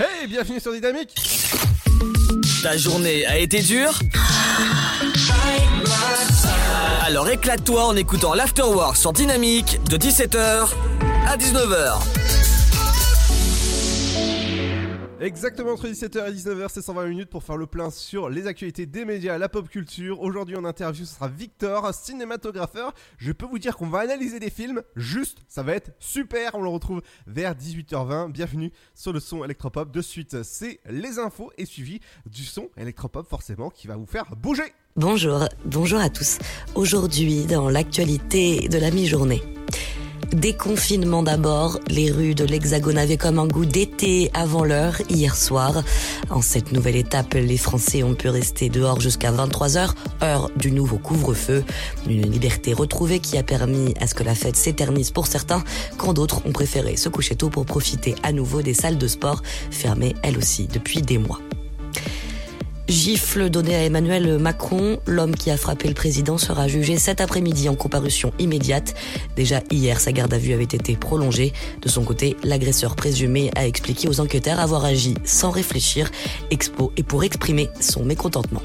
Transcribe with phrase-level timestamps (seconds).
[0.00, 1.14] Hey, bienvenue sur Dynamique
[2.62, 3.98] Ta journée a été dure
[7.04, 10.68] Alors éclate-toi en écoutant l'Afterwork sur Dynamique de 17h
[11.28, 12.39] à 19h.
[15.20, 18.86] Exactement entre 17h et 19h, c'est 120 minutes pour faire le plein sur les actualités
[18.86, 20.22] des médias, la pop culture.
[20.22, 22.94] Aujourd'hui en interview, ce sera Victor, cinématographeur.
[23.18, 26.54] Je peux vous dire qu'on va analyser des films, juste, ça va être super.
[26.54, 28.32] On le retrouve vers 18h20.
[28.32, 29.92] Bienvenue sur le son électropop.
[29.92, 34.34] De suite, c'est les infos et suivi du son électropop forcément qui va vous faire
[34.36, 34.72] bouger.
[34.96, 36.38] Bonjour, bonjour à tous.
[36.74, 39.42] Aujourd'hui, dans l'actualité de la mi-journée.
[40.32, 45.82] Déconfinement d'abord, les rues de l'Hexagone avaient comme un goût d'été avant l'heure hier soir.
[46.30, 49.90] En cette nouvelle étape, les Français ont pu rester dehors jusqu'à 23h,
[50.22, 51.64] heure du nouveau couvre-feu.
[52.08, 55.64] Une liberté retrouvée qui a permis à ce que la fête s'éternise pour certains,
[55.98, 59.42] quand d'autres ont préféré se coucher tôt pour profiter à nouveau des salles de sport,
[59.72, 61.40] fermées elles aussi depuis des mois.
[62.90, 67.68] Gifle donné à Emmanuel Macron, l'homme qui a frappé le président sera jugé cet après-midi
[67.68, 68.94] en comparution immédiate.
[69.36, 71.52] Déjà hier, sa garde à vue avait été prolongée.
[71.82, 76.10] De son côté, l'agresseur présumé a expliqué aux enquêteurs avoir agi sans réfléchir,
[76.50, 78.62] expo et pour exprimer son mécontentement.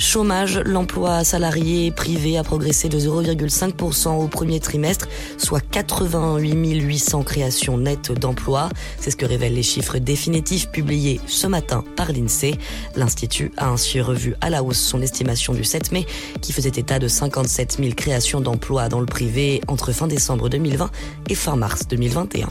[0.00, 5.06] Chômage, l'emploi salarié privé a progressé de 0,5% au premier trimestre,
[5.36, 8.70] soit 88 800 créations nettes d'emplois.
[8.98, 12.54] C'est ce que révèlent les chiffres définitifs publiés ce matin par l'INSEE.
[12.96, 16.06] L'Institut a ainsi revu à la hausse son estimation du 7 mai,
[16.40, 20.90] qui faisait état de 57 000 créations d'emplois dans le privé entre fin décembre 2020
[21.28, 22.48] et fin mars 2021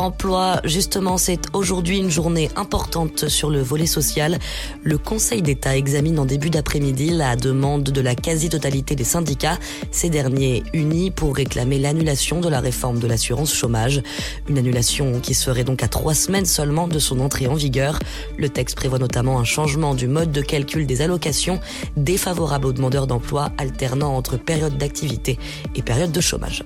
[0.00, 0.60] emploi.
[0.64, 4.38] Justement, c'est aujourd'hui une journée importante sur le volet social.
[4.82, 9.58] Le Conseil d'État examine en début d'après-midi la demande de la quasi-totalité des syndicats,
[9.90, 14.02] ces derniers unis pour réclamer l'annulation de la réforme de l'assurance chômage.
[14.48, 17.98] Une annulation qui serait donc à trois semaines seulement de son entrée en vigueur.
[18.38, 21.60] Le texte prévoit notamment un changement du mode de calcul des allocations
[21.96, 25.38] défavorable aux demandeurs d'emploi alternant entre période d'activité
[25.74, 26.64] et période de chômage.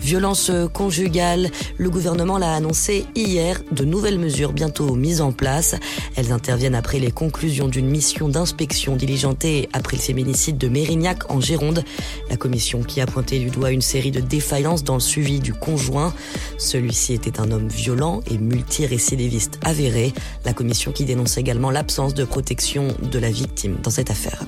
[0.00, 5.76] Violence conjugale, le gouvernement l'a annoncé hier, de nouvelles mesures bientôt mises en place.
[6.16, 11.40] Elles interviennent après les conclusions d'une mission d'inspection diligentée après le féminicide de Mérignac en
[11.40, 11.84] Gironde.
[12.28, 15.54] La commission qui a pointé du doigt une série de défaillances dans le suivi du
[15.54, 16.12] conjoint.
[16.58, 20.12] Celui-ci était un homme violent et multirécidiviste avéré.
[20.44, 24.44] La commission qui dénonce également l'absence de protection de la victime dans cette affaire.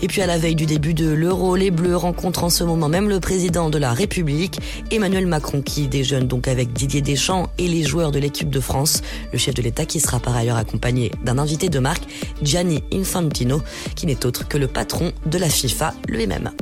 [0.00, 2.88] Et puis à la veille du début de l'Euro, les Bleus rencontrent en ce moment
[2.88, 4.60] même le président de la République,
[4.92, 9.02] Emmanuel Macron, qui déjeune donc avec Didier Deschamps et les joueurs de l'équipe de France.
[9.32, 12.04] Le chef de l'État qui sera par ailleurs accompagné d'un invité de marque,
[12.42, 13.60] Gianni Infantino,
[13.96, 16.52] qui n'est autre que le patron de la FIFA lui-même.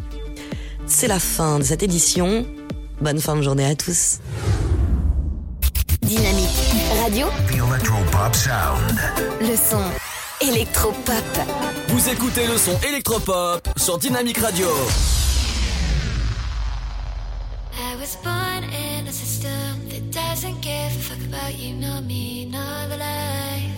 [0.86, 2.46] C'est la fin de cette édition.
[3.02, 4.20] Bonne fin de journée à tous.
[6.00, 6.48] Dynamique
[7.02, 9.00] Radio, The Sound.
[9.40, 9.82] le son
[10.40, 11.24] électropop.
[11.88, 14.68] Vous écoutez le son électropop sur Dynamique Radio.
[17.78, 22.46] I was born in a system that doesn't give a fuck about you, nor me,
[22.46, 23.76] nor the life.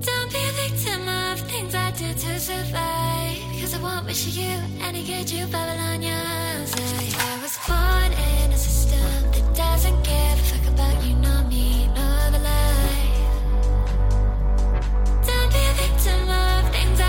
[0.00, 3.38] Don't be a victim of things I do to survive.
[3.54, 6.74] Because I won't wish you any good, you Babylonians.
[6.74, 9.47] I, I was born in a system that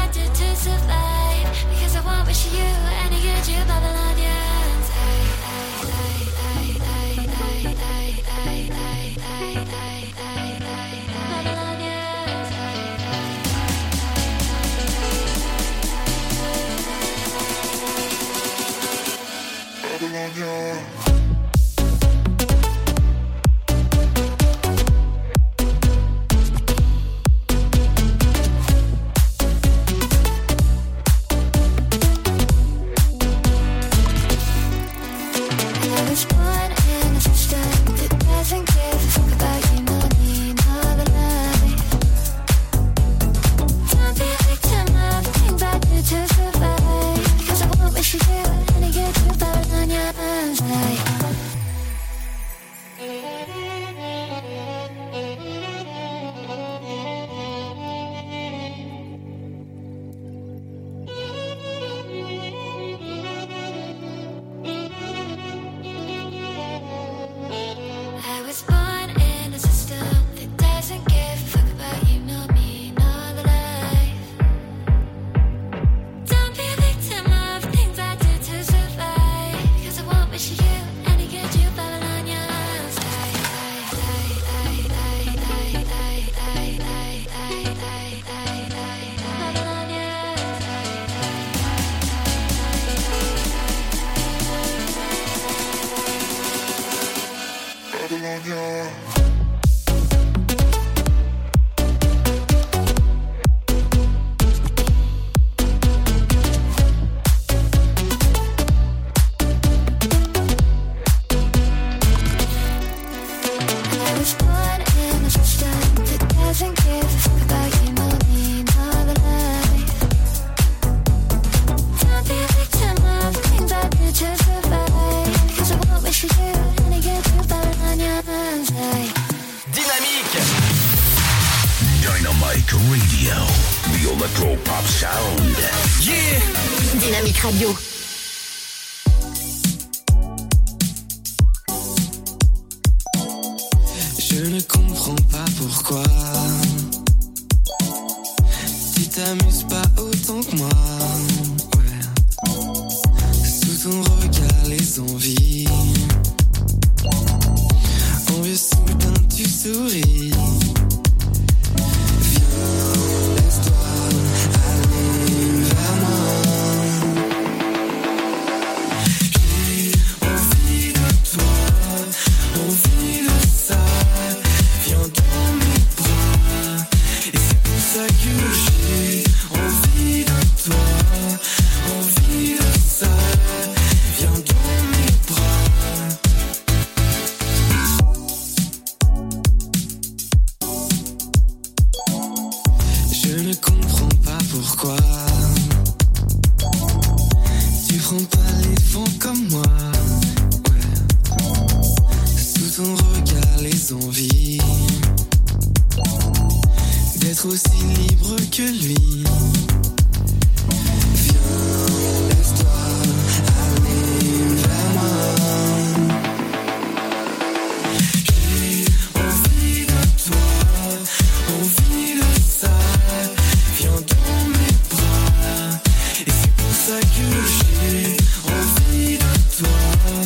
[0.09, 1.65] of things I do to survive.
[1.69, 2.63] Because I won't wish you
[3.05, 3.99] any good, you Babylonians.
[3.99, 4.08] I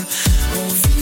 [0.03, 0.92] envie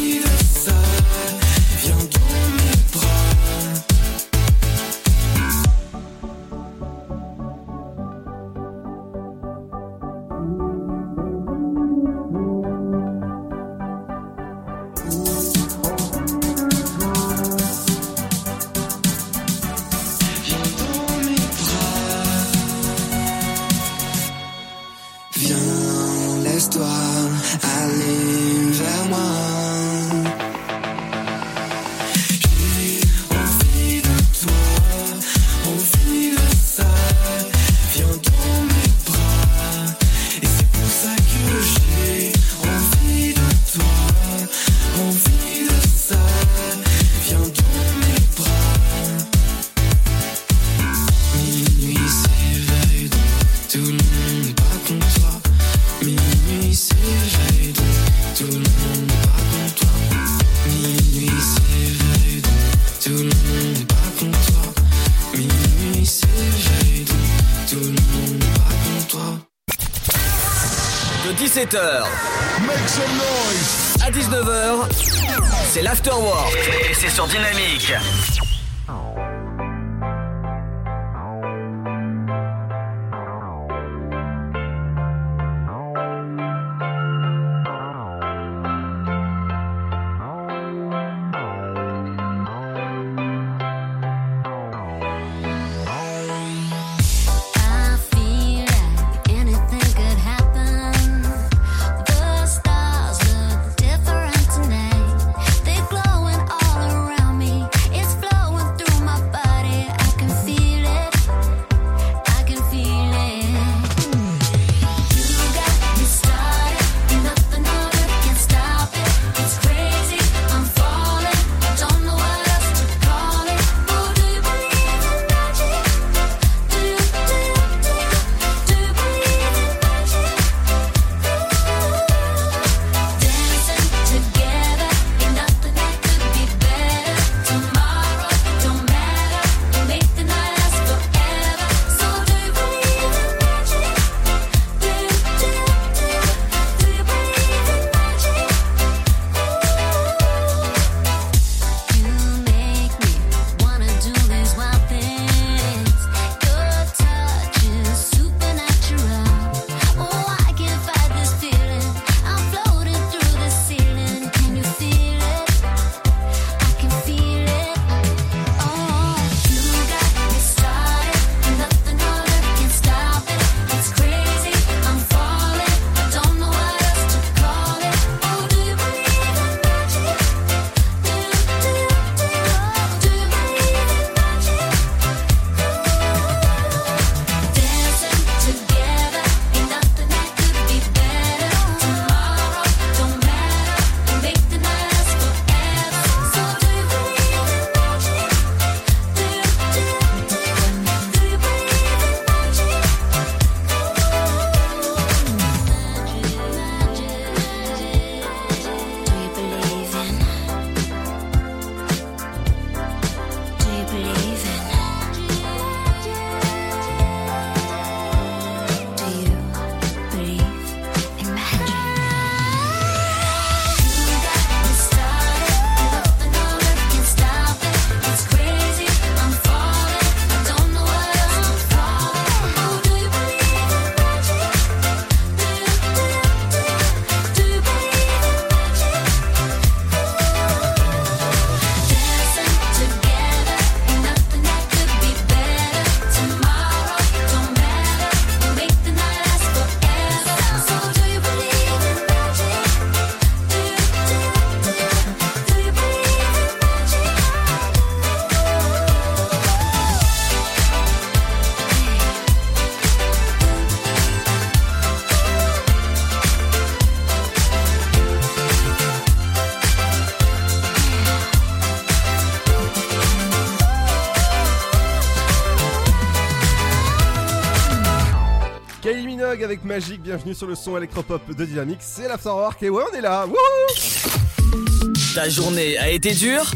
[279.81, 283.25] Magique, bienvenue sur le son électropop de Dynamique, c'est l'Afterwork et ouais on est là.
[283.25, 286.51] Wouhou Ta journée a été dure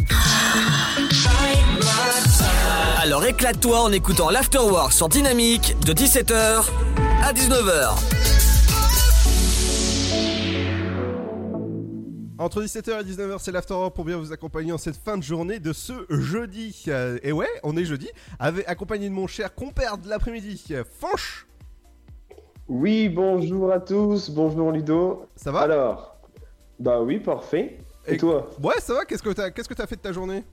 [2.99, 6.65] Alors éclate-toi en écoutant l'Afterwork sur Dynamique de 17h
[7.23, 7.95] à 19h.
[12.37, 15.57] Entre 17h et 19h c'est l'Afterwork pour bien vous accompagner en cette fin de journée
[15.59, 16.83] de ce jeudi.
[16.89, 20.83] Euh, Et ouais, on est jeudi, avec, accompagné de mon cher compère de l'après-midi, euh,
[20.99, 21.47] Fanche,
[22.67, 25.25] Oui, bonjour à tous, bonjour Ludo.
[25.35, 25.61] ça va?
[25.61, 26.17] Alors,
[26.79, 27.77] bah oui, parfait.
[28.07, 28.49] Et, Et- toi?
[28.61, 30.43] Ouais ça va, qu'est-ce que t'as qu'est-ce que t'as fait de ta journée?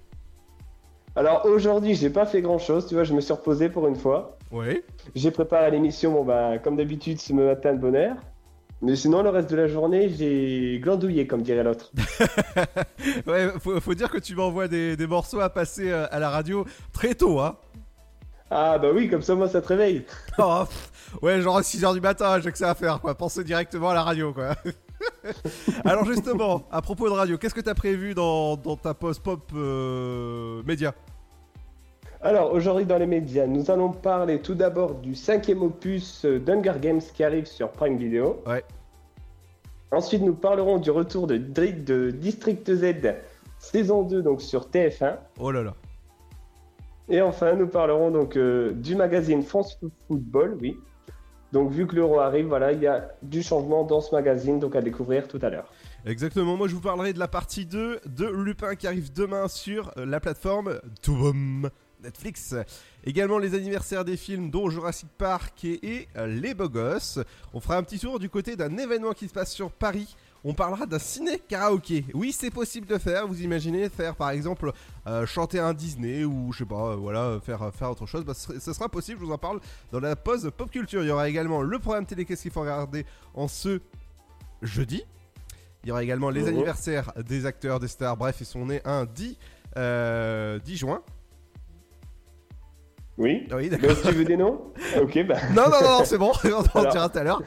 [1.14, 3.96] Alors aujourd'hui, j'ai pas fait grand chose, tu vois, je me suis reposé pour une
[3.96, 4.38] fois.
[4.50, 4.82] Ouais.
[5.14, 8.16] J'ai préparé l'émission, bon bah, comme d'habitude, ce matin de bonne heure.
[8.80, 11.92] Mais sinon, le reste de la journée, j'ai glandouillé, comme dirait l'autre.
[13.26, 16.30] Ouais, faut, faut dire que tu m'envoies des, des morceaux à passer euh, à la
[16.30, 17.56] radio très tôt, hein.
[18.54, 20.04] Ah bah oui, comme ça, moi, ça te réveille.
[20.38, 23.14] Oh, pff, ouais, genre à 6h du matin, j'ai que ça à faire, quoi.
[23.14, 24.50] Pensez directement à la radio, quoi.
[25.86, 30.62] Alors, justement, à propos de radio, qu'est-ce que t'as prévu dans, dans ta post-pop euh,
[30.64, 30.94] média?
[32.20, 36.74] Alors, aujourd'hui, dans les médias, nous allons parler tout d'abord du cinquième opus euh, d'Hunger
[36.78, 38.42] Games qui arrive sur Prime Video.
[38.46, 38.62] Ouais.
[39.92, 42.94] Ensuite, nous parlerons du retour de, de District Z,
[43.58, 45.16] saison 2, donc sur TF1.
[45.40, 45.74] Oh là là.
[47.08, 49.78] Et enfin, nous parlerons donc euh, du magazine France
[50.08, 50.78] Football, oui.
[51.52, 54.74] Donc, vu que l'euro arrive, voilà, il y a du changement dans ce magazine, donc
[54.74, 55.70] à découvrir tout à l'heure.
[56.06, 59.92] Exactement, moi je vous parlerai de la partie 2 de Lupin qui arrive demain sur
[59.96, 61.68] euh, la plateforme Toubom
[62.02, 62.56] Netflix.
[63.04, 67.20] Également les anniversaires des films dont Jurassic Park et, et, euh, Les Beaux Gosses.
[67.54, 70.16] On fera un petit tour du côté d'un événement qui se passe sur Paris.
[70.44, 72.04] On parlera d'un ciné karaoké.
[72.14, 73.28] Oui, c'est possible de faire.
[73.28, 74.72] Vous imaginez faire par exemple
[75.06, 78.24] euh, chanter un Disney ou je sais pas, euh, voilà, faire, faire autre chose.
[78.24, 79.20] Bah, ce, sera- possible.
[79.20, 79.60] Je vous en parle
[79.92, 81.02] dans la pause pop culture.
[81.02, 83.80] Il y aura également le programme télé qu'est-ce qu'il faut regarder en ce
[84.62, 85.04] jeudi.
[85.84, 86.48] Il y aura également les Mhm.
[86.48, 88.16] anniversaires des acteurs, des stars.
[88.16, 89.36] Bref, ils sont nés un 10,
[89.76, 91.02] euh, 10 juin.
[93.18, 93.90] Oui Oui, d'accord.
[94.02, 95.36] Tu veux des noms Ok, bah.
[95.54, 97.42] Non, non, non, c'est bon, on en dira tout à l'heure.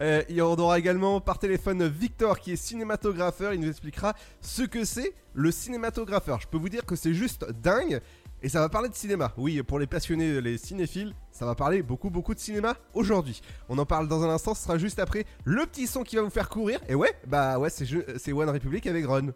[0.00, 3.52] Euh, il y aura également par téléphone Victor qui est cinématographeur.
[3.54, 6.40] Il nous expliquera ce que c'est le cinématographeur.
[6.40, 8.00] Je peux vous dire que c'est juste dingue.
[8.42, 9.32] Et ça va parler de cinéma.
[9.38, 13.40] Oui, pour les passionnés, les cinéphiles, ça va parler beaucoup, beaucoup de cinéma aujourd'hui.
[13.68, 14.54] On en parle dans un instant.
[14.54, 16.78] Ce sera juste après le petit son qui va vous faire courir.
[16.88, 19.32] Et ouais, bah ouais, c'est, One Republic avec Run.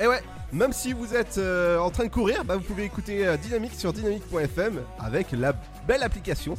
[0.00, 0.22] Et ouais,
[0.52, 3.74] même si vous êtes euh, en train de courir, bah vous pouvez écouter euh, Dynamique
[3.74, 5.52] sur dynamique.fm avec la
[5.86, 6.54] belle application.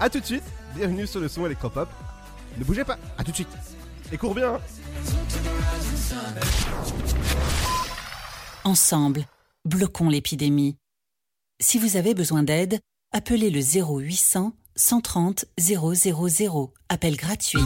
[0.00, 1.88] A tout de suite, bienvenue sur le son électropop.
[2.56, 3.48] Ne bougez pas, à tout de suite.
[4.10, 4.54] Et cours bien.
[4.54, 4.60] hein.
[8.64, 9.24] Ensemble,
[9.64, 10.76] bloquons l'épidémie.
[11.60, 12.80] Si vous avez besoin d'aide,
[13.12, 16.72] appelez le 0800 130 000.
[16.88, 17.58] Appel gratuit.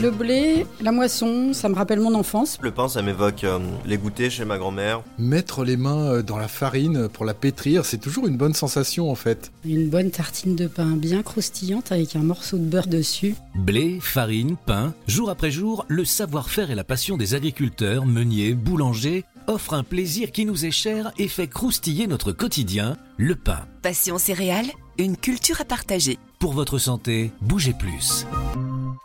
[0.00, 2.58] Le blé, la moisson, ça me rappelle mon enfance.
[2.60, 5.02] Le pain, ça m'évoque euh, les goûters chez ma grand-mère.
[5.18, 9.10] Mettre les mains euh, dans la farine pour la pétrir, c'est toujours une bonne sensation
[9.10, 9.50] en fait.
[9.64, 13.34] Une bonne tartine de pain bien croustillante avec un morceau de beurre dessus.
[13.54, 19.24] Blé, farine, pain, jour après jour, le savoir-faire et la passion des agriculteurs, meuniers, boulangers
[19.46, 23.60] offrent un plaisir qui nous est cher et fait croustiller notre quotidien, le pain.
[23.82, 26.18] Passion céréales, une culture à partager.
[26.40, 28.26] Pour votre santé, bougez plus.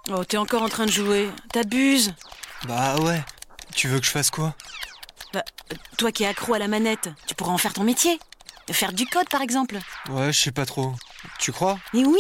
[0.09, 1.29] Oh, t'es encore en train de jouer.
[1.51, 2.13] T'abuses.
[2.67, 3.23] Bah ouais.
[3.75, 4.55] Tu veux que je fasse quoi?
[5.33, 5.43] Bah,
[5.97, 8.19] toi qui es accro à la manette, tu pourrais en faire ton métier.
[8.71, 9.79] Faire du code, par exemple.
[10.09, 10.93] Ouais, je sais pas trop.
[11.39, 11.79] Tu crois?
[11.93, 12.19] Et oui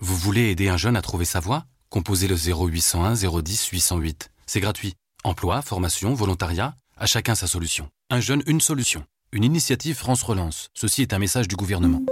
[0.00, 1.64] Vous voulez aider un jeune à trouver sa voie?
[1.90, 4.30] Composez le 0801 010 808.
[4.46, 4.94] C'est gratuit.
[5.24, 7.88] Emploi, formation, volontariat, à chacun sa solution.
[8.10, 9.04] Un jeune, une solution.
[9.32, 10.68] Une initiative France Relance.
[10.74, 12.02] Ceci est un message du gouvernement.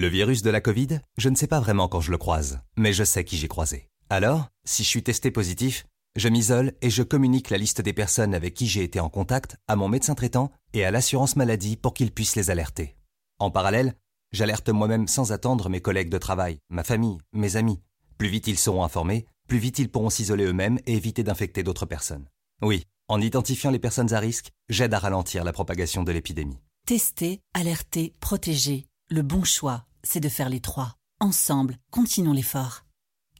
[0.00, 2.92] Le virus de la Covid, je ne sais pas vraiment quand je le croise, mais
[2.92, 3.88] je sais qui j'ai croisé.
[4.10, 8.32] Alors, si je suis testé positif, je m'isole et je communique la liste des personnes
[8.32, 11.94] avec qui j'ai été en contact à mon médecin traitant et à l'assurance maladie pour
[11.94, 12.94] qu'ils puissent les alerter.
[13.40, 13.96] En parallèle,
[14.30, 17.80] j'alerte moi-même sans attendre mes collègues de travail, ma famille, mes amis.
[18.18, 21.86] Plus vite ils seront informés, plus vite ils pourront s'isoler eux-mêmes et éviter d'infecter d'autres
[21.86, 22.28] personnes.
[22.62, 26.60] Oui, en identifiant les personnes à risque, j'aide à ralentir la propagation de l'épidémie.
[26.86, 28.84] Tester, alerter, protéger.
[29.10, 30.94] Le bon choix, c'est de faire les trois.
[31.20, 32.84] Ensemble, continuons l'effort.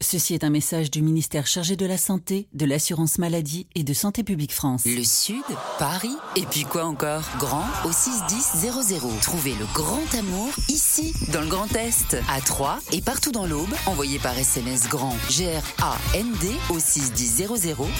[0.00, 3.92] Ceci est un message du ministère chargé de la Santé, de l'Assurance Maladie et de
[3.92, 4.84] Santé Publique France.
[4.86, 5.42] Le Sud,
[5.80, 7.24] Paris, et puis quoi encore?
[7.38, 9.18] Grand au 61000.
[9.20, 13.74] Trouvez le grand amour ici, dans le Grand Est, à Troyes et partout dans l'Aube.
[13.86, 17.48] Envoyez par SMS grand G-R-A-N-D au 61000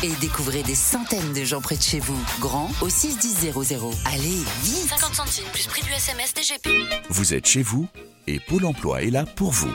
[0.04, 2.18] et découvrez des centaines de gens près de chez vous.
[2.38, 3.52] Grand au 61000.
[4.04, 6.68] Allez, vite 50 centimes plus prix du SMS DGP.
[7.10, 7.88] Vous êtes chez vous?
[8.28, 9.72] Et Pôle emploi est là pour vous.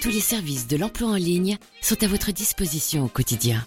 [0.00, 3.66] Tous les services de l'emploi en ligne sont à votre disposition au quotidien.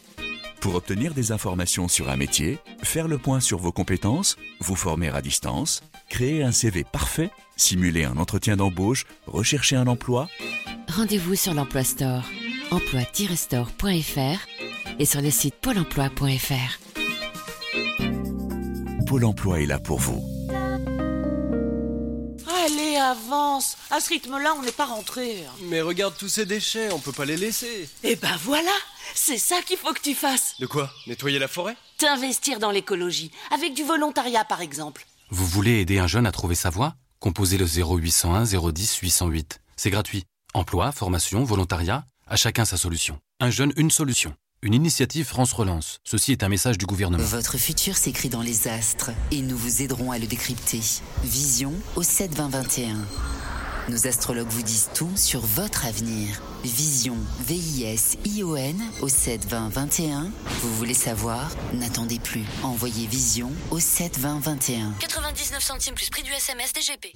[0.60, 5.10] Pour obtenir des informations sur un métier, faire le point sur vos compétences, vous former
[5.10, 10.30] à distance, créer un CV parfait, simuler un entretien d'embauche, rechercher un emploi,
[10.92, 12.26] Rendez-vous sur l'Emploi Store,
[12.70, 16.80] emploi-store.fr et sur le site pôle emploi.fr.
[19.08, 20.31] Pôle emploi est là pour vous.
[22.66, 25.44] Allez, avance À ce rythme-là, on n'est pas rentré.
[25.64, 27.90] Mais regarde tous ces déchets, on peut pas les laisser.
[28.04, 28.72] Eh ben voilà
[29.16, 30.92] C'est ça qu'il faut que tu fasses De quoi?
[31.08, 31.76] Nettoyer la forêt?
[31.98, 35.06] T'investir dans l'écologie, avec du volontariat par exemple.
[35.30, 36.96] Vous voulez aider un jeune à trouver sa voie?
[37.20, 39.62] Composez le 0801 010 808.
[39.78, 40.26] C'est gratuit.
[40.54, 43.20] Emploi, formation, volontariat, à chacun sa solution.
[43.40, 44.36] Un jeune, une solution.
[44.64, 45.98] Une initiative France Relance.
[46.04, 47.24] Ceci est un message du gouvernement.
[47.24, 50.82] Votre futur s'écrit dans les astres et nous vous aiderons à le décrypter.
[51.24, 52.96] Vision au 7 20 21.
[53.90, 56.40] Nos astrologues vous disent tout sur votre avenir.
[56.64, 60.32] Vision, V-I-S-I-O-N au 7 20 21.
[60.62, 61.50] Vous voulez savoir?
[61.74, 62.44] N'attendez plus.
[62.62, 64.94] Envoyez Vision au 7 20 21.
[65.00, 67.16] 99 centimes plus prix du SMS DGP.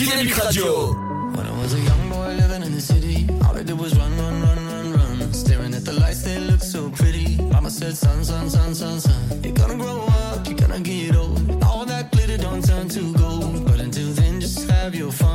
[0.00, 0.94] Dynamique Radio.
[1.36, 4.16] When I was a young boy living in the city, all I did was run,
[4.16, 5.32] run, run, run, run.
[5.34, 7.36] Staring at the lights, they looked so pretty.
[7.52, 9.42] Mama said, son, son, son, son, son.
[9.44, 11.62] You're gonna grow up, you're gonna get old.
[11.62, 13.66] All that glitter don't turn to gold.
[13.66, 15.29] But until then, just have your fun.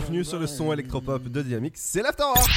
[0.00, 2.48] Bienvenue sur le son électropop de Dynamics, c'est l'Afterwork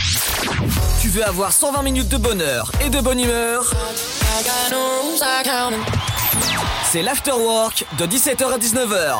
[1.01, 3.65] Tu veux avoir 120 minutes de bonheur et de bonne humeur?
[6.85, 9.15] C'est l'Afterwork de 17h à 19h.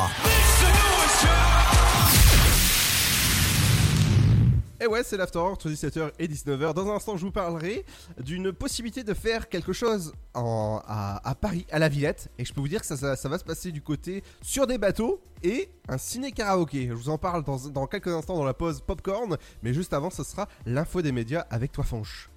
[4.82, 6.76] Et ouais, c'est l'Afterwork entre 17h et 19h.
[6.76, 7.86] Dans un instant, je vous parlerai
[8.32, 12.30] d'une possibilité de faire quelque chose en- à, à Paris, à la Villette.
[12.38, 14.68] Et je peux vous dire que ça, ça- ça va se passer du côté sur
[14.68, 16.88] des bateaux et un ciné-karaoké.
[16.88, 19.36] Je vous en parle dans, dans quelques instants dans la pause popcorn.
[19.64, 22.30] Mais juste avant, ce sera l'info des médias avec toi, Fanche.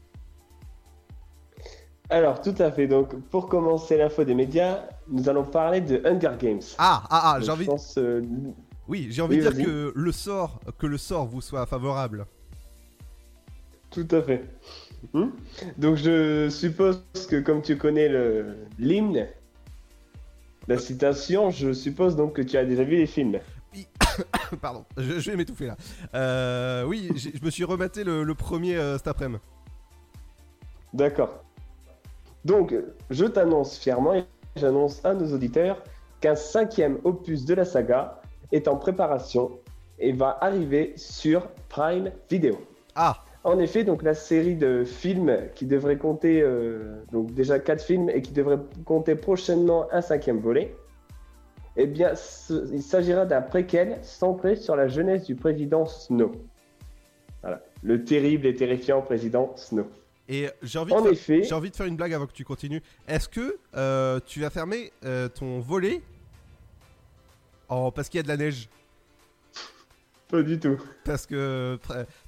[2.10, 2.88] Alors, tout à fait.
[2.88, 6.60] Donc, pour commencer l'info des médias, nous allons parler de Hunger Games.
[6.76, 7.66] Ah, ah, ah, j'ai Donc, envie.
[7.66, 8.20] pense, euh,
[8.88, 12.26] Oui, j'ai envie Oui, de dire que le sort, que le sort vous soit favorable.
[13.90, 14.44] Tout à fait.
[15.12, 15.30] Hmm?
[15.78, 19.26] Donc je suppose que comme tu connais le l'hymne,
[20.68, 23.38] la citation, je suppose donc que tu as déjà vu les films.
[24.60, 25.76] Pardon, je, je vais m'étouffer là.
[26.14, 29.40] Euh, oui, je me suis rematé le, le premier euh, cet après-midi.
[30.92, 31.42] D'accord.
[32.44, 32.74] Donc
[33.10, 34.24] je t'annonce fièrement et
[34.56, 35.82] j'annonce à nos auditeurs
[36.20, 38.20] qu'un cinquième opus de la saga
[38.52, 39.50] est en préparation
[39.98, 42.60] et va arriver sur Prime Video.
[42.94, 47.82] Ah En effet, donc la série de films qui devrait compter euh, donc déjà quatre
[47.84, 50.74] films et qui devrait compter prochainement un cinquième volet,
[51.76, 56.32] eh bien, ce- il s'agira d'un préquel centré sur la jeunesse du président Snow.
[57.42, 59.86] Voilà, le terrible et terrifiant président Snow.
[60.26, 61.42] Et j'ai envie, de faire- effet.
[61.42, 62.80] j'ai envie de faire une blague avant que tu continues.
[63.06, 66.00] Est-ce que euh, tu vas fermer euh, ton volet
[67.68, 67.90] en...
[67.90, 68.70] parce qu'il y a de la neige?
[70.28, 70.80] Pas du tout.
[71.04, 71.78] Parce que,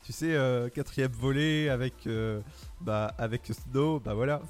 [0.05, 2.41] tu sais, euh, quatrième volet avec, euh,
[2.81, 4.43] bah, avec Snow, bah voilà.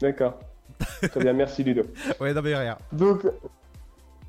[0.00, 0.38] D'accord.
[1.00, 1.82] Très bien, merci Ludo.
[2.20, 2.76] Ouais, non mais rien.
[2.92, 3.26] Donc,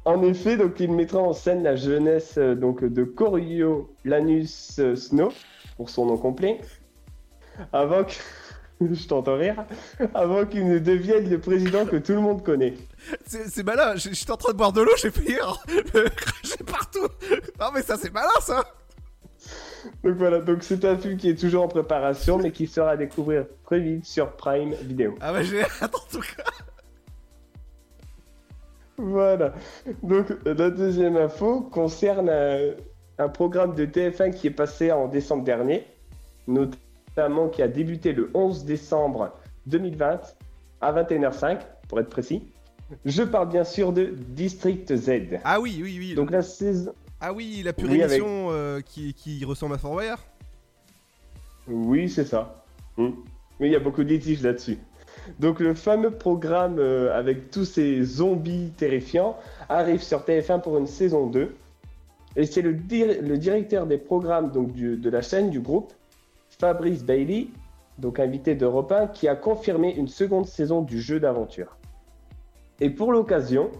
[0.05, 5.33] en effet, donc il mettra en scène la jeunesse euh, donc de Coriolanus euh, Snow,
[5.75, 6.61] pour son nom complet,
[7.73, 8.13] avant que
[8.91, 9.65] je t'entends rire,
[10.13, 12.75] avant qu'il ne devienne le président que tout le monde connaît.
[13.25, 15.63] C'est malin, j'- j'étais en train de boire de l'eau, j'ai fait rire.
[16.43, 17.07] J'ai partout.
[17.59, 18.63] Non mais ça c'est malin ça.
[20.03, 22.97] Donc voilà, donc c'est un film qui est toujours en préparation, mais qui sera à
[22.97, 25.15] découvrir très vite sur Prime Video.
[25.21, 26.43] Ah bah j'ai hâte en tout cas.
[28.97, 29.53] Voilà.
[30.03, 32.71] Donc la deuxième info concerne un,
[33.19, 35.85] un programme de TF1 qui est passé en décembre dernier,
[36.47, 36.81] notamment
[37.51, 39.31] qui a débuté le 11 décembre
[39.65, 40.21] 2020
[40.81, 42.43] à 21h05 pour être précis.
[43.05, 45.39] Je parle bien sûr de District Z.
[45.43, 46.13] Ah oui, oui, oui.
[46.15, 46.93] Donc la saison.
[47.19, 50.23] Ah oui, la pure Oui, avec- émission euh, qui, qui ressemble à Fort Boyard
[51.67, 52.63] Oui, c'est ça.
[52.97, 53.09] Hmm.
[53.59, 54.77] Oui, il y a beaucoup de litiges là-dessus.
[55.39, 60.85] Donc le fameux programme euh, avec tous ces zombies terrifiants arrive sur TF1 pour une
[60.87, 61.55] saison 2.
[62.35, 65.91] Et c'est le, dir- le directeur des programmes donc, du- de la chaîne, du groupe,
[66.59, 67.47] Fabrice Bailey,
[67.99, 71.77] donc invité d'Europe 1, qui a confirmé une seconde saison du jeu d'aventure.
[72.79, 73.71] Et pour l'occasion,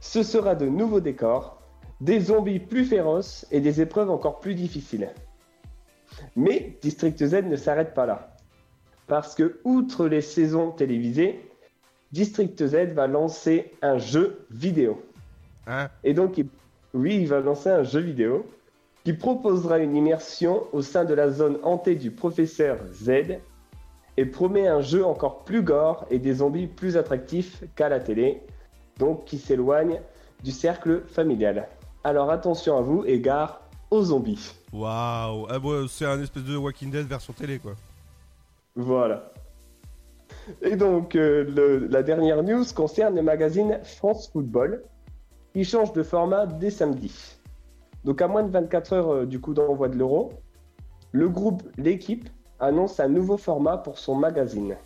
[0.00, 1.62] ce sera de nouveaux décors,
[2.00, 5.10] des zombies plus féroces et des épreuves encore plus difficiles.
[6.36, 8.36] Mais District Z ne s'arrête pas là.
[9.06, 11.40] Parce que, outre les saisons télévisées,
[12.12, 15.02] District Z va lancer un jeu vidéo.
[15.66, 15.88] Hein?
[16.04, 16.48] Et donc, il-
[16.94, 18.46] oui, il va lancer un jeu vidéo
[19.08, 23.38] qui proposera une immersion au sein de la zone hantée du professeur Z
[24.18, 28.42] et promet un jeu encore plus gore et des zombies plus attractifs qu'à la télé,
[28.98, 30.02] donc qui s'éloigne
[30.44, 31.68] du cercle familial.
[32.04, 34.52] Alors attention à vous et gare aux zombies.
[34.74, 37.72] Waouh, ah, bon, c'est un espèce de Walking Dead version télé quoi.
[38.76, 39.32] Voilà.
[40.60, 44.82] Et donc, euh, le- la dernière news concerne le magazine France Football,
[45.54, 47.37] qui change de format dès samedi.
[48.04, 50.32] Donc, à moins de 24 heures euh, du coup d'envoi de l'euro,
[51.12, 52.28] le groupe L'équipe
[52.60, 54.76] annonce un nouveau format pour son magazine.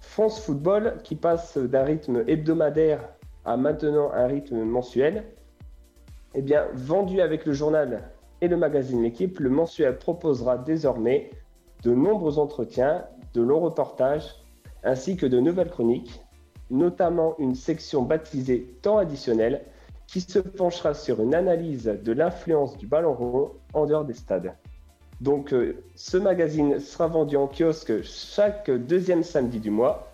[0.00, 3.08] France Football, qui passe d'un rythme hebdomadaire
[3.44, 5.24] à maintenant un rythme mensuel,
[6.34, 11.30] eh vendu avec le journal et le magazine L'équipe, le mensuel proposera désormais
[11.82, 14.36] de nombreux entretiens, de longs reportages,
[14.84, 16.22] ainsi que de nouvelles chroniques,
[16.70, 19.64] notamment une section baptisée Temps additionnel,
[20.12, 24.54] qui se penchera sur une analyse de l'influence du ballon rond en dehors des stades.
[25.22, 30.12] Donc euh, ce magazine sera vendu en kiosque chaque deuxième samedi du mois,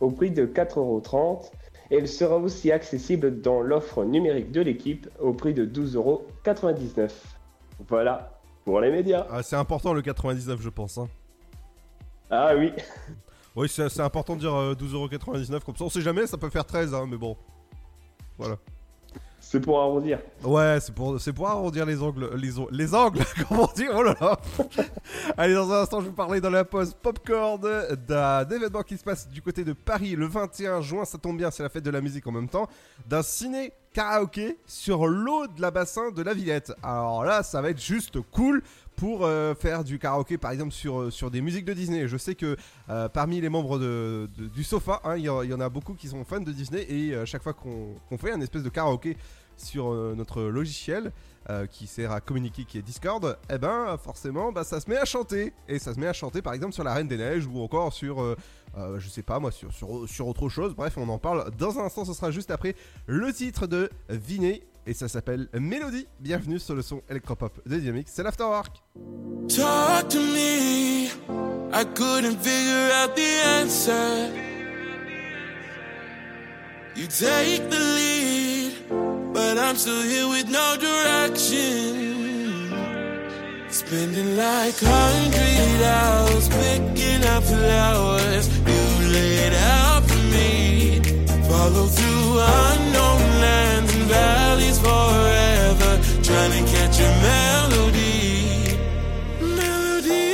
[0.00, 1.50] au prix de 4,30€
[1.90, 7.08] et il sera aussi accessible dans l'offre numérique de l'équipe au prix de 12,99€.
[7.88, 8.32] Voilà
[8.64, 9.24] pour les médias.
[9.30, 10.98] Ah, c'est important le 99 je pense.
[10.98, 11.08] Hein.
[12.28, 12.72] Ah oui.
[13.54, 15.84] Oui, c'est important de dire euh, 12,99€ comme ça.
[15.84, 17.36] On sait jamais, ça peut faire 13, hein, mais bon.
[18.36, 18.56] Voilà.
[19.50, 20.18] C'est pour arrondir.
[20.44, 22.28] Ouais, c'est pour, pour arrondir les angles.
[22.36, 24.38] Les, les angles Comment dire Oh là là
[25.38, 27.58] Allez, dans un instant, je vais vous parler dans la pause Popcorn
[28.06, 31.06] d'un événement qui se passe du côté de Paris le 21 juin.
[31.06, 32.68] Ça tombe bien, c'est la fête de la musique en même temps.
[33.06, 36.74] D'un ciné karaoké sur l'eau de la bassin de la Villette.
[36.82, 38.62] Alors là, ça va être juste cool
[38.98, 42.08] pour euh, faire du karaoké par exemple sur, euh, sur des musiques de Disney.
[42.08, 42.56] Je sais que
[42.90, 46.24] euh, parmi les membres de, du sofa, hein, il y, en- a beaucoup qui sont
[46.24, 49.16] fans de Disney et euh, chaque fois qu'on fait un espèce de karaoké
[49.56, 51.10] sur notre logiciel
[51.72, 55.04] qui sert à communiquer, qui est Discord, eh ben forcément, bah, ça se met à
[55.04, 55.52] chanter.
[55.66, 57.92] Et ça se met à chanter par exemple sur la Reine des Neiges ou encore
[57.92, 58.36] sur,
[58.76, 60.76] je sais pas moi, sur, sur, sur autre chose.
[60.76, 64.62] Bref, on en parle dans un instant, ce sera juste après le titre de Vinet.
[64.88, 66.06] Et ça s'appelle Mélodie.
[66.18, 68.82] Bienvenue sur le son électropop de Dynamics, c'est l'Afterwork.
[69.46, 71.10] Talk to me.
[71.74, 73.28] I couldn't figure out the
[73.60, 74.32] answer.
[76.96, 78.72] You take the lead,
[79.34, 82.72] but I'm still here with no direction.
[83.68, 91.02] Spending like hundred hours picking up flowers you laid out for me.
[91.46, 93.87] Follow through unknown lands
[94.84, 98.78] forever, trying to catch a melody.
[99.40, 100.28] Melody.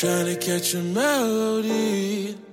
[0.00, 2.49] Trying to catch a melody.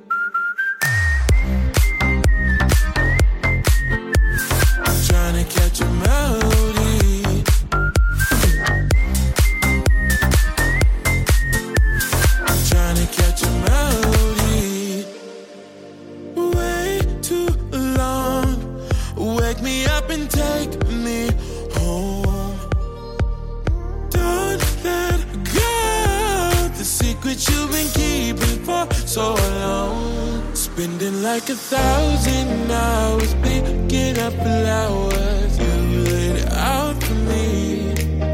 [29.17, 29.33] So
[29.65, 30.53] long.
[30.53, 35.53] Spending like a thousand hours picking up flowers.
[35.63, 35.75] You
[36.09, 37.49] laid out for me.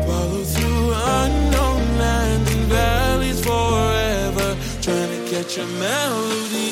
[0.07, 0.85] Follow through
[1.21, 4.49] unknown lands and valleys forever.
[4.85, 6.71] Trying to catch a melody.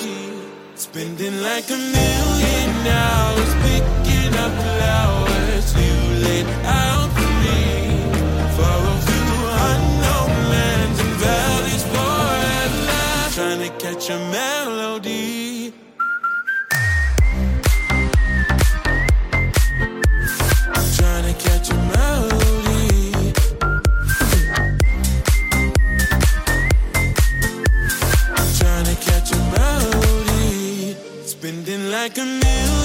[0.75, 2.71] Spending like a million
[3.03, 5.67] hours picking up flowers.
[5.83, 5.95] You
[6.25, 6.47] laid
[6.83, 7.30] out
[13.91, 15.73] Trying to catch a melody.
[20.95, 23.33] Trying to catch a melody.
[28.57, 30.95] Trying to catch a melody.
[31.25, 32.80] Spending like a million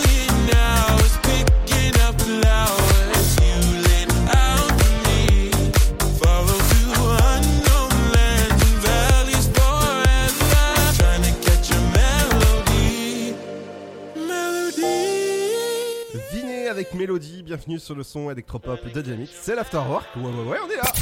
[16.97, 20.07] Mélodie, bienvenue sur le son électropop de Dynamics, c'est l'Afterwork.
[20.17, 20.93] Ouais, ouais, ouais, on est là.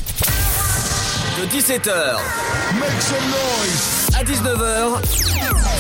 [1.39, 2.17] De 17h
[4.17, 5.05] à 19h,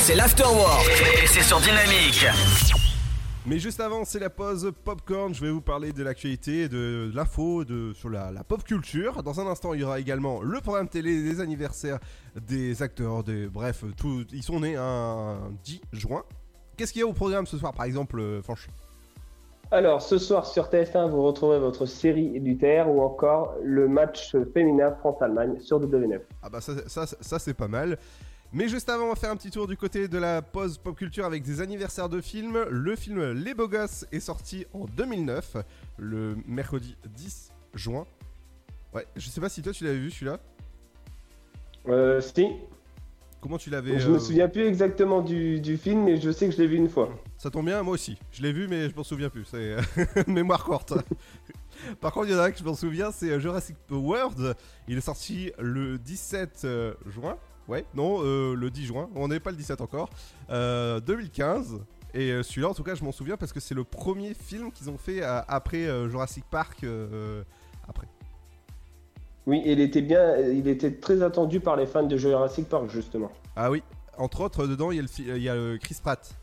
[0.03, 0.89] c'est l'afterwork
[1.23, 2.27] et c'est sur Dynamique.
[3.47, 5.35] Mais juste avant, c'est la pause popcorn.
[5.35, 9.23] Je vais vous parler de l'actualité, de l'info, de sur la, la pop culture.
[9.25, 11.99] Dans un instant, il y aura également le programme télé, des anniversaires
[12.47, 14.25] des acteurs, des bref, tout.
[14.33, 16.23] Ils sont nés un 10 juin.
[16.77, 18.69] Qu'est-ce qu'il y a au programme ce soir, par exemple, euh, Fanch
[19.75, 24.37] Alors, ce soir sur TF1, vous retrouverez votre série du TR ou encore le match
[24.53, 26.21] féminin France-Allemagne sur W9.
[26.45, 27.99] Ah bah ça, ça, ça, c'est pas mal.
[28.53, 30.97] Mais juste avant, on va faire un petit tour du côté de la pause pop
[30.97, 32.65] culture avec des anniversaires de films.
[32.71, 35.57] Le film Les Beaux Gosses est sorti en 2009,
[35.97, 38.07] le mercredi 10 juin.
[38.95, 40.39] Ouais, je sais pas si toi tu l'avais vu celui-là.
[41.89, 42.47] Euh, si.
[43.45, 46.49] Comment tu l'avais Je me euh, souviens plus exactement du, du film, mais je sais
[46.49, 47.11] que je l'ai vu une fois.
[47.37, 48.17] Ça tombe bien, moi aussi.
[48.33, 49.45] Je l'ai vu, mais je m'en souviens plus.
[49.45, 49.77] C'est
[50.27, 50.95] mémoire courte.
[52.01, 54.55] Par contre, il y en a un que je m'en souviens, c'est euh, Jurassic World.
[54.89, 57.37] Il est sorti le 17 euh, juin.
[57.69, 59.11] Ouais, non, euh, le 10 juin.
[59.15, 60.09] On n'est pas le 17 encore.
[60.49, 61.83] Euh, 2015.
[62.15, 64.73] Et euh, celui-là, en tout cas, je m'en souviens parce que c'est le premier film
[64.73, 66.79] qu'ils ont fait euh, après euh, Jurassic Park.
[66.85, 67.43] euh,
[67.87, 68.07] après.
[69.47, 73.31] Oui, il était bien, il était très attendu par les fans de Jurassic Park justement.
[73.57, 73.83] Ah oui,
[74.17, 76.35] entre autres, dedans, il y a, le fi- il y a, Chris Pratt.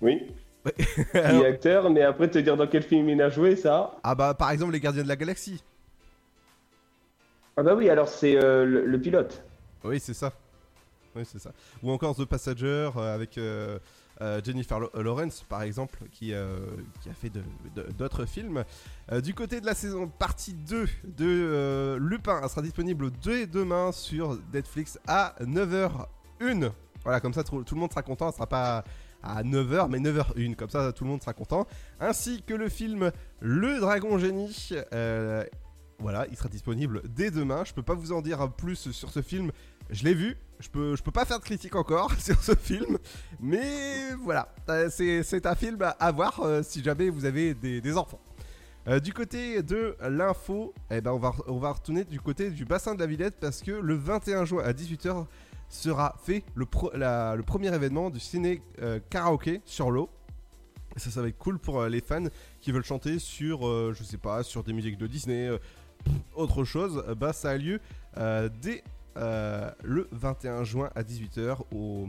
[0.00, 0.26] Oui.
[0.64, 3.96] Il Alors- est acteur, mais après te dire dans quel film il a joué, ça.
[4.02, 5.62] Ah bah, par exemple, Les Gardiens de la Galaxie.
[7.56, 9.44] Ah bah oui, alors c'est euh, le, le pilote.
[9.84, 10.32] Oui, c'est ça.
[11.14, 11.52] Oui, c'est ça.
[11.82, 13.78] Ou encore The Passenger euh, avec euh,
[14.20, 16.58] euh, Jennifer Lawrence, par exemple, qui, euh,
[17.00, 17.32] qui a fait
[17.98, 18.64] d'autres films.
[19.10, 23.90] Euh, du côté de la saison partie 2 de Lupin, elle sera disponible dès demain
[23.92, 26.70] sur Netflix à 9h01.
[27.02, 28.28] Voilà, comme ça tout, le monde sera content.
[28.28, 28.84] Elle sera pas
[29.22, 30.54] à 9h, mais 9h01.
[30.54, 31.66] Comme ça, tout le monde sera content.
[31.98, 34.70] Ainsi que le film Le Dragon Génie.
[35.98, 37.64] voilà, il sera disponible dès demain.
[37.64, 39.50] Je peux pas vous en dire plus sur ce film.
[39.94, 40.36] Je l'ai vu.
[40.60, 42.98] Je peux, je peux pas faire de critique encore sur ce film.
[43.40, 48.20] Mais voilà, Euh, c'est un film à- voir euh, si jamais vous avez des, enfants.
[48.88, 52.64] Euh, du côté de l'info, eh ben on, va, on va retourner du côté du
[52.64, 55.26] bassin de la Villette parce que le 21 juin à 18h
[55.68, 58.62] sera fait le, pro- le premier événement du ciné
[59.10, 60.10] karaoké sur l'eau.
[60.96, 62.26] Ça, ça va être cool pour les fans
[62.60, 63.62] qui veulent chanter sur,
[63.94, 65.50] je sais pas, sur des musiques de Disney,
[66.34, 67.02] autre chose.
[67.18, 67.80] Bah, ça a lieu
[68.62, 68.84] dès
[69.16, 72.06] euh, le 21 juin à 18h au,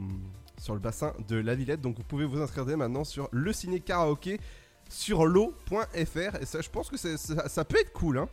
[0.57, 1.81] sur le bassin de la Villette.
[1.81, 4.39] Donc, vous pouvez vous inscrire dès maintenant sur le ciné karaoké
[4.89, 6.35] sur l'eau.fr.
[6.41, 8.27] Et ça, je pense que ça, ça peut être cool, hein.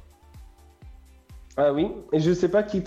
[1.56, 2.82] Ah oui, et je sais pas qui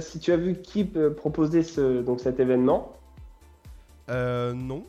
[0.00, 2.96] si tu as vu qui euh, proposait ce, donc cet événement.
[4.08, 4.84] Euh, non.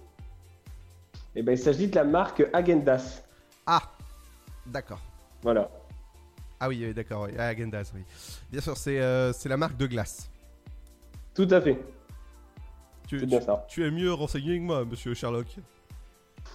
[1.36, 3.24] Eh ben, il s'agit de la marque Agendas.
[3.66, 3.82] Ah,
[4.66, 5.02] d'accord.
[5.42, 5.70] Voilà.
[6.60, 7.38] Ah oui, d'accord, oui.
[7.38, 8.02] Agendas, oui.
[8.50, 10.32] Bien sûr, c'est euh, c'est la marque de glace.
[11.38, 11.78] Tout à fait.
[13.08, 15.46] Tu, es mieux renseigné que moi, monsieur Sherlock.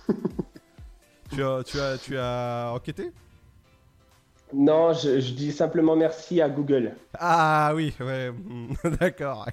[1.31, 3.13] tu, as, tu, as, tu as enquêté?
[4.53, 6.97] Non, je, je dis simplement merci à Google.
[7.17, 8.33] Ah oui, ouais,
[9.01, 9.49] d'accord.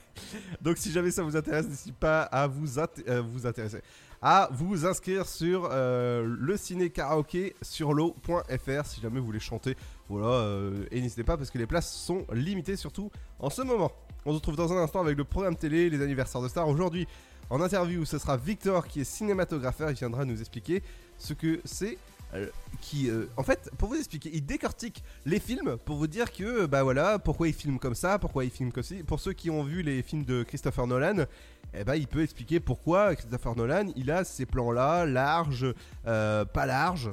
[0.64, 3.82] Donc si jamais ça vous intéresse, n'hésitez pas à vous, euh, vous intéresser,
[4.24, 9.78] à vous inscrire sur euh, le ciné karaoké sur l'eau.fr si jamais vous voulez chanter.
[10.10, 13.92] Voilà, euh, et n'hésitez pas parce que les places sont limitées surtout en ce moment.
[14.26, 16.68] On se retrouve dans un instant avec le programme télé, les anniversaires de stars.
[16.68, 17.08] Aujourd'hui,
[17.50, 19.90] en interview, ce sera Victor qui est cinématographeur.
[19.90, 20.84] Il viendra nous expliquer
[21.18, 21.98] ce que c'est.
[22.36, 22.48] euh,
[22.82, 26.66] qui, euh, en fait, pour vous expliquer, il décortique les films pour vous dire que,
[26.68, 28.96] bah voilà, pourquoi il filme comme ça, pourquoi il filme comme ça.
[29.08, 31.26] Pour ceux qui ont vu les films de Christopher Nolan,
[31.74, 35.74] eh ben, il peut expliquer pourquoi Christopher Nolan, il a ces plans-là, larges,
[36.06, 37.12] euh, pas larges.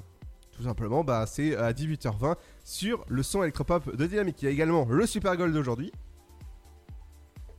[0.53, 4.43] Tout simplement, bah, c'est à 18h20 sur le son électropop de Dynamique.
[4.43, 5.93] Il y a également le Super Gold d'aujourd'hui.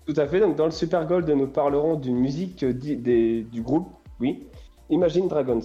[0.08, 0.40] Tout à fait.
[0.40, 3.90] Donc, dans le Super Gold, nous parlerons d'une musique euh, des- du groupe,
[4.20, 4.48] oui,
[4.90, 5.60] Imagine Dragons.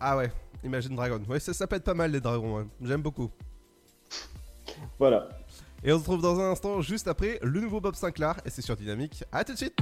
[0.00, 0.30] Ah ouais,
[0.64, 1.20] Imagine Dragon.
[1.28, 2.66] Ouais, ça, ça peut être pas mal les dragons, hein.
[2.82, 3.30] j'aime beaucoup.
[4.98, 5.28] Voilà.
[5.84, 8.60] Et on se retrouve dans un instant, juste après, le nouveau Bob Sinclair, et c'est
[8.62, 9.24] sur Dynamique.
[9.32, 9.74] À tout de suite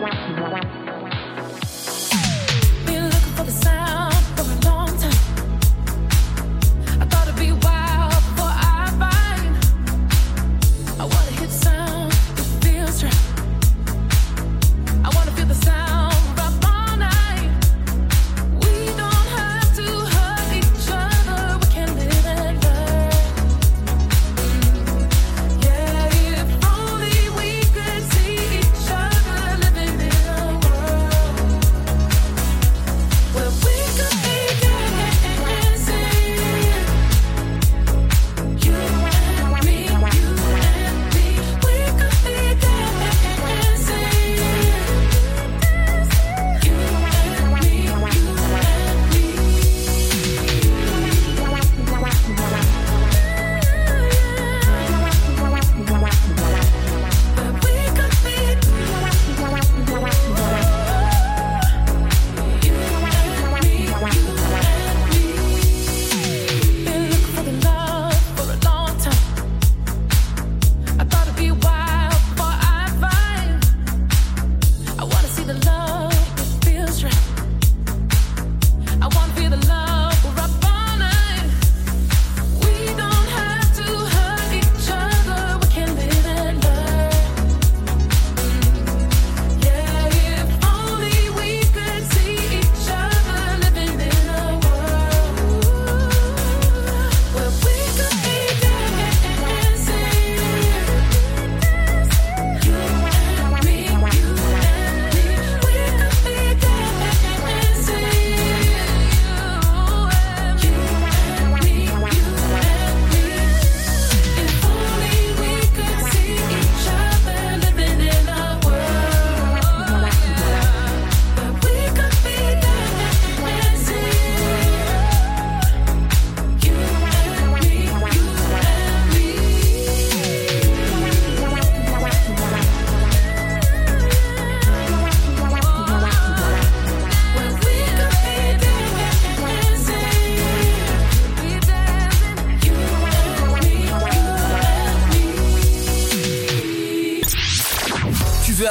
[0.00, 0.63] Wow.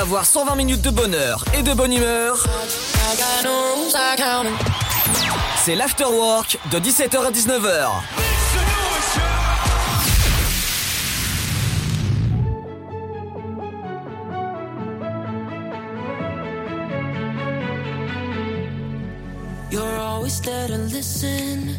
[0.04, 2.45] Avoir 120 minutes de bonheur et de bonne humeur
[5.64, 7.89] C'est l'afterwork de 17h à 19h.
[19.99, 21.70] always there to listen.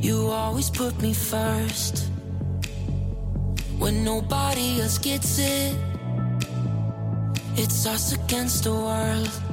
[0.00, 2.10] You always put me first.
[3.78, 5.76] When nobody else gets it,
[7.86, 9.45] us against the world.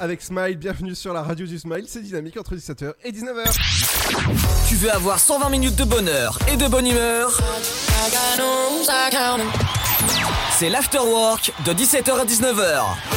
[0.00, 3.44] Avec Smile, bienvenue sur la radio du Smile, c'est dynamique entre 17h et 19h.
[4.68, 7.40] Tu veux avoir 120 minutes de bonheur et de bonne humeur?
[10.58, 13.15] C'est l'afterwork de 17h à 19h.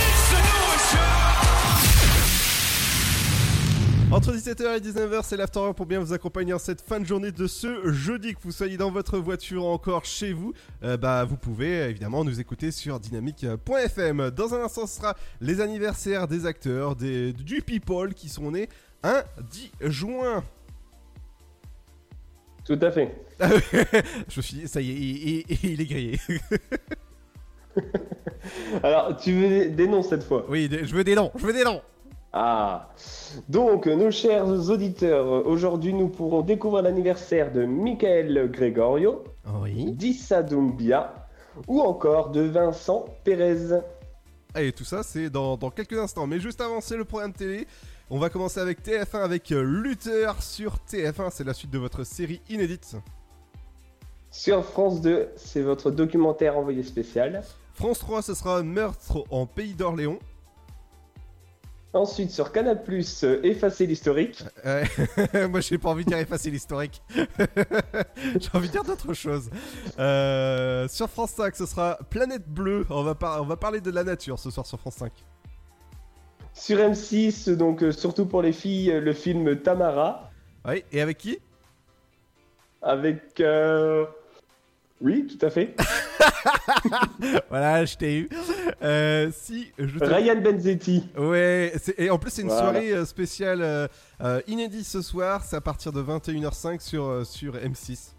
[4.12, 7.32] Entre 17h et 19h, c'est l'afterwork pour bien vous accompagner en cette fin de journée
[7.32, 8.34] de ce jeudi.
[8.34, 10.52] Que vous soyez dans votre voiture ou encore chez vous,
[10.84, 14.32] euh, bah, vous pouvez euh, évidemment nous écouter sur dynamique.fm.
[14.32, 18.68] Dans un instant, ce sera les anniversaires des acteurs, des, du people qui sont nés
[19.04, 20.44] un 10 juin.
[22.66, 23.16] Tout à fait.
[24.28, 26.20] Je me suis dit, ça y est, il, il- il est grillé.
[28.84, 30.48] Alors, tu veux des noms cette fois?
[30.50, 31.82] Oui, je veux des noms, je veux des noms.
[32.32, 32.90] Ah
[33.48, 39.24] Donc, nos chers auditeurs, aujourd'hui nous pourrons découvrir l'anniversaire de Michael Gregorio,
[39.66, 41.28] d'Issa Doumbia
[41.68, 43.80] ou encore de Vincent Pérez.
[44.58, 46.28] Et tout ça, c'est dans, dans quelques instants.
[46.28, 47.68] Mais juste avant, c'est le programme télé.
[48.12, 51.30] On va commencer avec TF1 avec euh, Luther sur TF1.
[51.32, 52.96] C'est la suite de votre série inédite.
[54.32, 57.44] Sur France 2, c'est votre documentaire envoyé spécial.
[57.74, 60.20] France 3, ce sera Meurtre en Pays d'Orléans.
[61.92, 64.44] Ensuite, sur Canal+, euh, effacer l'historique.
[64.64, 65.48] Ouais.
[65.48, 67.02] Moi, j'ai pas envie de dire effacer l'historique.
[67.16, 69.50] j'ai envie de dire d'autres choses.
[69.98, 72.86] Euh, sur France 5, ce sera Planète Bleue.
[72.92, 75.12] On va, on va parler de la nature ce soir sur France 5.
[76.54, 80.30] Sur M6, donc euh, surtout pour les filles, euh, le film Tamara.
[80.68, 81.40] Oui, et avec qui?
[82.84, 83.42] Avec...
[85.02, 85.76] Oui, tout à fait.
[87.50, 88.30] voilà, je t'ai eu.
[88.82, 91.06] Euh, si, je te- Ryan Benzetti.
[91.18, 92.64] Ouais, et en plus c'est une Voilà.
[92.64, 98.12] soirée euh, spéciale euh, inédite ce soir, c'est à partir de 21h05 sur, sur M6.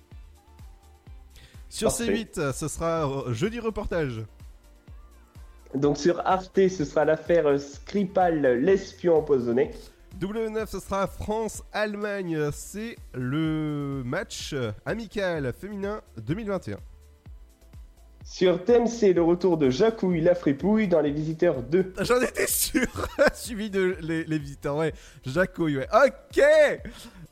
[1.68, 2.05] Sur Parfait.
[2.24, 4.22] C8, euh, ce sera jeudi reportage.
[5.74, 9.70] Donc sur Arte, ce sera l'affaire Skripal, l'espion empoisonné.
[10.18, 12.50] W9, ce sera France-Allemagne.
[12.52, 14.54] C'est le match
[14.84, 16.78] amical féminin 2021.
[18.22, 21.94] Sur TMC, le retour de Jacouille la fripouille dans Les Visiteurs 2.
[22.00, 22.86] J'en étais sûr
[23.34, 24.92] Suivi de les, les visiteurs, ouais.
[25.24, 25.88] Jacouille, ouais.
[25.92, 26.42] Ok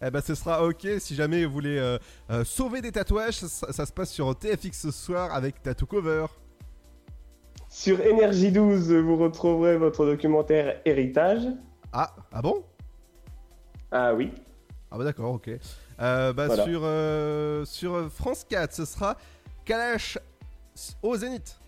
[0.02, 1.98] Eh ben ce sera ok si jamais vous voulez euh,
[2.30, 3.34] euh, sauver des tatouages.
[3.34, 6.26] Ça, ça se passe sur TFX ce soir avec Tattoo Cover.
[7.68, 11.42] Sur Énergie 12, vous retrouverez votre documentaire Héritage.
[11.92, 12.64] Ah, ah bon?
[13.90, 14.32] Ah oui.
[14.90, 15.48] Ah bah d'accord, ok.
[16.00, 16.64] Euh, bah Voilà.
[16.64, 19.16] sur, euh, sur France 4, ce sera
[19.64, 20.18] Kalash
[21.02, 21.58] au Zénith.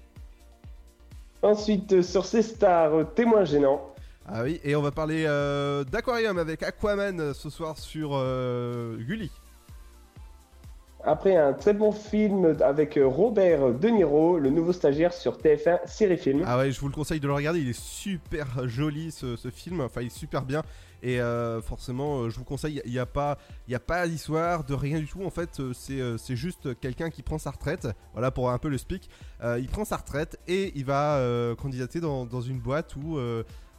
[1.42, 3.86] Ensuite, sur ces stars, témoin gênant.
[4.26, 8.96] Ah oui, et on va parler euh, d'Aquarium avec Aquaman euh, ce soir sur euh,
[8.98, 9.30] Gulli.
[11.02, 16.18] Après un très bon film avec Robert De Niro, le nouveau stagiaire sur TF1 Série
[16.18, 16.44] Film.
[16.46, 19.48] Ah ouais, je vous le conseille de le regarder, il est super joli ce, ce
[19.48, 20.62] film, enfin il est super bien.
[21.02, 23.38] Et euh, forcément, euh, je vous conseille, il n'y a pas,
[23.72, 25.24] a pas d'histoire, de rien du tout.
[25.24, 25.72] En fait, euh,
[26.18, 27.88] c'est juste quelqu'un qui prend sa retraite.
[28.12, 29.08] Voilà pour un peu le speak.
[29.42, 33.18] Il prend sa retraite et il va candidater dans, une boîte où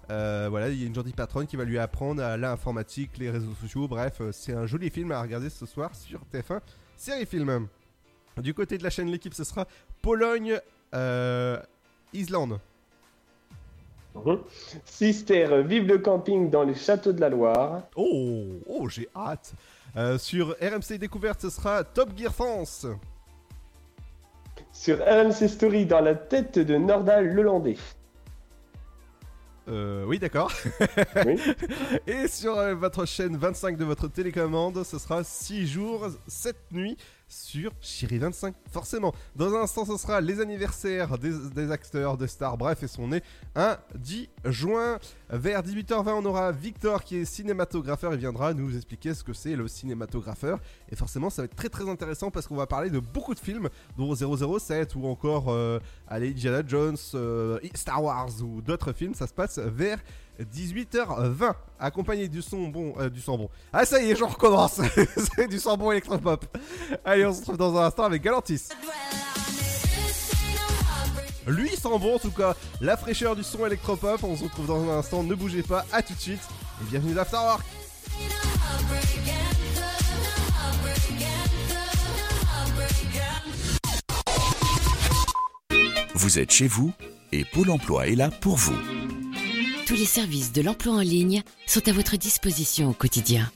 [0.10, 3.54] voilà, il y a une gentille patronne qui va lui apprendre à l'informatique, les réseaux
[3.62, 3.88] sociaux.
[3.88, 6.62] Bref, c'est un joli film à regarder ce soir sur TF1
[6.96, 7.68] Série Film.
[8.38, 9.68] Du côté de la chaîne L'équipe, ce sera
[10.02, 10.60] Pologne,
[10.94, 11.60] euh,
[12.14, 12.60] Islande.
[14.16, 14.40] Mhm.
[14.84, 17.84] Sister, vive le camping dans les châteaux de la Loire.
[17.96, 19.54] Oh, oh j'ai hâte.
[19.96, 22.88] Euh, sur RMC Découverte, ce sera Top Gear France.
[24.72, 27.78] Sur RMC Story, dans la tête de Nordal Lelandais.
[29.68, 30.52] Euh, oui, d'accord.
[32.08, 36.98] Et sur euh, votre chaîne 25 de votre télécommande, ce sera 6 jours, 7 nuits
[37.32, 39.14] sur Chéri 25, forcément.
[39.38, 43.24] Dans un instant, ce sera les anniversaires des, acteurs, des stars, bref, et son est
[43.56, 45.00] un 10 juin.
[45.30, 48.14] Vers 18h20, on aura Victor qui est cinématographeur.
[48.14, 50.60] Il viendra nous expliquer ce que c'est le cinématographeur.
[50.92, 53.40] Et forcément, ça va être très très intéressant parce qu'on va parler de beaucoup de
[53.40, 59.14] films, dont 007 ou encore euh, allez, Indiana Jones, euh, Star Wars ou d'autres films.
[59.14, 60.00] Ça se passe vers
[60.40, 63.50] 18h20, accompagné du son bon, euh, du son bon.
[63.74, 64.82] Ah ça y est, je recommence.
[65.36, 66.46] c'est du son bon électropop.
[67.06, 68.70] Allez, on se retrouve dans un instant avec Galantis.
[71.48, 74.24] Lui sent bon en tout cas, la fraîcheur du son électropop.
[74.24, 76.42] On se retrouve dans un instant, ne bougez pas, à tout de suite.
[76.82, 77.66] Et bienvenue dans Afterwork.
[86.14, 86.94] Vous êtes chez vous
[87.32, 88.76] et Pôle emploi est là pour vous.
[89.92, 93.52] Tous les services de l'emploi en ligne sont à votre disposition au quotidien.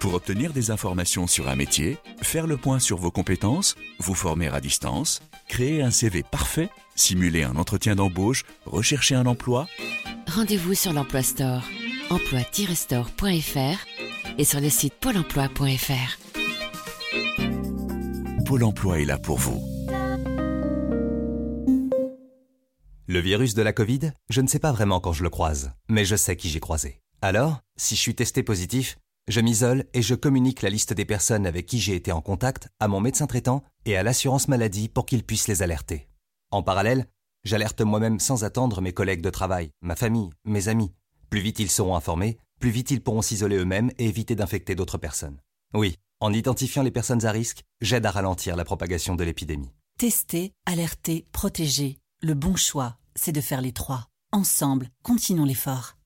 [0.00, 4.48] Pour obtenir des informations sur un métier, faire le point sur vos compétences, vous former
[4.48, 9.68] à distance, créer un CV parfait, simuler un entretien d'embauche, rechercher un emploi,
[10.26, 11.62] Rendez-vous sur l'Emploi Store,
[12.10, 13.78] emploi-store.fr
[14.36, 16.18] et sur le site pôle emploi.fr.
[18.44, 19.77] Pôle emploi est là pour vous.
[23.10, 26.04] Le virus de la Covid, je ne sais pas vraiment quand je le croise, mais
[26.04, 27.00] je sais qui j'ai croisé.
[27.22, 28.98] Alors, si je suis testé positif,
[29.28, 32.68] je m'isole et je communique la liste des personnes avec qui j'ai été en contact
[32.80, 36.06] à mon médecin traitant et à l'assurance maladie pour qu'ils puissent les alerter.
[36.50, 37.06] En parallèle,
[37.44, 40.92] j'alerte moi-même sans attendre mes collègues de travail, ma famille, mes amis.
[41.30, 44.98] Plus vite ils seront informés, plus vite ils pourront s'isoler eux-mêmes et éviter d'infecter d'autres
[44.98, 45.40] personnes.
[45.72, 49.72] Oui, en identifiant les personnes à risque, j'aide à ralentir la propagation de l'épidémie.
[49.96, 51.96] Tester, alerter, protéger.
[52.20, 54.08] Le bon choix, c'est de faire les trois.
[54.32, 55.97] Ensemble, continuons l'effort.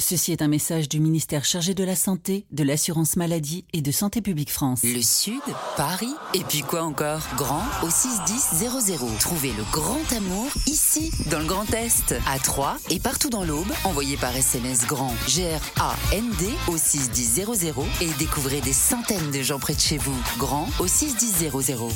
[0.00, 3.92] Ceci est un message du ministère chargé de la Santé, de l'Assurance Maladie et de
[3.92, 4.80] Santé Publique France.
[4.82, 5.40] Le Sud,
[5.76, 7.20] Paris, et puis quoi encore?
[7.36, 9.18] Grand au 61000.
[9.20, 13.72] Trouvez le grand amour ici, dans le Grand Est, à Troyes et partout dans l'Aube.
[13.84, 19.80] Envoyez par SMS grand G-R-A-N-D au 61000 et découvrez des centaines de gens près de
[19.80, 20.20] chez vous.
[20.38, 21.52] Grand au 61000.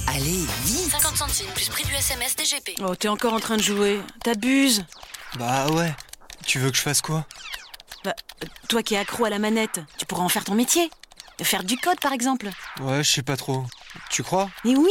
[0.06, 2.80] Allez, vite 50 centimes plus prix du SMS DGP.
[2.80, 4.00] Oh, t'es encore en train de jouer.
[4.22, 4.84] T'abuses.
[5.36, 5.92] Bah ouais.
[6.46, 7.26] Tu veux que je fasse quoi?
[8.04, 8.14] Bah,
[8.68, 10.90] toi qui es accro à la manette, tu pourras en faire ton métier.
[11.42, 12.50] Faire du code, par exemple.
[12.80, 13.64] Ouais, je sais pas trop.
[14.10, 14.50] Tu crois?
[14.64, 14.90] Mais oui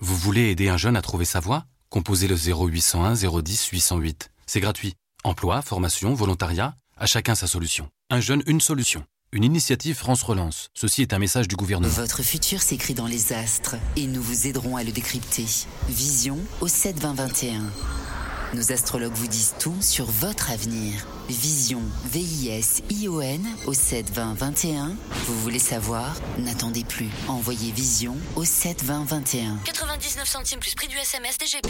[0.00, 1.64] Vous voulez aider un jeune à trouver sa voie?
[1.90, 4.30] Composez le 0801 010 808.
[4.46, 4.94] C'est gratuit.
[5.24, 7.88] Emploi, formation, volontariat, à chacun sa solution.
[8.10, 9.04] Un jeune, une solution.
[9.32, 10.68] Une initiative France Relance.
[10.74, 11.92] Ceci est un message du gouvernement.
[11.92, 15.46] Votre futur s'écrit dans les astres et nous vous aiderons à le décrypter.
[15.88, 17.62] Vision au 7 20 21.
[18.54, 21.04] Nos astrologues vous disent tout sur votre avenir.
[21.28, 24.96] Vision, V-I-S-I-O-N au 7 20 21.
[25.26, 26.14] Vous voulez savoir?
[26.38, 27.08] N'attendez plus.
[27.26, 29.56] Envoyez Vision au 7 20 21.
[29.64, 31.68] 99 centimes plus prix du SMS DGP.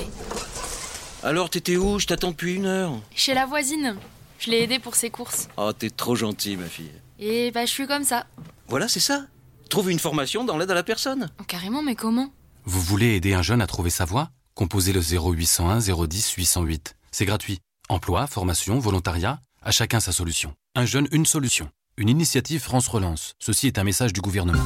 [1.22, 1.99] Alors, t'étais où?
[1.99, 2.93] Je t'attends depuis une heure.
[3.14, 3.97] Chez la voisine.
[4.39, 5.49] Je l'ai aidée pour ses courses.
[5.57, 6.93] Oh, t'es trop gentil, ma fille.
[7.18, 8.26] Et bah, je suis comme ça.
[8.68, 9.24] Voilà, c'est ça.
[9.70, 11.30] Trouve une formation dans l'aide à la personne.
[11.41, 12.30] Oh, carrément, mais comment?
[12.66, 14.28] Vous voulez aider un jeune à trouver sa voie?
[14.55, 16.97] Composez le 0801 010 808.
[17.11, 17.59] C'est gratuit.
[17.89, 20.55] Emploi, formation, volontariat, à chacun sa solution.
[20.77, 21.71] Un jeune, une solution.
[21.97, 23.35] Une initiative France Relance.
[23.41, 24.63] Ceci est un message du gouvernement.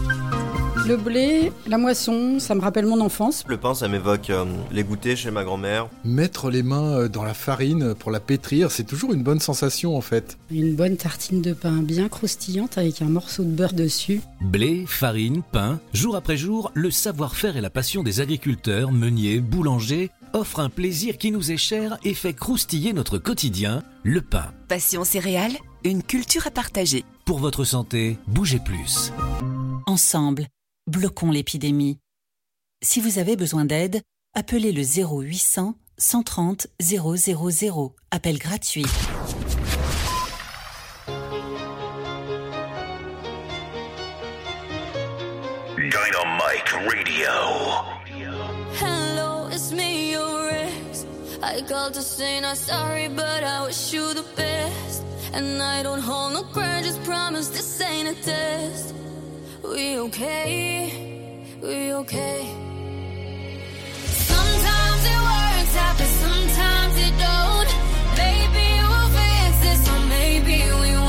[0.88, 3.44] Le blé, la moisson, ça me rappelle mon enfance.
[3.46, 5.90] Le pain, ça m'évoque euh, les goûters chez ma grand-mère.
[6.02, 9.98] Mettre les mains euh, dans la farine pour la pétrir, c'est toujours une bonne sensation
[9.98, 10.38] en fait.
[10.50, 14.22] Une bonne tartine de pain bien croustillante avec un morceau de beurre dessus.
[14.40, 20.10] Blé, farine, pain, jour après jour, le savoir-faire et la passion des agriculteurs, meuniers, boulangers
[20.32, 24.54] offrent un plaisir qui nous est cher et fait croustiller notre quotidien, le pain.
[24.68, 27.04] Passion céréales, une culture à partager.
[27.26, 29.12] Pour votre santé, bougez plus.
[29.86, 30.46] Ensemble,
[30.88, 31.98] bloquons l'épidémie.
[32.82, 34.02] Si vous avez besoin d'aide,
[34.34, 37.94] appelez le 0800 130 000.
[38.10, 38.86] Appel gratuit.
[45.76, 47.32] Dynamite Radio.
[48.80, 51.04] Hello, it's me, your ex.
[51.42, 55.02] I called to say not sorry, but I wish you the best.
[55.32, 58.94] And I don't hold no grudges, promise this ain't a test.
[59.62, 60.92] We okay?
[61.60, 62.46] We okay?
[64.06, 67.70] Sometimes it works out, but sometimes it don't.
[68.16, 71.07] Maybe we'll fix this, or maybe we won't.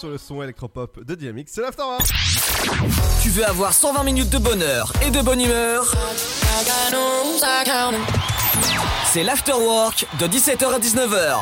[0.00, 1.48] Sur le son électropop de Dynamics.
[1.50, 2.08] C'est l'Afterwork.
[3.22, 5.92] Tu veux avoir 120 minutes de bonheur et de bonne humeur?
[9.12, 11.36] C'est l'Afterwork de 17h à 19h.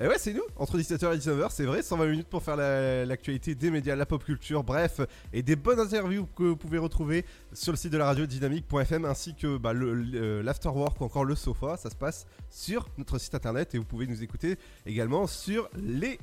[0.00, 3.04] Et ouais, c'est nous, entre 17h et 19h, c'est vrai, 120 minutes pour faire la-
[3.04, 5.00] l'actualité des médias, la pop culture, bref,
[5.32, 9.04] et des bonnes interviews que vous pouvez retrouver sur le site de la radio dynamique.fm
[9.04, 13.34] ainsi que bah, le- l'afterwork ou encore le sofa, ça se passe sur notre site
[13.34, 16.20] internet et vous pouvez nous écouter également sur les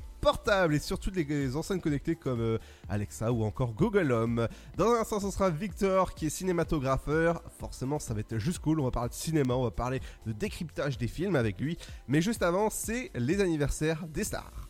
[0.72, 2.58] et sur toutes les enceintes connectées comme euh,
[2.88, 4.48] Alexa ou encore Google Home.
[4.76, 7.42] Dans un instant, ce sera Victor qui est cinématographeur.
[7.58, 8.80] Forcément, ça va être juste cool.
[8.80, 11.78] On va parler de cinéma, on va parler de décryptage des films avec lui.
[12.08, 14.68] Mais juste avant, c'est les anniversaires des stars.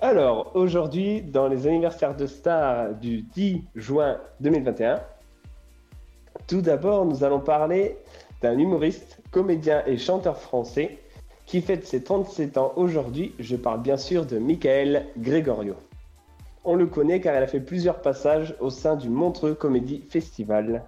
[0.00, 5.00] Alors, aujourd'hui, dans les anniversaires de stars du 10 juin 2021,
[6.46, 7.96] Tout d'abord, nous allons parler
[8.40, 11.01] d'un humoriste, comédien et chanteur français
[11.46, 13.34] qui fête ses 37 ans aujourd'hui.
[13.38, 15.74] Je parle bien sûr de Michael Gregorio.
[16.64, 20.84] On le connaît car il a fait plusieurs passages au sein du Montreux Comedy Festival.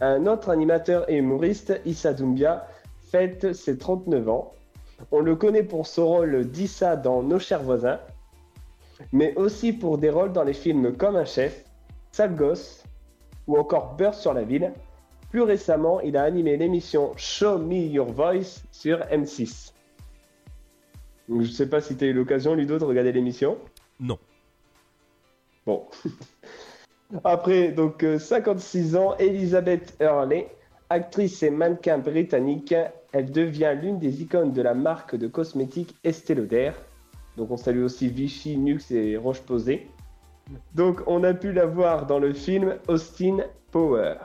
[0.00, 2.66] Un autre animateur et humoriste, Issa Doumbia,
[3.10, 4.52] fête ses 39 ans.
[5.12, 8.00] On le connaît pour son rôle d'Issa dans Nos chers voisins,
[9.12, 11.64] mais aussi pour des rôles dans les films comme Un chef,
[12.12, 12.84] Sale gosse
[13.46, 14.72] ou encore Beurre sur la ville.
[15.30, 19.72] Plus récemment, il a animé l'émission Show Me Your Voice sur M6.
[21.28, 23.56] Donc, je ne sais pas si tu as eu l'occasion, Ludo, de regarder l'émission.
[24.00, 24.18] Non.
[25.64, 25.86] Bon.
[27.24, 30.48] Après, donc, euh, 56 ans, Elizabeth Hurley,
[30.88, 32.74] actrice et mannequin britannique,
[33.12, 36.72] elle devient l'une des icônes de la marque de cosmétiques Estée Lauder.
[37.36, 39.86] Donc, on salue aussi Vichy, Nux et Roche-Posay.
[40.74, 44.16] Donc, on a pu la voir dans le film Austin Power.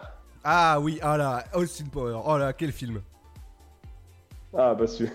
[0.47, 2.21] Ah oui, ah là, Austin Power.
[2.23, 3.01] Oh là, quel film.
[4.55, 5.09] Ah, bah, sûr.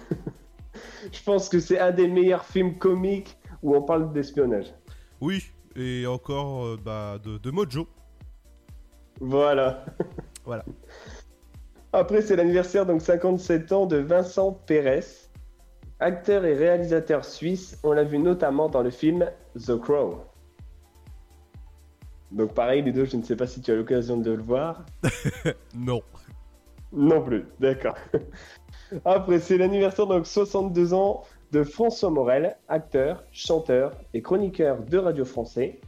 [1.12, 4.74] Je pense que c'est un des meilleurs films comiques où on parle d'espionnage.
[5.20, 5.44] Oui,
[5.76, 7.86] et encore euh, bah, de, de Mojo.
[9.20, 9.84] Voilà.
[10.44, 10.64] Voilà.
[11.92, 15.04] Après, c'est l'anniversaire, donc 57 ans, de Vincent Pérez,
[16.00, 17.78] acteur et réalisateur suisse.
[17.84, 20.29] On l'a vu notamment dans le film The Crow.
[22.30, 24.84] Donc, pareil, les deux, je ne sais pas si tu as l'occasion de le voir.
[25.74, 26.00] non.
[26.92, 27.96] Non plus, d'accord.
[29.04, 35.24] Après, c'est l'anniversaire, donc 62 ans, de François Morel, acteur, chanteur et chroniqueur de radio
[35.24, 35.80] français,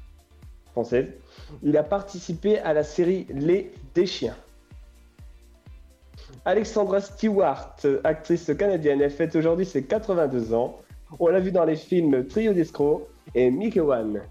[0.73, 1.09] française.
[1.63, 4.37] Il a participé à la série Les des chiens.
[6.45, 10.81] Alexandra Stewart, actrice canadienne, elle fête aujourd'hui ses 82 ans.
[11.21, 14.23] On l'a vu dans les films Trio d'escrocs et Mickey One.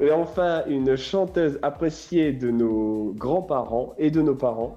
[0.00, 4.76] Et enfin, une chanteuse appréciée de nos grands-parents et de nos parents.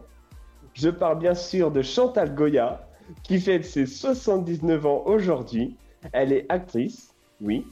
[0.73, 2.87] Je parle bien sûr de Chantal Goya,
[3.23, 5.75] qui fête ses 79 ans aujourd'hui.
[6.13, 7.67] Elle est actrice, oui,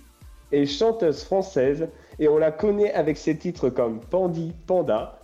[0.51, 1.87] et chanteuse française,
[2.19, 5.19] et on la connaît avec ses titres comme Pandy, Panda,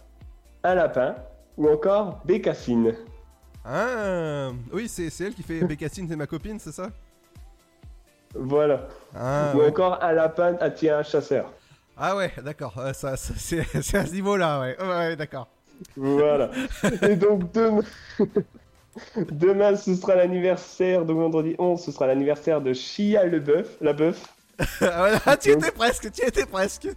[0.63, 1.15] Un lapin,
[1.57, 2.93] ou encore Bécassine.
[3.63, 6.89] Ah, oui, c'est elle qui fait Bécassine, c'est ma copine, c'est ça?
[8.35, 8.87] Voilà.
[9.15, 9.69] Ah, ou ouais.
[9.69, 11.51] encore Un lapin attire un chasseur.
[11.97, 14.77] Ah ouais, d'accord, euh, ça, ça- c'est à ce niveau-là, ouais.
[14.79, 15.47] Ouais, ouais, d'accord.
[15.95, 16.51] Voilà.
[17.09, 17.81] Et donc demain,
[19.31, 23.93] demain ce sera l'anniversaire, donc vendredi 11, ce sera l'anniversaire de Chia le bœuf, la
[23.93, 24.25] bœuf.
[24.81, 26.87] ah, tu étais presque, tu étais presque.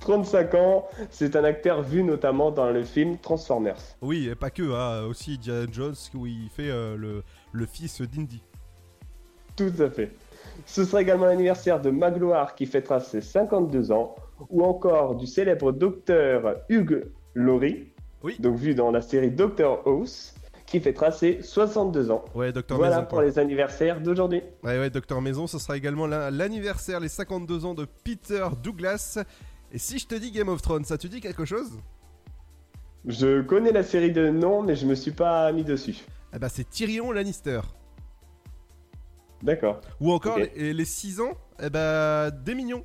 [0.00, 3.76] 35 ans, c'est un acteur vu notamment dans le film Transformers.
[4.00, 8.00] Oui, et pas que, hein, aussi Indiana Jones où il fait euh, le, le fils
[8.00, 8.42] d'Indy.
[9.56, 10.12] Tout à fait.
[10.66, 14.14] Ce sera également l'anniversaire de Magloire qui fêtera ses 52 ans,
[14.50, 17.88] ou encore du célèbre docteur Hugh Laurie,
[18.38, 20.34] donc vu dans la série Doctor House,
[20.66, 22.24] qui fêtera ses 62 ans.
[22.34, 23.08] Ouais, Docteur Voilà Maison.
[23.08, 23.24] pour quoi.
[23.26, 24.42] les anniversaires d'aujourd'hui.
[24.62, 29.18] Ouais, ouais, Docteur Maison, ce sera également la- l'anniversaire, les 52 ans de Peter Douglas.
[29.72, 31.78] Et si je te dis Game of Thrones, ça te dit quelque chose?
[33.06, 35.96] Je connais la série de noms, mais je me suis pas mis dessus.
[36.34, 37.60] Eh bah, c'est Tyrion Lannister.
[39.42, 39.80] D'accord.
[40.00, 42.84] Ou encore les, les 6 ans, eh bah, des mignons.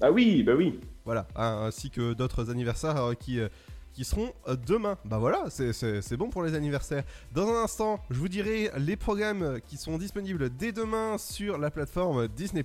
[0.00, 0.80] Ah oui, bah oui.
[1.04, 3.48] Voilà, hein, ainsi que d'autres anniversaires euh, qui, euh,
[3.92, 4.96] qui seront euh, demain.
[5.04, 7.04] Bah voilà, c'est- bon pour les anniversaires.
[7.32, 11.70] Dans un instant, je vous dirai les programmes qui sont disponibles dès demain sur la
[11.70, 12.64] plateforme Disney+.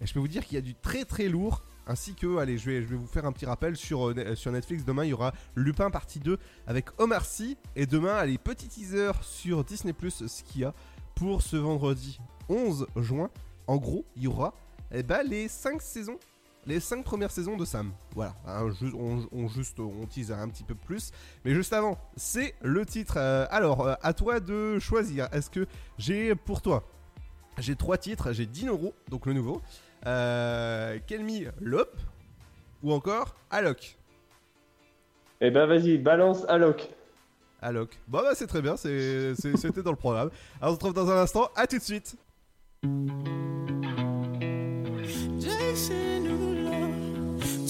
[0.00, 1.62] Et je peux vous dire qu'il y a du très très lourd.
[1.86, 4.50] Ainsi que, allez, je vais, je vais vous faire un petit rappel sur, euh, sur
[4.50, 4.86] Netflix.
[4.86, 7.58] Demain, il y aura Lupin partie 2 avec Omar Sy.
[7.76, 10.72] Et demain, allez, petit teaser sur Disney+, ce qu'il y a
[11.14, 13.30] pour ce vendredi 11 juin.
[13.66, 14.54] En gros, il y aura
[14.92, 16.18] eh ben, les 5 saisons
[16.66, 17.92] les 5 premières saisons de Sam.
[18.14, 18.34] Voilà,
[19.32, 21.12] on, juste on tease un petit peu plus.
[21.44, 23.16] Mais juste avant, c'est le titre.
[23.18, 25.28] Euh, alors, euh, à toi de choisir.
[25.32, 25.66] Est-ce que
[25.98, 26.84] j'ai pour toi?
[27.58, 28.32] J'ai trois titres.
[28.32, 29.60] J'ai Dinoro, donc le nouveau.
[30.06, 31.96] Euh, Kelmi Lop.
[32.82, 33.96] Ou encore Alok.
[35.40, 36.88] Eh ben vas-y, balance Alok.
[37.64, 37.98] Alok.
[38.08, 40.30] Bon bah c'est très bien, c'est- c'était dans le programme.
[40.60, 42.14] Alors on se retrouve dans un instant, à tout de suite.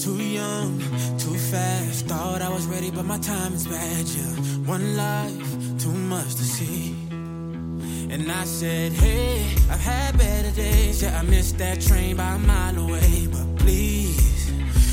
[0.03, 0.79] Too young,
[1.17, 2.05] too fast.
[2.07, 4.05] Thought I was ready, but my time is bad.
[4.05, 6.93] Yeah, one life, too much to see.
[8.11, 9.41] And I said, Hey,
[9.71, 11.01] I've had better days.
[11.01, 13.27] Yeah, I missed that train by a mile away.
[13.31, 14.51] But please,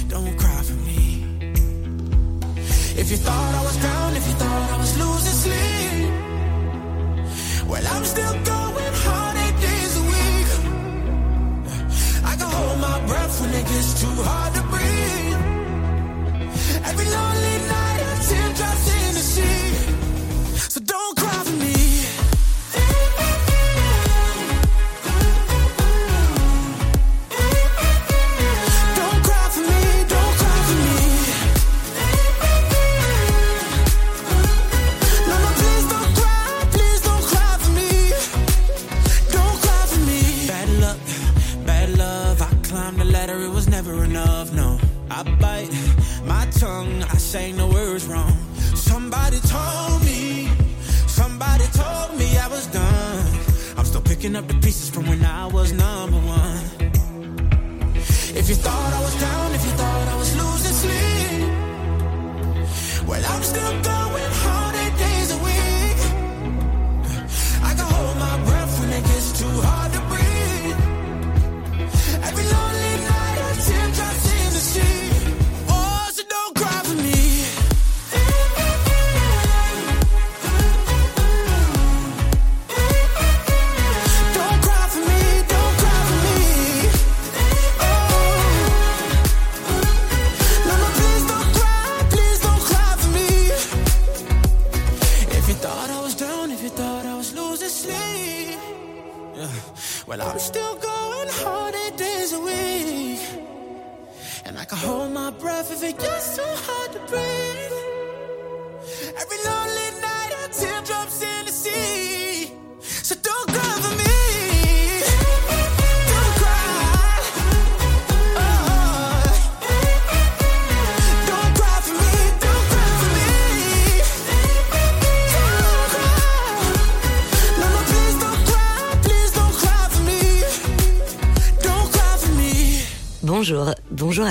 [0.09, 1.51] don't cry for me.
[2.97, 4.72] If you thought I was down, if you thought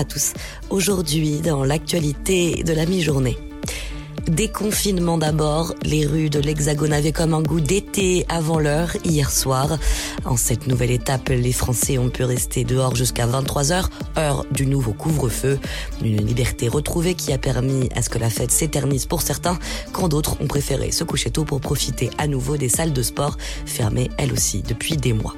[0.05, 0.33] tous.
[0.69, 3.37] Aujourd'hui, dans l'actualité de la mi-journée.
[4.27, 9.77] Déconfinement d'abord, les rues de l'Hexagone avaient comme un goût d'été avant l'heure hier soir.
[10.25, 13.85] En cette nouvelle étape, les Français ont pu rester dehors jusqu'à 23h,
[14.17, 15.59] heure du nouveau couvre-feu.
[16.03, 19.57] Une liberté retrouvée qui a permis à ce que la fête s'éternise pour certains,
[19.91, 23.37] quand d'autres ont préféré se coucher tôt pour profiter à nouveau des salles de sport,
[23.65, 25.35] fermées elles aussi depuis des mois.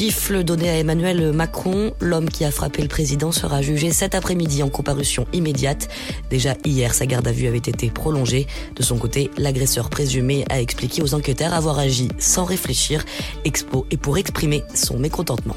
[0.00, 4.62] Gifle donnée à Emmanuel Macron, l'homme qui a frappé le président sera jugé cet après-midi
[4.62, 5.90] en comparution immédiate.
[6.30, 8.46] Déjà hier, sa garde à vue avait été prolongée.
[8.76, 13.04] De son côté, l'agresseur présumé a expliqué aux enquêteurs avoir agi sans réfléchir,
[13.44, 15.56] expo et pour exprimer son mécontentement.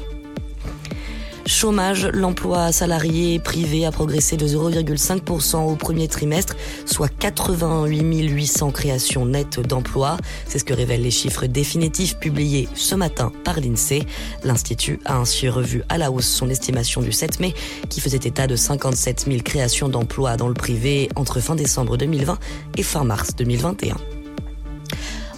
[1.46, 9.26] Chômage, l'emploi salarié privé a progressé de 0,5% au premier trimestre, soit 88 800 créations
[9.26, 10.16] nettes d'emplois.
[10.48, 14.06] C'est ce que révèlent les chiffres définitifs publiés ce matin par l'INSEE.
[14.42, 17.52] L'Institut a ainsi revu à la hausse son estimation du 7 mai,
[17.90, 22.38] qui faisait état de 57 000 créations d'emplois dans le privé entre fin décembre 2020
[22.78, 24.13] et fin mars 2021.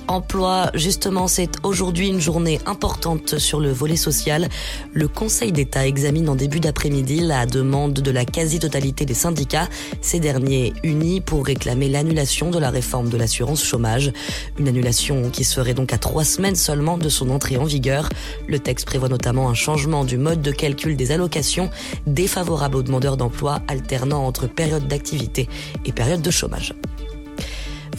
[0.08, 4.48] Emploi, justement, c'est aujourd'hui une journée importante sur le volet social.
[4.92, 9.68] Le Conseil d'État examine en début d'après-midi la demande de la quasi-totalité des syndicats,
[10.02, 14.12] ces derniers unis pour réclamer l'annulation de la réforme de l'assurance chômage.
[14.58, 18.08] Une annulation qui serait donc à trois semaines seulement de son entrée en vigueur.
[18.46, 21.68] Le texte prévoit notamment un changement du mode de calcul des allocations
[22.06, 25.48] défavorable aux demandeurs d'emploi alternant entre période d'activité
[25.84, 26.74] et période de chômage.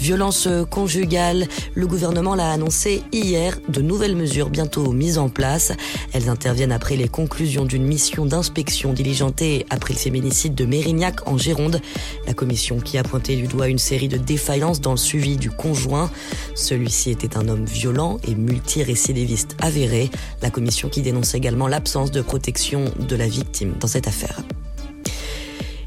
[0.08, 5.74] Violence conjugale, le gouvernement l'a annoncé hier, de nouvelles mesures bientôt mises en place.
[6.14, 11.38] Elles interviennent après les conclusions d'une mission d'inspection diligentée après le féminicide de Mérignac en
[11.38, 11.82] Gironde.
[12.26, 15.52] La commission qui a pointé du doigt une série de défaillances dans le suivi du
[15.52, 16.10] conjoint.
[16.56, 20.10] Celui-ci était un homme violent et multirécidiviste avéré.
[20.42, 24.42] La commission qui dénonce également l'absence de protection de la victime dans cette affaire.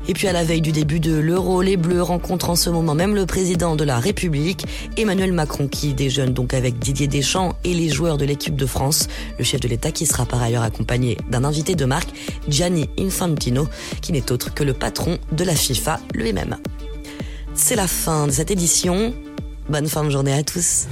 [0.09, 2.95] Et puis à la veille du début de l'Euro, les Bleus rencontrent en ce moment
[2.95, 7.75] même le président de la République, Emmanuel Macron, qui déjeune donc avec Didier Deschamps et
[7.75, 9.09] les joueurs de l'équipe de France.
[9.39, 12.11] Le chef de l'État qui sera par ailleurs accompagné d'un invité de marque,
[12.49, 13.69] Gianni Infantino,
[14.01, 16.57] qui n'est autre que le patron de la FIFA lui-même.
[17.55, 19.15] C'est la fin de cette édition.
[19.69, 20.87] Bonne fin de journée à tous.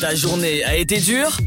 [0.00, 1.38] Ta journée a été dure?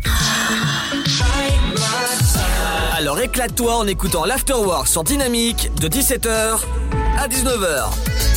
[2.98, 6.60] Alors éclate-toi en écoutant l'Afterwork sur Dynamique de 17h
[7.20, 8.37] à 19h.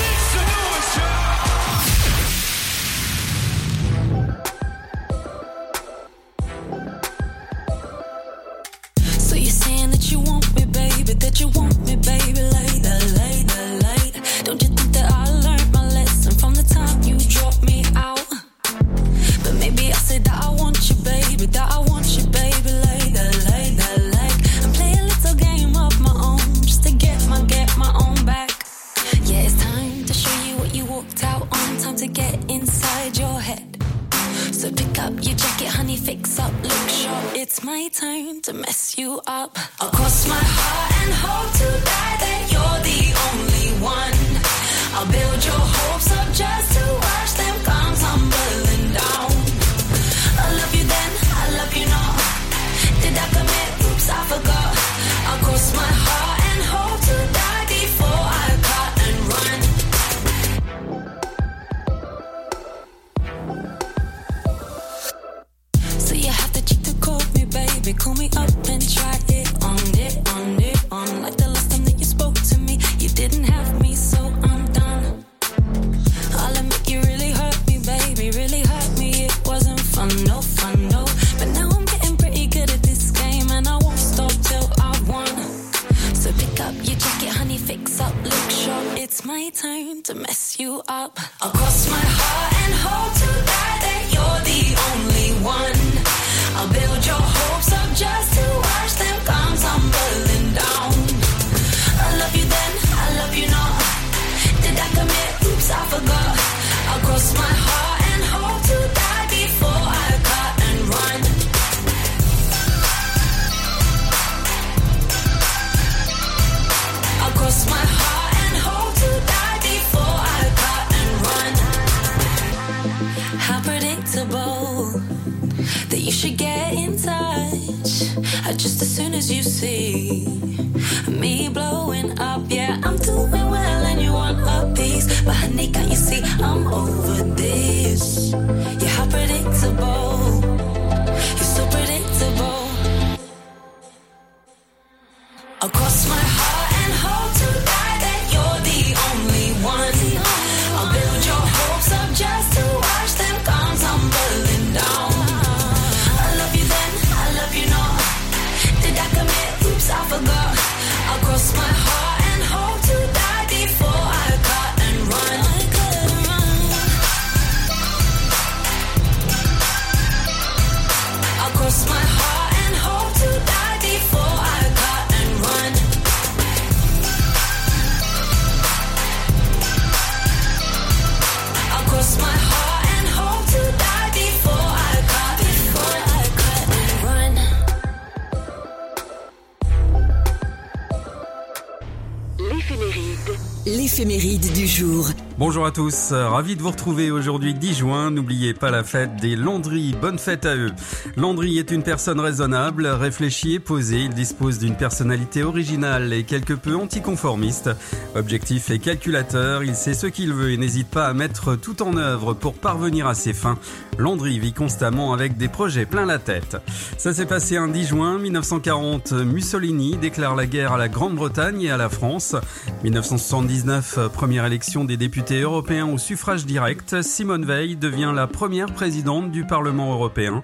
[195.43, 198.11] Bonjour à tous, ravi de vous retrouver aujourd'hui 10 juin.
[198.11, 200.69] N'oubliez pas la fête des Landry, bonne fête à eux.
[201.17, 204.03] Landry est une personne raisonnable, réfléchie et posée.
[204.03, 207.69] Il dispose d'une personnalité originale et quelque peu anticonformiste.
[208.15, 211.97] Objectif et calculateur, il sait ce qu'il veut et n'hésite pas à mettre tout en
[211.97, 213.57] œuvre pour parvenir à ses fins.
[213.97, 216.57] Landry vit constamment avec des projets plein la tête.
[216.97, 219.11] Ça s'est passé un 10 juin 1940.
[219.11, 222.35] Mussolini déclare la guerre à la Grande-Bretagne et à la France.
[222.83, 227.01] 1979, première élection des députés européens au suffrage direct.
[227.01, 230.43] Simone Veil devient la première présidente du Parlement européen.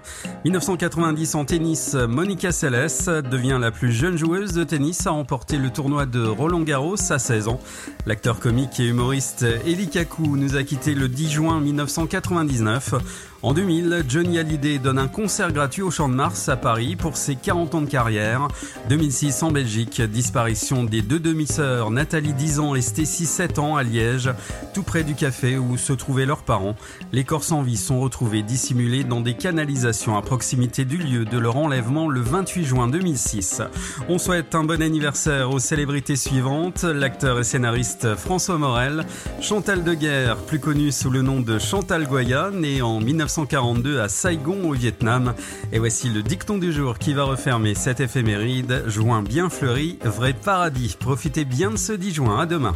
[0.58, 5.70] 1990 en tennis, Monica Seles devient la plus jeune joueuse de tennis à remporter le
[5.70, 7.60] tournoi de Roland Garros à 16 ans.
[8.06, 12.94] L'acteur comique et humoriste Eli Kaku nous a quitté le 10 juin 1999.
[13.40, 17.16] En 2000, Johnny Hallyday donne un concert gratuit au Champ de Mars à Paris pour
[17.16, 18.48] ses 40 ans de carrière.
[18.88, 23.84] 2006 en Belgique, disparition des deux demi-sœurs Nathalie 10 ans et Stacy 7 ans à
[23.84, 24.30] Liège,
[24.74, 26.74] tout près du café où se trouvaient leurs parents.
[27.12, 31.38] Les corps sans vie sont retrouvés dissimulés dans des canalisations à proximité du lieu de
[31.38, 33.62] leur enlèvement le 28 juin 2006.
[34.08, 39.06] On souhaite un bon anniversaire aux célébrités suivantes, l'acteur et scénariste François Morel,
[39.40, 44.08] Chantal Deguerre, plus connu sous le nom de Chantal Goya, né en 19 1942 à
[44.08, 45.34] Saigon au Vietnam.
[45.72, 48.84] Et voici le dicton du jour qui va refermer cette éphéméride.
[48.86, 50.96] Juin bien fleuri, vrai paradis.
[50.98, 52.40] Profitez bien de ce 10 juin.
[52.40, 52.74] À demain.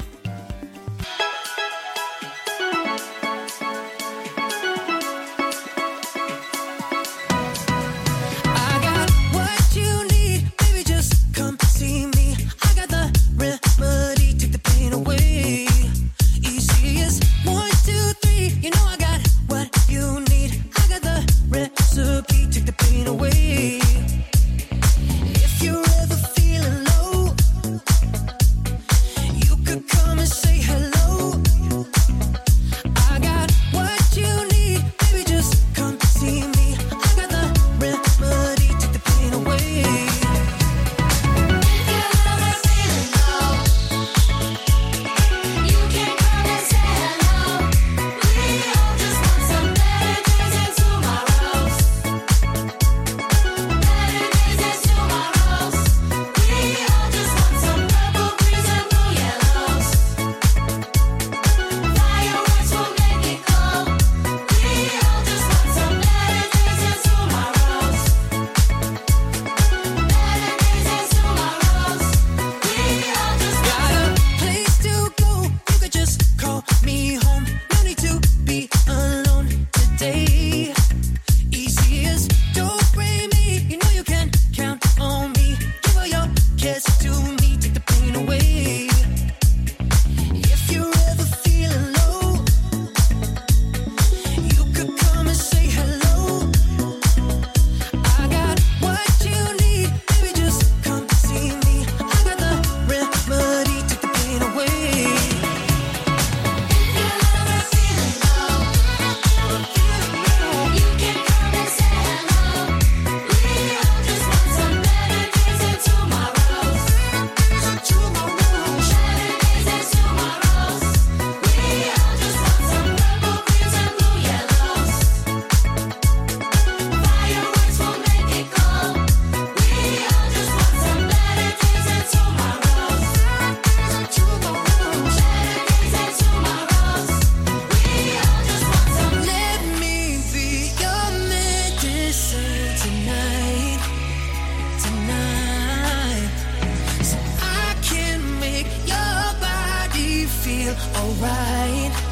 [150.97, 152.12] Alright.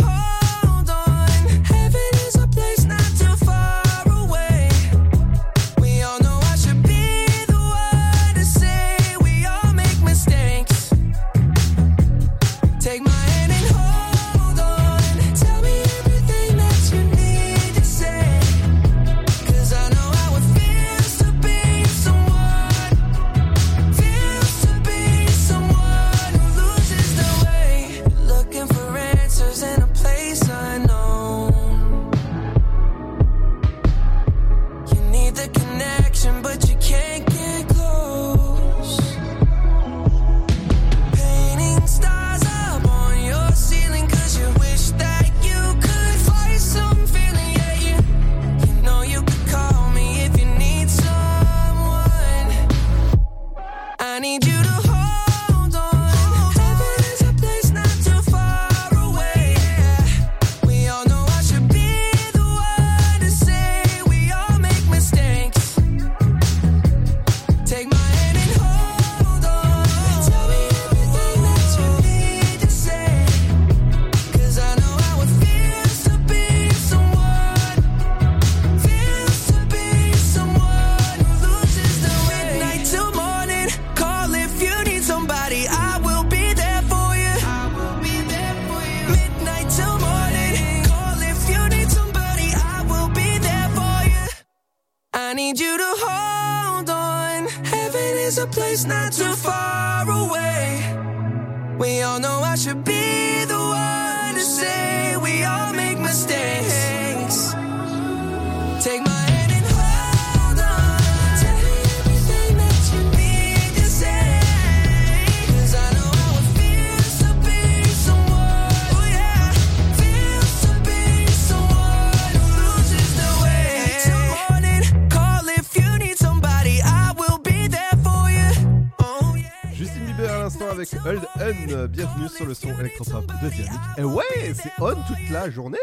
[132.53, 133.79] son électropop de Dynamique.
[133.97, 135.77] Et ouais, c'est on toute la journée.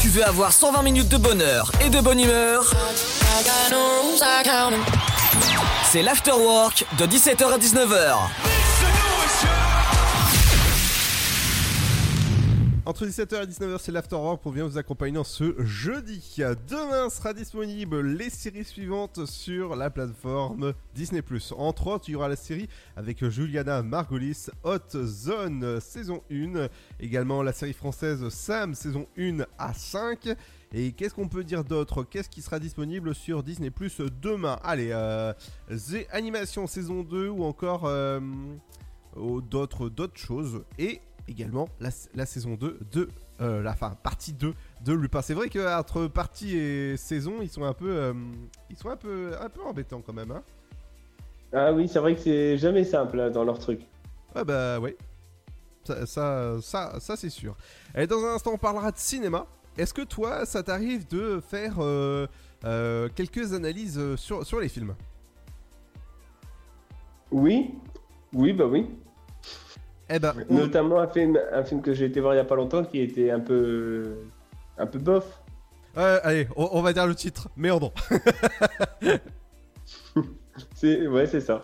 [0.00, 2.72] Tu veux avoir 120 minutes de bonheur et de bonne humeur?
[5.90, 8.47] C'est l'afterwork de 17h à 19h.
[12.88, 16.36] Entre 17h et 19h, c'est l'Afterwork pour bien vous accompagner dans ce jeudi.
[16.70, 21.22] Demain sera disponible les séries suivantes sur la plateforme Disney+.
[21.58, 22.66] Entre autres, il y aura la série
[22.96, 26.68] avec Juliana Margolis, Hot Zone saison 1.
[26.98, 30.34] Également la série française Sam saison 1 à 5.
[30.72, 32.04] Et qu'est-ce qu'on peut dire d'autre?
[32.04, 34.58] Qu'est-ce qui sera disponible sur Disney Plus demain?
[34.64, 35.34] Allez, euh,
[35.68, 38.18] The Animation saison 2 ou encore euh,
[39.42, 40.62] d'autres d'autres choses.
[40.78, 43.08] Et également la, la saison 2 de
[43.40, 45.22] euh, la fin, partie 2 de Lupin.
[45.22, 48.12] C'est vrai qu'entre partie et saison, ils sont un peu euh,
[48.70, 50.42] ils sont un peu un peu embêtants quand même hein.
[51.52, 53.80] Ah oui, c'est vrai que c'est jamais simple hein, dans leur truc.
[54.34, 54.96] Ah bah ouais.
[55.84, 57.56] Ça, ça, ça, ça, c'est sûr.
[57.96, 59.46] Et dans un instant, on parlera de cinéma.
[59.78, 62.26] Est-ce que toi, ça t'arrive de faire euh,
[63.14, 64.94] quelques analyses sur, sur les films?
[67.30, 67.74] Oui,
[68.34, 68.90] oui, bah oui.
[70.10, 72.56] Eh ben, Notamment un film, un film que j'ai été voir il y a pas
[72.56, 74.16] longtemps qui était un peu,
[74.78, 75.42] un peu bof.
[75.96, 77.48] Ouais, allez, on, on va dire le titre.
[77.56, 77.92] Méandre.
[80.74, 81.62] c'est, ouais, c'est ça.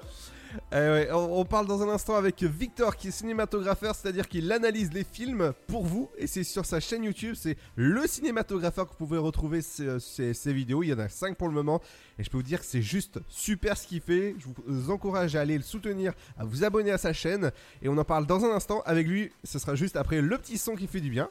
[0.73, 5.05] Eh on, parle dans un instant avec Victor qui est cinématographeur, c'est-à-dire qu'il analyse les
[5.05, 9.19] films pour vous et c'est sur sa chaîne YouTube, c'est le cinématographeur que vous pouvez
[9.19, 9.99] retrouver ces-
[10.35, 11.81] ces vidéos, il y en a 5 pour le moment
[12.19, 15.37] et je peux vous dire que c'est juste super ce qu'il fait, je vous encourage
[15.37, 17.51] à aller le soutenir, à vous abonner à sa chaîne
[17.83, 20.59] et on en parle dans un instant avec lui, ce sera juste après le petit
[20.59, 21.29] son qui fait du bien.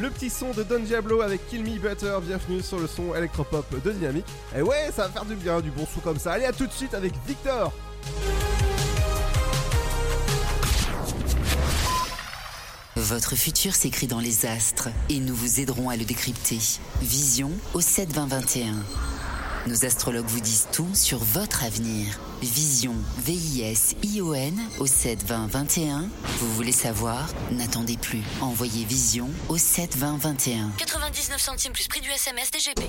[0.00, 3.64] Le petit son de Don Diablo avec Kill Me Butter, bienvenue sur le son électropop
[3.82, 4.26] de Dynamique.
[4.54, 6.32] Et ouais, ça va faire du bien, du bon son comme ça.
[6.32, 7.72] Allez, à tout de suite avec Victor
[12.94, 16.58] Votre futur s'écrit dans les astres et nous vous aiderons à le décrypter.
[17.00, 18.74] Vision au 72021.
[19.66, 22.20] Nos astrologues vous disent tout sur votre avenir.
[22.40, 26.08] Vision, V-I-S-I-O-N au 72021.
[26.38, 27.28] Vous voulez savoir?
[27.50, 28.22] N'attendez plus.
[28.40, 30.70] Envoyez Vision au 72021.
[30.76, 32.80] 99 centimes plus prix du SMS DGP.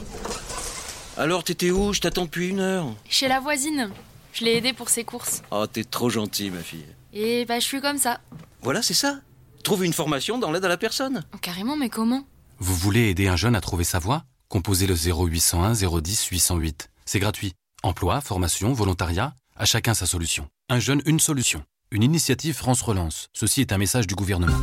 [1.18, 1.94] Alors, t'étais où?
[1.94, 2.94] Je t'attends depuis une heure.
[3.10, 3.90] Chez la voisine.
[4.34, 5.41] Je l'ai aidée pour ses courses.
[5.49, 6.86] Oh, t'es trop gentil, ma fille.
[7.12, 8.20] Et bah, je suis comme ça.
[8.62, 9.20] Voilà, c'est ça.
[9.64, 11.24] Trouve une formation dans l'aide à la personne.
[11.34, 12.24] Oh, carrément, mais comment?
[12.60, 14.26] Vous voulez aider un jeune à trouver sa voie?
[14.49, 16.90] Composez le 0801 010 808.
[17.06, 17.53] C'est gratuit.
[17.84, 20.48] Emploi, formation, volontariat, à chacun sa solution.
[20.69, 21.64] Un jeune, une solution.
[21.91, 23.28] une initiative France Relance.
[23.34, 24.57] Ceci est un message du gouvernement.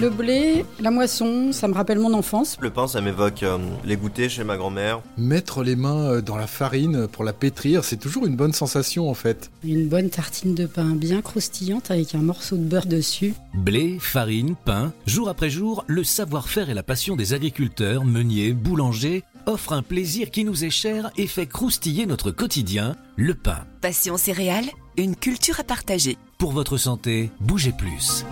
[0.00, 2.56] Le blé, la moisson, ça me rappelle mon enfance.
[2.58, 5.02] Le pain, ça m'évoque euh, les goûters chez ma grand-mère.
[5.18, 9.10] Mettre les mains euh, dans la farine pour la pétrir, c'est toujours une bonne sensation
[9.10, 9.50] en fait.
[9.62, 13.34] Une bonne tartine de pain bien croustillante avec un morceau de beurre dessus.
[13.52, 19.22] Blé, farine, pain, jour après jour, le savoir-faire et la passion des agriculteurs, meuniers, boulangers
[19.44, 23.66] offrent un plaisir qui nous est cher et fait croustiller notre quotidien, le pain.
[23.82, 26.16] Passion céréales, une culture à partager.
[26.38, 28.24] Pour votre santé, bougez plus.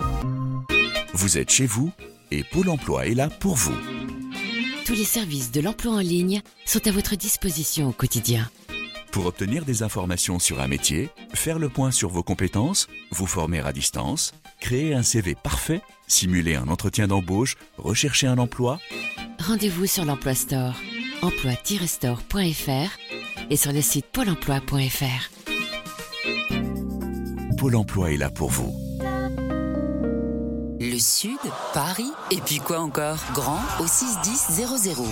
[1.13, 1.91] Vous êtes chez vous
[2.31, 3.75] et Pôle emploi est là pour vous.
[4.85, 8.49] Tous les services de l'emploi en ligne sont à votre disposition au quotidien.
[9.11, 13.59] Pour obtenir des informations sur un métier, faire le point sur vos compétences, vous former
[13.59, 18.79] à distance, créer un CV parfait, simuler un entretien d'embauche, rechercher un emploi,
[19.39, 20.75] Rendez-vous sur l'Emploi Store,
[21.21, 22.99] emploi-store.fr
[23.49, 25.31] et sur le site pôle emploi.fr.
[27.57, 28.88] Pôle emploi est là pour vous.
[30.81, 31.37] Le Sud,
[31.73, 33.17] Paris, et puis quoi encore?
[33.33, 34.65] Grand au 61000.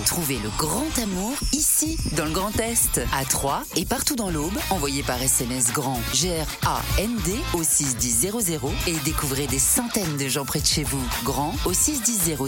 [0.06, 4.56] Trouvez le grand amour ici, dans le Grand Est, à Troyes et partout dans l'Aube.
[4.70, 10.66] Envoyez par SMS grand G-R-A-N-D au 61000 et découvrez des centaines de gens près de
[10.66, 11.06] chez vous.
[11.22, 12.38] Grand au 61000.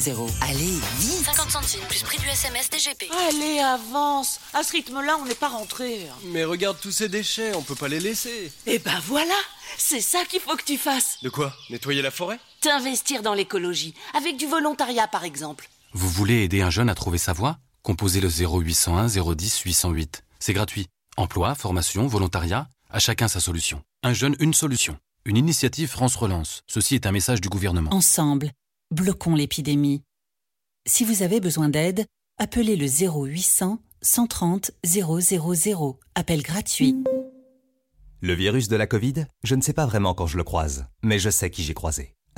[0.40, 3.10] Allez, vite 50 centimes plus prix du SMS DGP.
[3.28, 4.40] Allez, avance.
[4.54, 6.06] À ce rythme-là, on n'est pas rentré.
[6.24, 8.50] Mais regarde tous ces déchets, on peut pas les laisser.
[8.64, 9.36] Eh ben voilà,
[9.76, 11.18] c'est ça qu'il faut que tu fasses.
[11.22, 11.52] De quoi?
[11.68, 12.38] Nettoyer la forêt?
[12.60, 15.70] T'investir dans l'écologie, avec du volontariat par exemple.
[15.94, 17.58] Vous voulez aider un jeune à trouver sa voie?
[17.82, 20.24] Composez le 0801 010 808.
[20.38, 20.86] C'est gratuit.
[21.16, 23.82] Emploi, formation, volontariat, à chacun sa solution.
[24.02, 24.98] Un jeune, une solution.
[25.24, 26.60] Une initiative France Relance.
[26.66, 27.94] Ceci est un message du gouvernement.
[27.94, 28.52] Ensemble,
[28.90, 30.02] bloquons l'épidémie.
[30.86, 32.04] Si vous avez besoin d'aide,
[32.38, 35.98] appelez le 0800 130 000.
[36.14, 36.94] Appel gratuit.
[38.20, 41.18] Le virus de la Covid, je ne sais pas vraiment quand je le croise, mais
[41.18, 42.14] je sais qui j'ai croisé.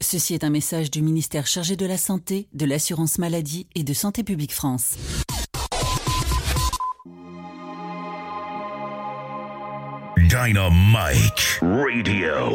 [0.00, 3.94] Ceci est un message du ministère chargé de la Santé, de l'Assurance Maladie et de
[3.94, 4.96] Santé Publique France.
[10.28, 12.48] Dynamite Radio.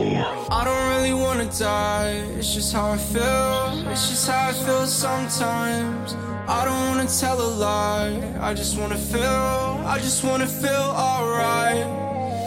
[0.51, 3.89] I don't really wanna die, it's just how I feel.
[3.91, 6.15] It's just how I feel sometimes.
[6.47, 11.85] I don't wanna tell a lie, I just wanna feel, I just wanna feel alright.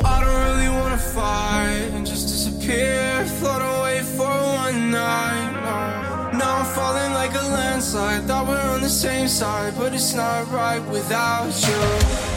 [0.05, 2.29] I don't really wanna fight and just
[2.63, 6.33] disappear, float away for one night.
[6.35, 8.25] Now I'm falling like a landslide.
[8.25, 11.81] Thought we're on the same side, but it's not right without you.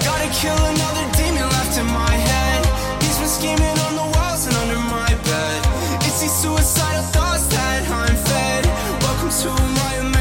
[0.04, 2.66] Gotta kill another demon left in my head.
[3.04, 5.60] He's been scheming on the walls and under my bed.
[6.02, 8.66] It's these suicidal thoughts that I'm fed.
[9.02, 9.50] Welcome to
[9.82, 10.15] my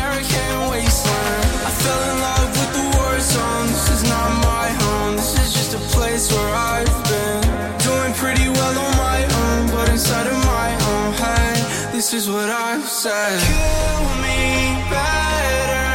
[13.04, 13.38] said.
[13.38, 14.40] Kill me
[14.88, 15.88] better.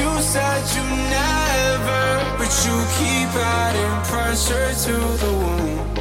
[0.00, 0.84] You said you
[1.16, 2.04] never,
[2.38, 3.30] but you keep
[3.60, 5.96] adding pressure to the wound.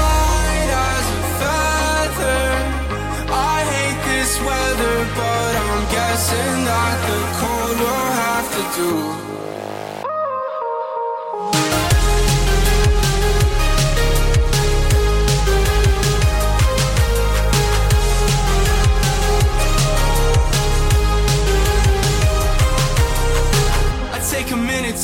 [0.00, 2.44] Light as a feather.
[3.28, 9.21] I hate this weather, but I'm guessing that the cold will have to do.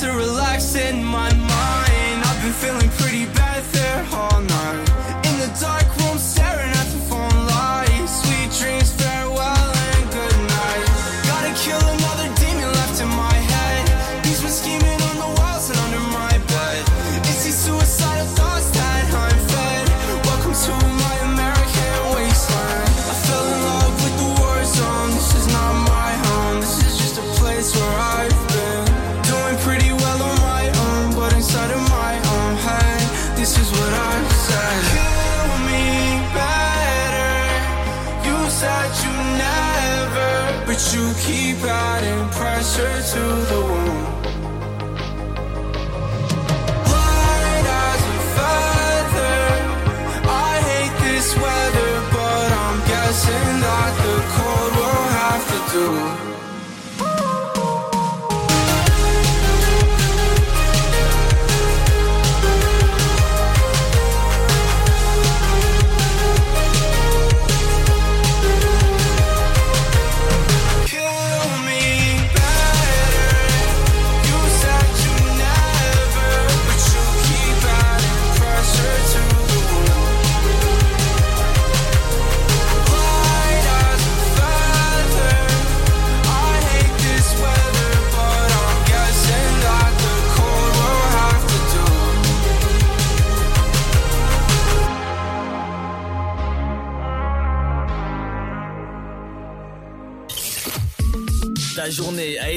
[0.01, 1.03] To relax in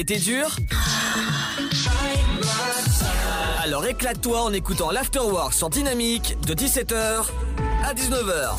[0.02, 0.56] été dure
[3.62, 7.30] Alors éclate-toi en écoutant l'Afterwork sur Dynamique de 17h
[7.84, 8.50] à 19h.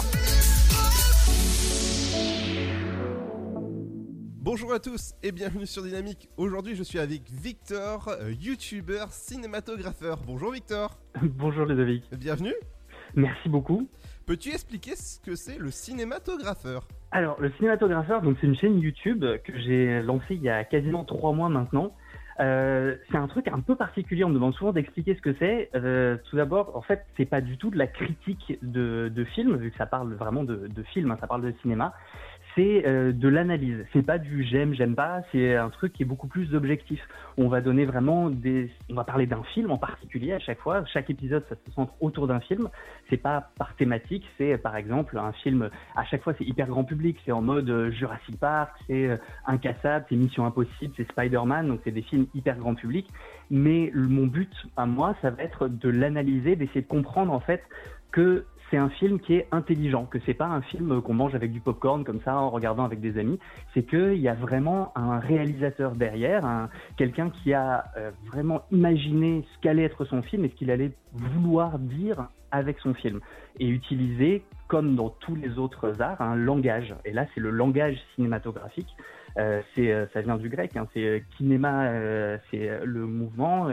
[4.38, 6.30] Bonjour à tous et bienvenue sur Dynamique.
[6.38, 10.22] Aujourd'hui, je suis avec Victor, euh, youtubeur, cinématographeur.
[10.26, 10.98] Bonjour Victor.
[11.22, 12.06] Bonjour Ludovic.
[12.14, 12.56] Bienvenue.
[13.16, 13.90] Merci beaucoup.
[14.26, 16.88] Peux-tu expliquer ce que c'est le cinématographeur?
[17.12, 21.34] Alors, le cinématographeur, c'est une chaîne YouTube que j'ai lancée il y a quasiment trois
[21.34, 21.94] mois maintenant.
[22.40, 24.24] Euh, c'est un truc un peu particulier.
[24.24, 25.70] On me demande souvent d'expliquer ce que c'est.
[25.76, 29.58] Euh, tout d'abord, en fait, c'est pas du tout de la critique de, de film,
[29.58, 31.94] vu que ça parle vraiment de, de film, hein, ça parle de cinéma
[32.56, 33.86] c'est euh, de l'analyse.
[33.94, 35.22] C'est pas du j'aime, j'aime pas.
[35.32, 37.00] C'est un truc qui est beaucoup plus objectif.
[37.38, 40.84] On va donner vraiment des, on va parler d'un film en particulier à chaque fois.
[40.86, 42.70] Chaque épisode, ça se centre autour d'un film.
[43.10, 44.26] C'est pas par thématique.
[44.38, 45.70] C'est par exemple un film.
[45.96, 47.18] À chaque fois, c'est hyper grand public.
[47.26, 49.18] C'est en mode euh, Jurassic Park, c'est euh,
[49.48, 51.68] Incassable, c'est Mission Impossible, c'est Spider-Man.
[51.68, 53.08] Donc c'est des films hyper grand public.
[53.50, 57.64] Mais mon but à moi, ça va être de l'analyser, d'essayer de comprendre en fait
[58.12, 61.52] que c'est un film qui est intelligent, que c'est pas un film qu'on mange avec
[61.52, 63.38] du popcorn comme ça en regardant avec des amis.
[63.76, 69.46] C'est qu'il y a vraiment un réalisateur derrière, un, quelqu'un qui a euh, vraiment imaginé
[69.54, 73.20] ce qu'allait être son film et ce qu'il allait vouloir dire avec son film
[73.60, 76.96] et utiliser, comme dans tous les autres arts, un langage.
[77.06, 78.90] Et là, c'est le langage cinématographique.
[79.38, 83.70] Euh, c'est, euh, ça vient du grec, hein, c'est kinéma, euh, c'est le mouvement,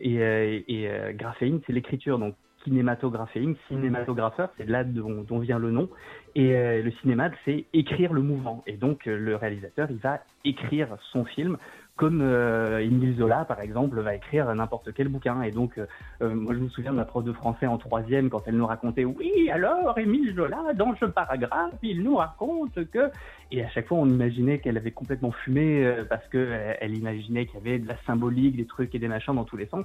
[0.00, 2.18] et, et graphéine, c'est l'écriture.
[2.18, 2.34] Donc
[2.64, 5.88] cinématographéine, cinématographeur, c'est là dont, dont, vient le nom.
[6.34, 8.62] Et euh, le cinéma, c'est écrire le mouvement.
[8.66, 11.56] Et donc euh, le réalisateur, il va écrire son film
[12.00, 15.42] comme euh, Émile Zola, par exemple, va écrire n'importe quel bouquin.
[15.42, 18.42] Et donc, euh, moi, je me souviens de ma prof de français en troisième quand
[18.46, 23.10] elle nous racontait, oui, alors Émile Zola, dans ce paragraphe, il nous raconte que...
[23.52, 27.44] Et à chaque fois, on imaginait qu'elle avait complètement fumé euh, parce qu'elle elle imaginait
[27.44, 29.84] qu'il y avait de la symbolique, des trucs et des machins dans tous les sens.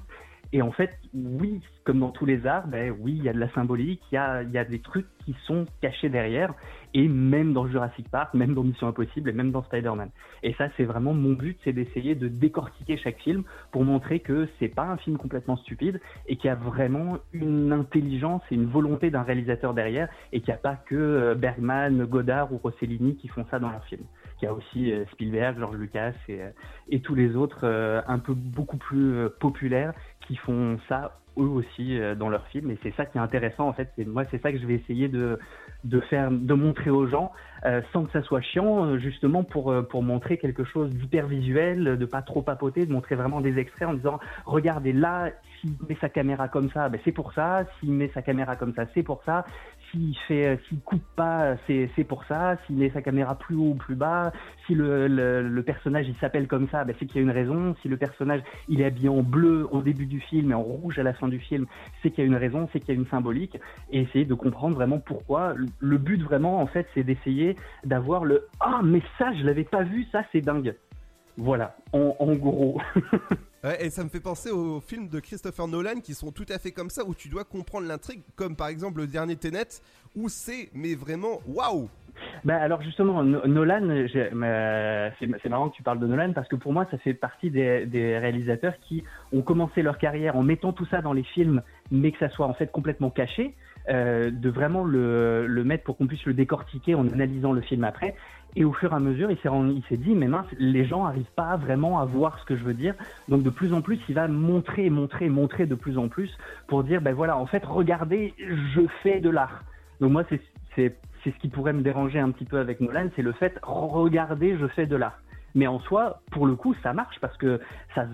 [0.54, 3.40] Et en fait, oui, comme dans tous les arts, ben oui, il y a de
[3.40, 4.18] la symbolique, il y
[4.58, 6.54] a des trucs qui sont cachés derrière,
[6.96, 10.10] et même dans Jurassic Park, même dans Mission Impossible, et même dans Spider-Man.
[10.44, 13.44] Et ça, c'est vraiment mon but, c'est d'essayer de décortiquer chaque film
[13.74, 17.74] pour montrer que c'est pas un film complètement stupide, et qu'il y a vraiment une
[17.74, 22.06] intelligence et une volonté d'un réalisateur derrière, et qu'il n'y a pas que euh, Bergman,
[22.06, 24.06] Godard ou Rossellini qui font ça dans leurs films.
[24.42, 26.50] Il y a aussi euh, Spielberg, George Lucas et, euh,
[26.90, 27.66] et tous les autres
[28.08, 29.94] un peu beaucoup plus populaires
[30.28, 33.74] qui font ça eux aussi dans leurs films et c'est ça qui est intéressant en
[33.74, 35.40] fait moi c'est ça que je vais essayer de
[35.86, 37.32] de faire de montrer aux gens
[37.66, 41.98] euh, sans que ça soit chiant euh, justement pour pour montrer quelque chose d'hyper visuel
[41.98, 45.30] de pas trop papoter de montrer vraiment des extraits en disant regardez là
[45.62, 48.74] s'il met sa caméra comme ça ben c'est pour ça s'il met sa caméra comme
[48.74, 49.46] ça c'est pour ça
[49.92, 53.76] s'il fait s'il coupe pas c'est pour ça s'il met sa caméra plus haut ou
[53.76, 54.32] plus bas
[54.66, 57.88] si le personnage il s'appelle comme ça ben c'est qu'il y a une raison si
[57.88, 61.04] le personnage il est habillé en bleu au début du film et en rouge à
[61.04, 61.66] la fin du film,
[62.02, 63.58] c'est qu'il y a une raison, c'est qu'il y a une symbolique,
[63.92, 65.54] et essayer de comprendre vraiment pourquoi.
[65.80, 69.84] Le but vraiment, en fait, c'est d'essayer d'avoir le ah mais ça je l'avais pas
[69.84, 70.76] vu, ça c'est dingue.
[71.38, 72.80] Voilà, en gros.
[73.80, 76.72] Et ça me fait penser aux films de Christopher Nolan qui sont tout à fait
[76.72, 79.82] comme ça, où tu dois comprendre l'intrigue, comme par exemple le dernier Tenet,
[80.16, 81.90] où c'est, mais vraiment, waouh
[82.46, 86.88] bah alors justement, Nolan, c'est marrant que tu parles de Nolan parce que pour moi,
[86.90, 91.12] ça fait partie des, réalisateurs qui ont commencé leur carrière en mettant tout ça dans
[91.12, 91.62] les films,
[91.92, 93.54] mais que ça soit en fait complètement caché,
[93.90, 98.16] euh, de vraiment le mettre pour qu'on puisse le décortiquer en analysant le film après.
[98.56, 101.58] Et au fur et à mesure, il s'est dit, mais mince, les gens arrivent pas
[101.58, 102.96] vraiment à voir ce que je veux dire.
[103.28, 106.36] Donc de plus en plus, il va montrer, montrer, montrer de plus en plus
[106.68, 109.64] pour dire, ben voilà, en fait, regardez, je fais de l'art.
[110.00, 110.42] Donc moi, c'est
[110.76, 114.58] c'est ce qui pourrait me déranger un petit peu avec Nolan, c'est le fait, regardez,
[114.58, 115.20] je fais de l'art.
[115.56, 117.62] Mais en soi, pour le coup, ça marche parce que
[117.96, 118.06] ça,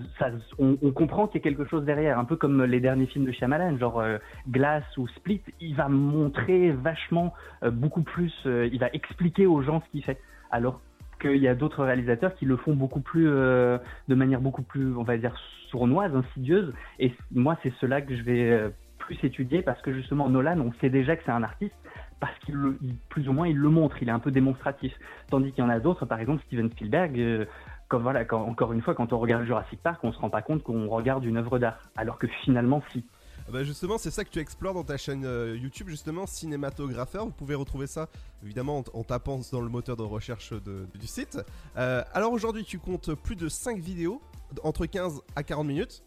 [0.58, 3.32] on, comprend qu'il y a quelque chose derrière, un peu comme les derniers films de
[3.32, 5.42] Shyamalan, genre euh, Glass ou Split.
[5.60, 10.04] Il va montrer vachement euh, beaucoup plus, euh, il va expliquer aux gens ce qu'il
[10.04, 10.20] fait.
[10.52, 10.80] Alors
[11.20, 14.96] qu'il y a d'autres réalisateurs qui le font beaucoup plus, euh, de manière beaucoup plus,
[14.96, 15.34] on va dire,
[15.70, 16.72] sournoise, insidieuse.
[17.00, 20.90] Et moi, c'est cela que je vais plus étudier parce que justement, Nolan, on sait
[20.90, 21.74] déjà que c'est un artiste
[22.20, 22.76] parce qu'il
[23.08, 24.92] plus ou moins il le montre, il est un peu démonstratif.
[25.28, 27.46] Tandis qu'il y en a d'autres, par exemple Steven Spielberg, euh,
[27.88, 30.40] comme voilà, quand, encore une fois, quand on regarde Jurassic Park, on se rend pas
[30.40, 33.04] compte qu'on regarde une œuvre d'art, alors que finalement si.
[33.50, 37.24] Bah justement, c'est ça que tu explores dans ta chaîne euh, YouTube, justement, cinématographeur.
[37.24, 38.08] Vous pouvez retrouver ça,
[38.42, 41.38] évidemment, en, tapant dans le moteur de recherche du site.
[41.76, 44.22] Euh, alors aujourd'hui, tu comptes plus de 5 vidéos,
[44.62, 46.04] entre 15 à 40 minutes.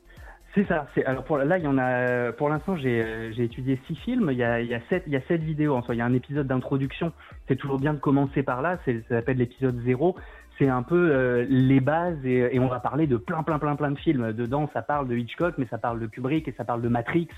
[0.55, 0.87] C'est ça.
[1.05, 2.31] Alors pour là il y en a.
[2.31, 4.29] Pour l'instant j'ai j'ai étudié six films.
[4.31, 5.95] Il y a il y a sept il y a sept vidéos en soi.
[5.95, 7.11] Il y a un épisode d'introduction.
[7.49, 8.79] C'est toujours bien de commencer par là.
[8.85, 10.15] Ça s'appelle l'épisode zéro.
[10.57, 13.91] C'est un peu euh, les bases et, on va parler de plein plein plein plein
[13.91, 14.33] de films.
[14.33, 17.29] Dedans, ça parle de Hitchcock, mais ça parle de Kubrick et ça parle de Matrix.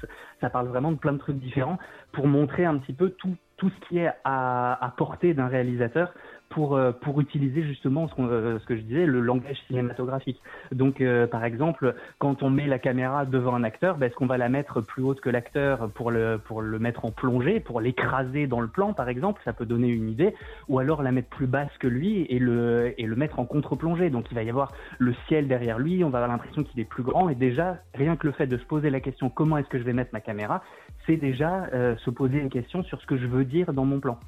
[0.42, 1.78] Ça parle vraiment de plein de trucs différents
[2.12, 6.14] pour montrer un petit peu tout tout ce qui est à, à portée d'un réalisateur
[6.50, 10.42] pour euh, pour utiliser justement euh, ce que je disais le langage cinématographique.
[10.72, 14.28] Donc euh, par exemple, quand on met la caméra devant un acteur, ben, est-ce qu'on
[14.28, 16.40] va la mettre plus haute que l'acteur pour le
[16.80, 20.34] mettre en plongée, pour l'écraser dans le plan par exemple, ça peut donner une idée,
[20.68, 24.10] ou alors la mettre plus basse que lui et le et le mettre en contre-plongée.
[24.10, 26.86] Donc il va y avoir le ciel derrière lui, on va avoir l'impression qu'il est
[26.86, 29.70] plus grand et déjà rien que le fait de se poser la question comment est-ce
[29.70, 30.64] que je vais mettre ma caméra,
[31.06, 31.68] c'est déjà
[31.98, 34.20] se poser une question sur ce que je veux dire dans mon plan.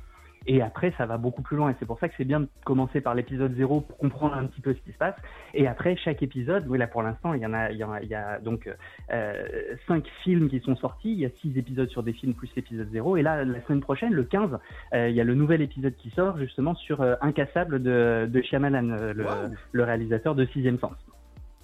[0.48, 1.70] Et après, ça va beaucoup plus loin.
[1.72, 4.46] Et c'est pour ça que c'est bien de commencer par l'épisode 0 pour comprendre un
[4.46, 5.16] petit peu ce qui se passe.
[5.54, 7.92] Et après, chaque épisode, oui, là pour l'instant, il y en a, il y en
[7.92, 8.70] a, il y a donc
[9.12, 9.48] euh,
[9.88, 11.12] cinq films qui sont sortis.
[11.12, 13.18] Il y a six épisodes sur des films plus l'épisode 0.
[13.18, 14.58] Et là, la semaine prochaine, le 15,
[14.94, 18.42] euh, il y a le nouvel épisode qui sort justement sur euh, Incassable de, de
[18.42, 19.32] Shyamalan, euh, le, Wow.
[19.74, 20.96] le réalisateur de Sixième Sens.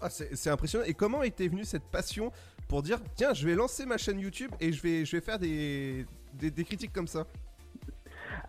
[0.01, 0.83] Ah, c'est c'est impressionnant.
[0.85, 2.31] Et comment était venue cette passion
[2.67, 5.39] pour dire tiens, je vais lancer ma chaîne YouTube et je vais, je vais faire
[5.39, 7.25] des, des, des critiques comme ça?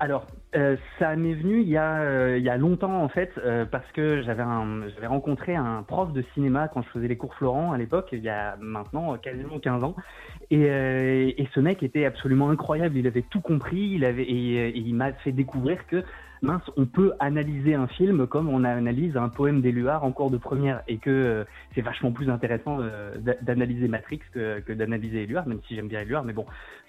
[0.01, 4.23] Alors, euh, ça m'est venu il y, a, euh, longtemps en fait, euh, parce que
[4.23, 8.21] j'avais rencontré un prof de cinéma quand je faisais les cours Florent à l'époque, il
[8.21, 9.97] y a maintenant quasiment 15 ans.
[10.51, 15.33] Et, ce mec était absolument incroyable, il avait tout compris, il et, il m'a fait
[15.33, 16.03] découvrir que
[16.43, 20.37] mince, on peut analyser un film comme on analyse un poème d'Éluard en cours de
[20.37, 22.79] première, et que c'est vachement plus intéressant
[23.17, 26.47] d'a- d'analyser Matrix que, d'analyser Éluard, même si j'aime bien Éluard, mais bon,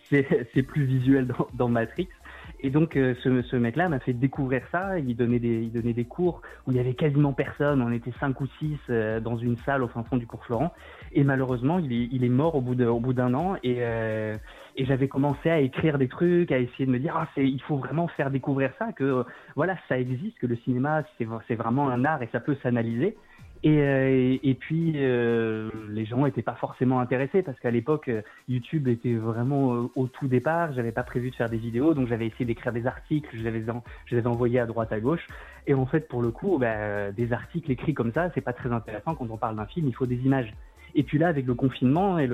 [0.09, 2.09] c'est plus visuel dans Matrix.
[2.59, 4.97] Et donc euh, ce, ce mec-là m'a fait découvrir ça.
[4.99, 7.81] Il donnait des, il donnait des cours où il y avait quasiment personne.
[7.81, 10.73] On était cinq ou six euh, dans une salle au fin fond du cours Florent.
[11.11, 13.55] Et malheureusement, il est, il est mort au bout d'un an.
[13.63, 14.35] Et, euh,
[14.75, 17.77] et j'avais commencé à écrire des trucs, à essayer de me dire ah il faut
[17.77, 19.23] vraiment faire découvrir ça, que euh,
[19.55, 21.03] voilà ça existe, que le cinéma
[21.47, 23.17] c'est vraiment un art et ça peut s'analyser.
[23.63, 28.21] Et, euh, et puis euh, les gens n'étaient pas forcément intéressés parce qu'à l'époque euh,
[28.47, 30.73] YouTube était vraiment euh, au tout départ.
[30.73, 33.29] J'avais pas prévu de faire des vidéos, donc j'avais essayé d'écrire des articles.
[33.33, 35.27] Je les en- je les envoyés à droite à gauche.
[35.65, 38.71] Et en fait, pour le coup, bah, des articles écrits comme ça, c'est pas très
[38.71, 39.87] intéressant quand on parle d'un film.
[39.87, 40.53] Il faut des images.
[40.97, 42.27] Et puis là, avec le confinement et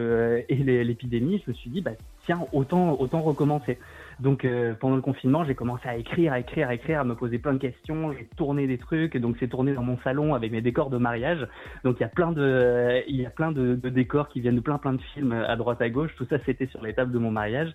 [0.49, 1.91] et l'épidémie, je me suis dit bah
[2.25, 3.77] tiens autant autant recommencer.
[4.21, 7.13] Donc euh, pendant le confinement, j'ai commencé à écrire, à écrire, à écrire, à me
[7.13, 8.13] poser plein de questions.
[8.13, 11.45] J'ai tourné des trucs, donc c'est tourné dans mon salon avec mes décors de mariage.
[11.83, 14.77] Donc il y a plein de y a plein de décors qui viennent de plein
[14.77, 16.15] plein de films à droite à gauche.
[16.15, 17.73] Tout ça c'était sur les tables de mon mariage.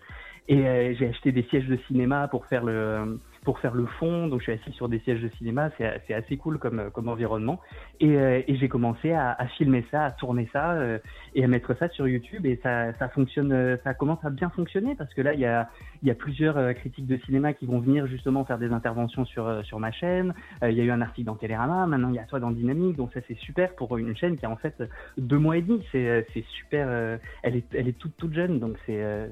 [0.48, 4.28] Et euh, j'ai acheté des sièges de cinéma pour faire le pour faire le fond.
[4.28, 5.70] Donc je suis assis sur des sièges de cinéma.
[5.78, 7.60] C'est assez cool comme comme environnement.
[8.00, 10.98] Et, euh, et j'ai commencé à, à filmer ça, à tourner ça euh,
[11.34, 12.46] et à mettre ça sur YouTube.
[12.46, 15.46] Et ça ça fonctionne, euh, ça commence à bien fonctionner parce que là il y
[15.46, 15.68] a
[16.02, 19.46] y a plusieurs euh, critiques de cinéma qui vont venir justement faire des interventions sur
[19.46, 20.34] euh, sur ma chaîne.
[20.62, 21.86] Euh, il y a eu un article dans Télérama.
[21.86, 22.96] Maintenant il y a toi dans Dynamique.
[22.96, 24.74] Donc ça c'est super pour une chaîne qui a en fait
[25.16, 25.84] deux mois et demi.
[25.92, 26.86] C'est euh, super.
[26.88, 28.58] euh, elle est elle est toute toute jeune.
[28.58, 29.26] Donc c'est euh,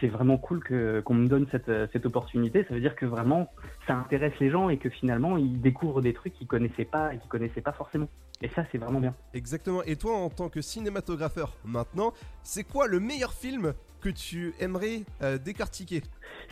[0.00, 2.64] c'est vraiment cool que qu'on me donne cette, euh, cette opportunité.
[2.68, 3.50] Ça veut dire que vraiment
[3.86, 7.18] ça intéresse les gens et que finalement ils découvrent des trucs qu'ils connaissaient pas et
[7.18, 8.08] qu'ils connaissaient pas forcément.
[8.42, 9.14] Et ça c'est vraiment bien.
[9.34, 9.82] Exactement.
[9.84, 12.12] Et toi, en tant que cinématographeur maintenant,
[12.42, 16.02] c'est quoi le meilleur film que tu aimerais euh, décortiquer?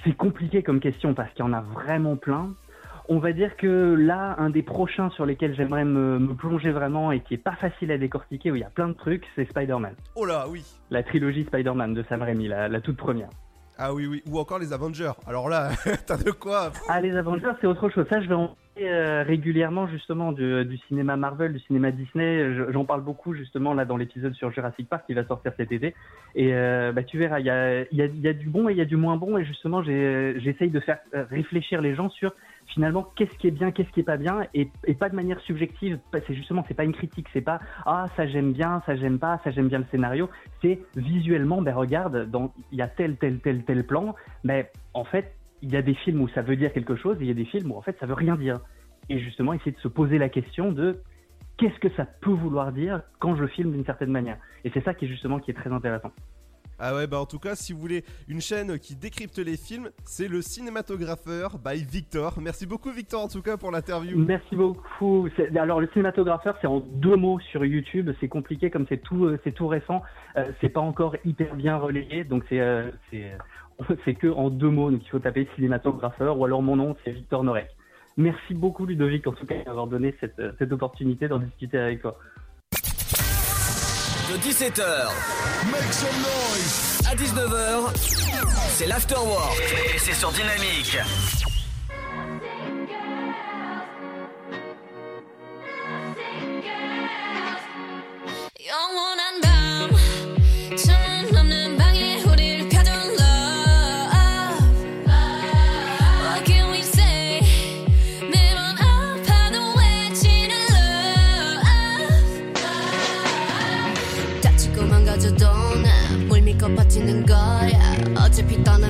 [0.05, 2.55] C'est compliqué comme question parce qu'il y en a vraiment plein.
[3.11, 7.11] On va dire que là, un des prochains sur lesquels j'aimerais me, me plonger vraiment
[7.11, 9.49] et qui est pas facile à décortiquer, où il y a plein de trucs, c'est
[9.49, 9.95] Spider-Man.
[10.15, 10.63] Oh là, oui.
[10.91, 13.31] La trilogie Spider-Man de Sam Raimi, la, la toute première.
[13.79, 14.23] Ah oui, oui.
[14.29, 15.13] Ou encore les Avengers.
[15.27, 15.71] Alors là,
[16.07, 18.05] t'as de quoi Ah, les Avengers, c'est autre chose.
[18.11, 22.55] Ça, je vais en parler euh, régulièrement, justement, du, du cinéma Marvel, du cinéma Disney.
[22.57, 25.71] Je- J'en parle beaucoup, justement, là, dans l'épisode sur Jurassic Park qui va sortir cet
[25.71, 25.95] été.
[26.35, 28.69] Et euh, bah, tu verras, il y a, y, a, il y a du bon
[28.69, 29.39] et il y a du moins bon.
[29.39, 32.33] Et justement, j'essaye de faire euh, réfléchir les gens sur,
[32.69, 34.43] finalement, qu'est-ce qui est bien, qu'est-ce qui est pas bien.
[34.55, 35.99] Et, pas de manière subjective.
[36.13, 37.27] C'est justement, c'est pas une critique.
[37.33, 40.29] C'est pas, ah, ça j'aime bien, ça j'aime pas, ça j'aime bien le scénario.
[40.63, 42.29] C'est visuellement, ben regarde,
[42.73, 44.15] il y a tel, tel, tel, tel plan.
[44.45, 47.25] Mais en fait, il y a des films où ça veut dire quelque chose et
[47.25, 48.59] il y a des films où en fait ça veut rien dire.
[49.09, 51.01] Et justement, essayer de se poser la question de
[51.57, 54.39] qu'est-ce que ça peut vouloir dire quand je filme d'une certaine manière?
[54.65, 56.13] Et c'est ça qui est justement qui est très intéressant.
[56.79, 59.91] Ah ouais, bah en tout cas, si vous voulez une chaîne qui décrypte les films,
[60.05, 62.39] c'est le cinématographeur by Victor.
[62.41, 64.17] Merci beaucoup Victor en tout cas pour l'interview.
[64.19, 65.29] Merci beaucoup.
[65.57, 68.11] Alors le cinématographeur, c'est en deux mots sur YouTube.
[68.21, 70.03] C'est compliqué comme c'est tout, euh, c'est tout récent.
[70.37, 73.25] Euh, c'est pas encore hyper bien relayé, donc c'est euh, c'est
[73.91, 74.91] euh, que en deux mots.
[74.91, 77.69] Donc il faut taper cinématographeur ou alors mon nom, c'est Victor Norek.
[78.19, 82.03] Merci beaucoup Ludovic en tout cas d'avoir donné cette, euh, cette opportunité d'en discuter avec
[82.03, 82.19] toi.
[84.29, 84.83] De 17h
[85.71, 87.01] Make some noise.
[87.11, 87.95] à 19h,
[88.77, 89.59] c'est l'afterwork.
[89.95, 90.99] Et c'est sur Dynamique.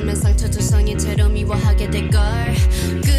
[0.08, 2.22] 하면 상처 조성인 채로 미워하게 될걸.
[3.04, 3.17] 그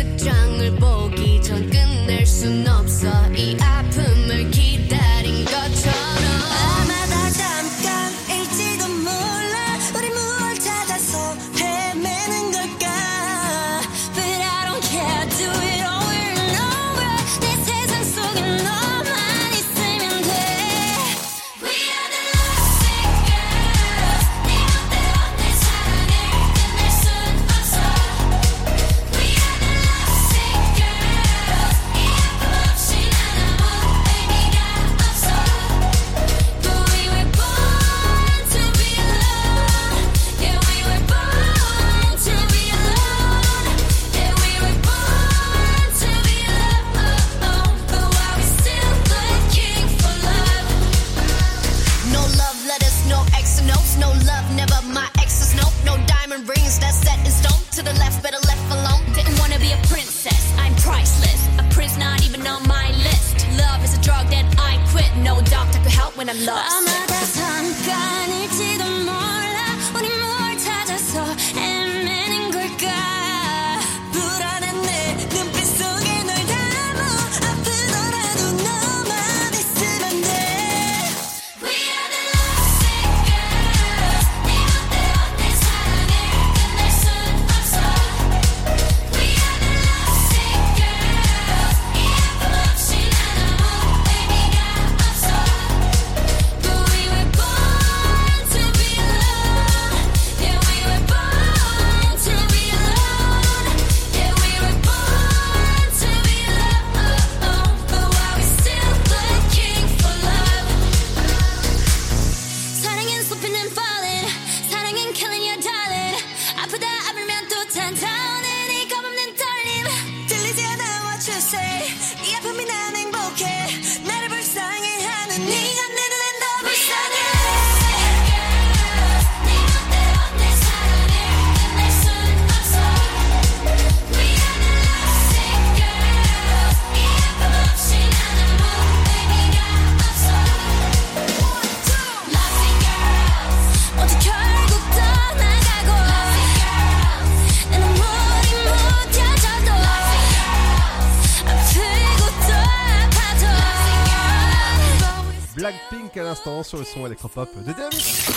[156.70, 158.28] sur le son électropop de Dynamique.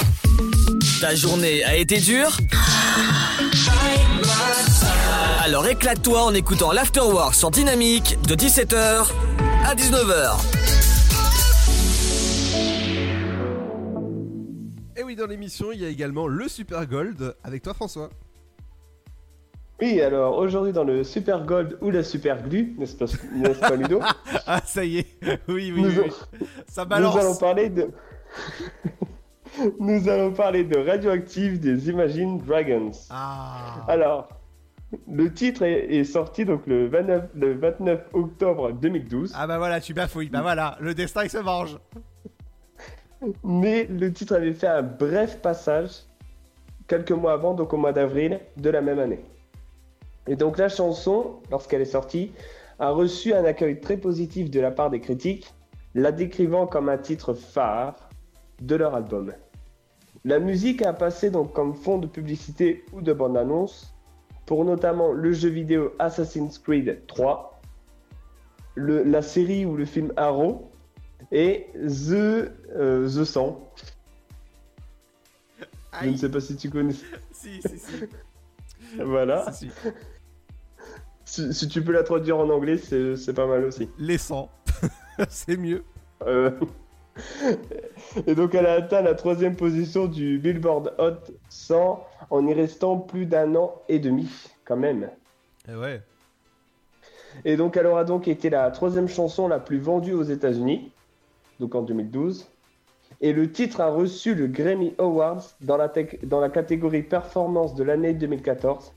[1.03, 2.35] Ta journée a été dure
[5.45, 9.07] Alors éclate-toi en écoutant l'Afterwork sur Dynamique de 17h
[9.67, 10.39] à 19h.
[14.97, 18.09] Et oui, dans l'émission, il y a également le Super Gold avec toi, François.
[19.83, 23.07] Oui, alors aujourd'hui dans le Super Gold ou la Super Glue, n'est-ce pas,
[23.69, 24.01] pas Ludo
[24.47, 25.07] Ah, ça y est.
[25.49, 26.03] Oui, oui, Nous oui, a-
[26.41, 26.47] oui.
[26.67, 27.15] Ça balance.
[27.15, 27.89] Nous allons parler de.
[29.79, 32.93] Nous allons parler de Radioactive des Imagine Dragons.
[33.11, 33.85] Ah.
[33.89, 34.29] Alors,
[35.11, 39.33] le titre est, est sorti donc le 29, le 29 octobre 2012.
[39.37, 40.31] Ah bah voilà, tu bafouilles.
[40.31, 41.79] Bah voilà, le destin il se venge.
[43.45, 46.03] Mais le titre avait fait un bref passage
[46.89, 49.25] quelques mois avant, donc au mois d'avril de la même année.
[50.27, 52.33] Et donc la chanson, lorsqu'elle est sortie,
[52.79, 55.53] a reçu un accueil très positif de la part des critiques,
[55.95, 58.02] la décrivant comme un titre phare
[58.67, 59.33] de leur album.
[60.25, 63.95] La musique a passé donc comme fond de publicité ou de bande-annonce
[64.47, 67.61] pour notamment le jeu vidéo Assassin's Creed 3,
[68.75, 70.71] le- la série ou le film Arrow
[71.33, 73.73] et The, euh, The 100.
[76.03, 76.95] Je ne sais pas si tu connais.
[77.33, 77.93] Si, si, si.
[79.05, 79.51] Voilà.
[79.53, 79.89] Si, si.
[81.25, 83.89] Si, si tu peux la traduire en anglais, c'est c'est pas mal aussi.
[83.99, 84.49] Les 100.
[85.29, 85.83] c'est mieux.
[86.25, 86.53] Euh,
[88.27, 92.99] Et donc elle a atteint la troisième position du Billboard Hot 100 en y restant
[92.99, 94.29] plus d'un an et demi,
[94.65, 95.11] quand même.
[95.69, 96.03] Et ouais.
[97.45, 100.93] Et donc elle aura donc été la troisième chanson la plus vendue aux États-Unis,
[101.61, 102.49] donc en 2012.
[103.21, 105.93] Et le titre a reçu le Grammy Awards dans la,
[106.25, 108.93] dans la catégorie performance de l'année 2014.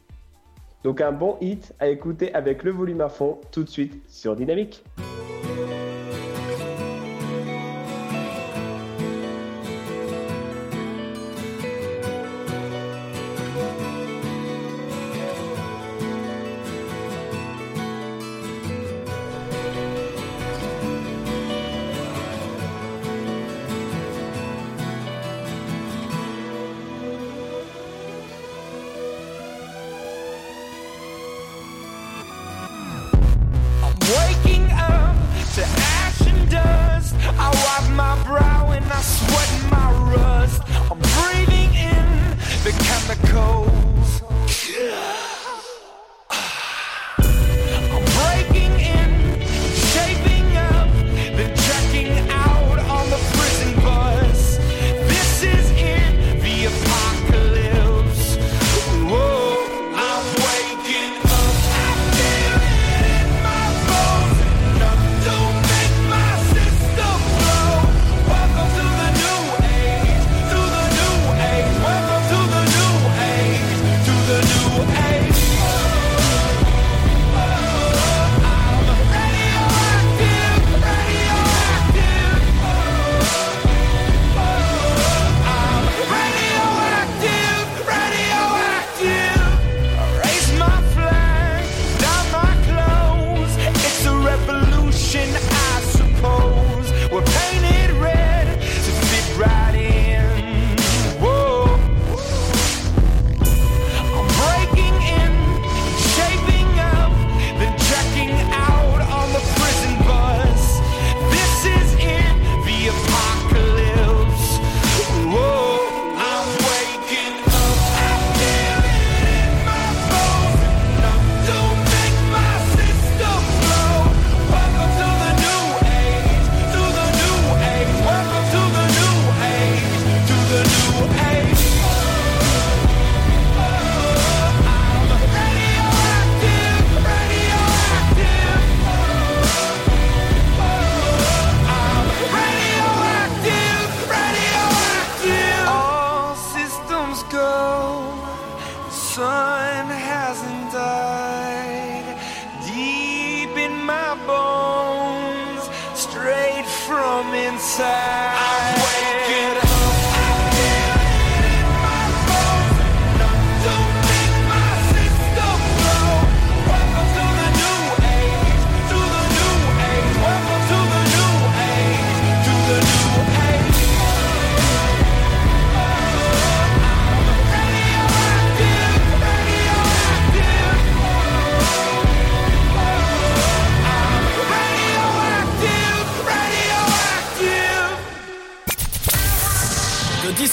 [0.83, 4.35] Donc un bon hit à écouter avec le volume à fond tout de suite sur
[4.35, 4.83] Dynamique.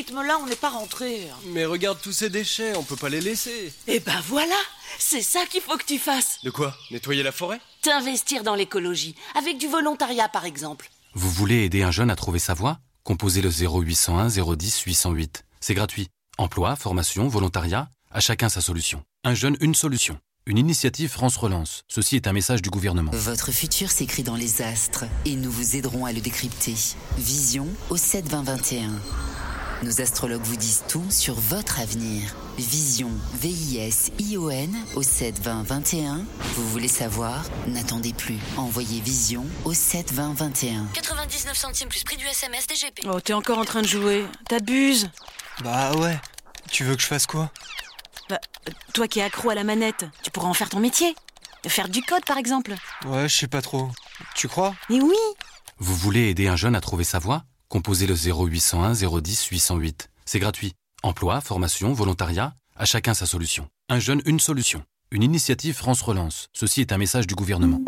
[0.00, 1.28] rythme-là, on n'est pas rentré.
[1.48, 3.70] Mais regarde tous ces déchets, on peut pas les laisser.
[3.86, 4.54] Eh ben voilà
[4.98, 6.74] C'est ça qu'il faut que tu fasses De quoi?
[6.90, 7.60] Nettoyer la forêt?
[7.82, 10.90] T'investir dans l'écologie, avec du volontariat par exemple.
[11.14, 12.78] Vous voulez aider un jeune à trouver sa voie?
[13.04, 15.44] Composez le 0801 010 808.
[15.60, 16.08] C'est gratuit.
[16.38, 19.02] Emploi, formation, volontariat, à chacun sa solution.
[19.24, 20.18] Un jeune, une solution.
[20.46, 21.82] Une initiative France Relance.
[21.88, 23.10] Ceci est un message du gouvernement.
[23.12, 26.74] Votre futur s'écrit dans les astres et nous vous aiderons à le décrypter.
[27.18, 28.90] Vision au 7 20 21.
[29.82, 32.34] Nos astrologues vous disent tout sur votre avenir.
[32.58, 36.24] Vision, V-I-S-I-O-N au 7 20 21.
[36.54, 37.42] Vous voulez savoir?
[37.66, 38.36] N'attendez plus.
[38.58, 40.86] Envoyez Vision au 7 20 21.
[40.92, 43.06] 99 centimes plus prix du SMS DGP.
[43.06, 44.26] Oh, t'es encore en train de jouer.
[44.48, 45.08] T'abuses.
[45.64, 46.20] Bah ouais.
[46.70, 47.50] Tu veux que je fasse quoi?
[48.28, 48.38] Bah,
[48.92, 51.14] toi qui es accro à la manette, tu pourras en faire ton métier.
[51.66, 52.74] Faire du code par exemple.
[53.06, 53.88] Ouais, je sais pas trop.
[54.34, 54.74] Tu crois?
[54.90, 55.16] Mais oui
[55.78, 57.44] Vous voulez aider un jeune à trouver sa voie?
[57.70, 60.10] Composez le 0801 010 808.
[60.24, 60.74] C'est gratuit.
[61.04, 63.68] Emploi, formation, volontariat, à chacun sa solution.
[63.88, 64.82] Un jeune, une solution.
[65.12, 66.48] Une initiative France Relance.
[66.52, 67.80] Ceci est un message du gouvernement.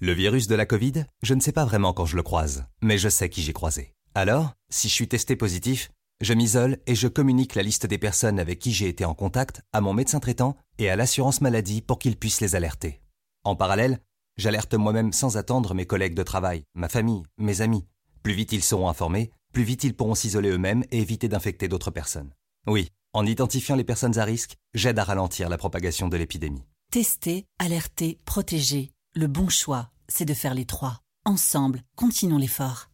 [0.00, 2.98] Le virus de la Covid, je ne sais pas vraiment quand je le croise, mais
[2.98, 3.94] je sais qui j'ai croisé.
[4.14, 5.90] Alors, si je suis testé positif,
[6.20, 9.62] je m'isole et je communique la liste des personnes avec qui j'ai été en contact
[9.72, 13.00] à mon médecin traitant et à l'assurance maladie pour qu'ils puissent les alerter.
[13.44, 13.98] En parallèle,
[14.36, 17.86] j'alerte moi-même sans attendre mes collègues de travail, ma famille, mes amis.
[18.22, 21.90] Plus vite ils seront informés, plus vite ils pourront s'isoler eux-mêmes et éviter d'infecter d'autres
[21.90, 22.30] personnes.
[22.66, 26.64] Oui, en identifiant les personnes à risque, j'aide à ralentir la propagation de l'épidémie.
[26.90, 28.92] Tester, alerter, protéger.
[29.14, 31.00] Le bon choix, c'est de faire les trois.
[31.24, 32.90] Ensemble, continuons l'effort.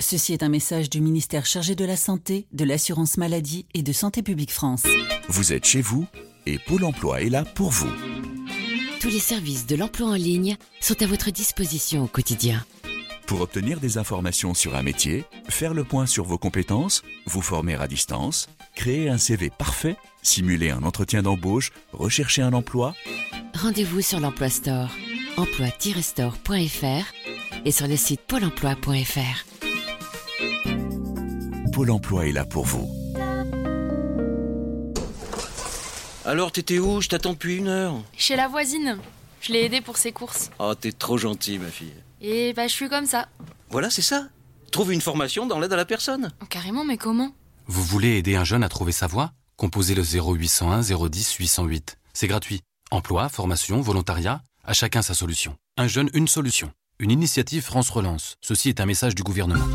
[0.00, 3.92] Ceci est un message du ministère chargé de la Santé, de l'Assurance Maladie et de
[3.92, 4.82] Santé Publique France.
[5.28, 6.06] Vous êtes chez vous
[6.46, 7.90] et Pôle emploi est là pour vous.
[9.00, 12.64] Tous les services de l'emploi en ligne sont à votre disposition au quotidien.
[13.26, 17.76] Pour obtenir des informations sur un métier, faire le point sur vos compétences, vous former
[17.76, 22.94] à distance, créer un CV parfait, simuler un entretien d'embauche, rechercher un emploi,
[23.54, 24.88] Rendez-vous sur l'Emploi Store,
[25.36, 29.44] emploi-store.fr et sur le site pôle emploi.fr.
[31.72, 32.90] Pôle emploi est là pour vous.
[36.24, 37.00] Alors, t'étais où?
[37.00, 38.00] Je t'attends depuis une heure.
[38.16, 38.98] Chez la voisine.
[39.40, 40.50] Je l'ai aidée pour ses courses.
[40.58, 41.94] Oh, t'es trop gentil, ma fille.
[42.22, 43.28] Et bah, je suis comme ça.
[43.70, 44.28] Voilà, c'est ça.
[44.70, 46.32] Trouve une formation dans l'aide à la personne.
[46.40, 47.34] Oh, carrément, mais comment?
[47.66, 49.32] Vous voulez aider un jeune à trouver sa voie?
[49.56, 51.98] Composez le 0801 010 808.
[52.14, 52.60] C'est gratuit.
[52.92, 55.56] Emploi, formation, volontariat, à chacun sa solution.
[55.76, 56.70] Un jeune, une solution.
[57.00, 58.36] Une initiative France Relance.
[58.40, 59.66] Ceci est un message du gouvernement.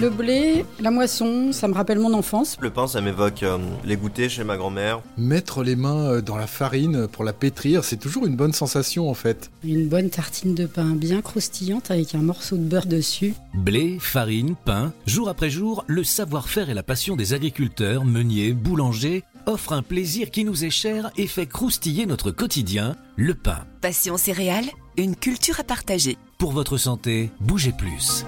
[0.00, 2.56] Le blé, la moisson, ça me rappelle mon enfance.
[2.60, 5.00] Le pain, ça m'évoque euh, les goûters chez ma grand-mère.
[5.16, 9.10] Mettre les mains euh, dans la farine pour la pétrir, c'est toujours une bonne sensation
[9.10, 9.50] en fait.
[9.64, 13.34] Une bonne tartine de pain bien croustillante avec un morceau de beurre dessus.
[13.54, 19.24] Blé, farine, pain, jour après jour, le savoir-faire et la passion des agriculteurs, meuniers, boulangers
[19.46, 23.64] offrent un plaisir qui nous est cher et fait croustiller notre quotidien, le pain.
[23.80, 26.18] Passion céréales, une culture à partager.
[26.38, 28.24] Pour votre santé, bougez plus.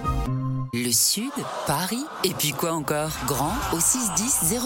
[0.73, 1.31] Le Sud,
[1.65, 3.11] Paris, et puis quoi encore?
[3.25, 4.59] Grand au 61000.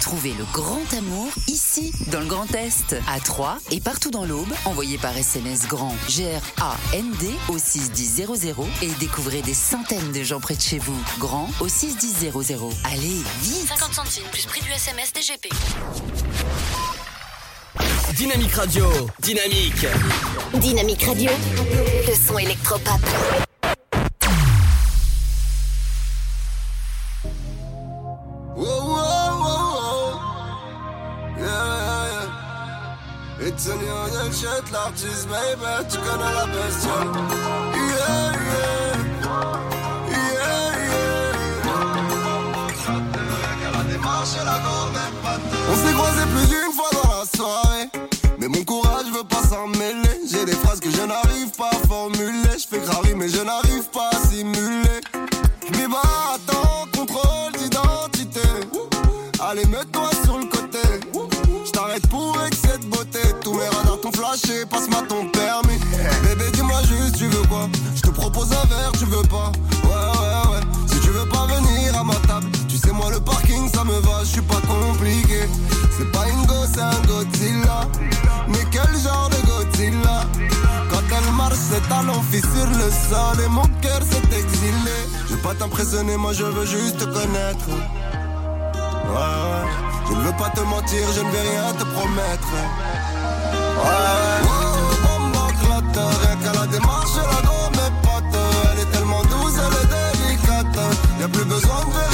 [0.00, 4.52] Trouvez le grand amour ici, dans le Grand Est, à Troyes et partout dans l'Aube.
[4.66, 10.60] Envoyez par SMS grand G-R-A-N-D au 61000 et découvrez des centaines de gens près de
[10.60, 10.96] chez vous.
[11.18, 12.30] Grand au 61000.
[12.84, 15.48] Allez, vite 50 centimes plus prix du SMS DGP.
[18.16, 18.86] Dynamique Radio,
[19.20, 19.86] dynamique.
[20.54, 21.30] Dynamique Radio,
[22.06, 23.00] le son électropop.
[28.54, 30.18] Whoa, whoa, whoa, whoa.
[31.38, 31.46] Yeah,
[32.12, 33.48] yeah.
[33.48, 35.84] It's a new shit, l'artiste, baby.
[35.88, 37.10] Tu connais la bestiole.
[37.74, 38.96] Yeah, yeah.
[40.10, 41.12] Yeah, yeah.
[45.70, 46.91] On s'est croisés plus d'une fois
[47.24, 47.88] soirée.
[48.38, 50.20] Mais mon courage veut pas s'en mêler.
[50.30, 52.58] J'ai des phrases que je n'arrive pas à formuler.
[52.58, 55.00] Je fais gravi, mais je n'arrive pas à simuler.
[55.72, 56.02] Mais bah
[56.34, 58.40] attends, contrôle d'identité.
[59.40, 60.78] Allez, mets-toi sur le côté.
[61.64, 63.20] Je t'arrête pour excès de beauté.
[63.42, 65.78] Tous mes radars t'ont flashé, passe-moi ton permis.
[66.24, 67.68] Bébé, dis-moi juste, tu veux quoi?
[67.94, 69.52] Je te propose un verre, tu veux pas?
[69.84, 70.60] Ouais, ouais, ouais.
[70.86, 73.98] Si tu veux pas venir à ma table, tu sais, moi le parking ça me
[74.00, 74.61] va, je suis pas.
[76.02, 77.86] C'est pas une gosse, c'est un Godzilla.
[78.48, 80.26] Mais quel genre de Godzilla?
[80.90, 84.98] Quand elle marche, ses talons fissurent le sol et mon cœur s'est exilé.
[85.28, 87.68] Je veux pas t'impressionner, moi je veux juste te connaître.
[87.68, 89.62] Ouais.
[90.08, 92.48] Je ne veux pas te mentir, je ne vais rien te promettre.
[93.78, 94.42] Ouais.
[94.44, 94.72] Oh,
[95.94, 98.40] rien qu'à la démarche, la gomme est pote.
[98.72, 100.78] Elle est tellement douce, elle est délicate.
[101.20, 102.11] Y'a plus besoin de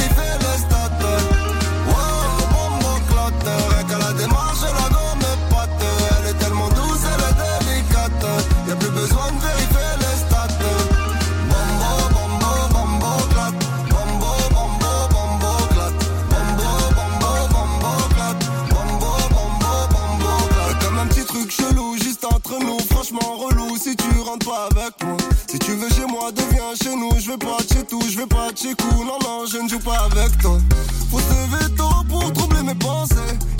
[26.83, 28.75] genoux, je vais pas chez tout, je vais pas chez.
[28.97, 30.57] Non, non, je ne joue pas avec toi.
[31.11, 33.15] Faut se lever tôt pour troubler mes pensées.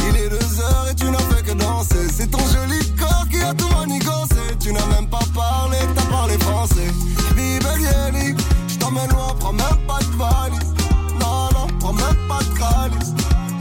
[0.08, 2.08] Il est deux heures et tu n'as fait que danser.
[2.16, 4.36] C'est ton joli corps qui a tout manigancé.
[4.60, 6.92] Tu n'as même pas parlé, t'as parlé français.
[7.36, 8.36] Bibelieli,
[8.68, 10.74] je t'emmène loin, prends même pas de valise.
[11.20, 13.14] Non, non, prends même pas de calice.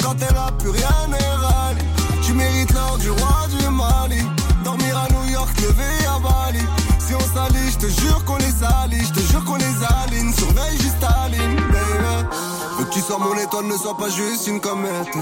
[0.03, 1.85] Quand t'es là, plus rien n'est rallye.
[2.23, 4.23] Tu mérites l'or du roi du Mali.
[4.65, 6.65] Dormir à New York, lever à Bali.
[6.99, 8.38] Si on s'allie, je te jure qu'on
[13.39, 15.13] étoile, ne sois pas juste une comète.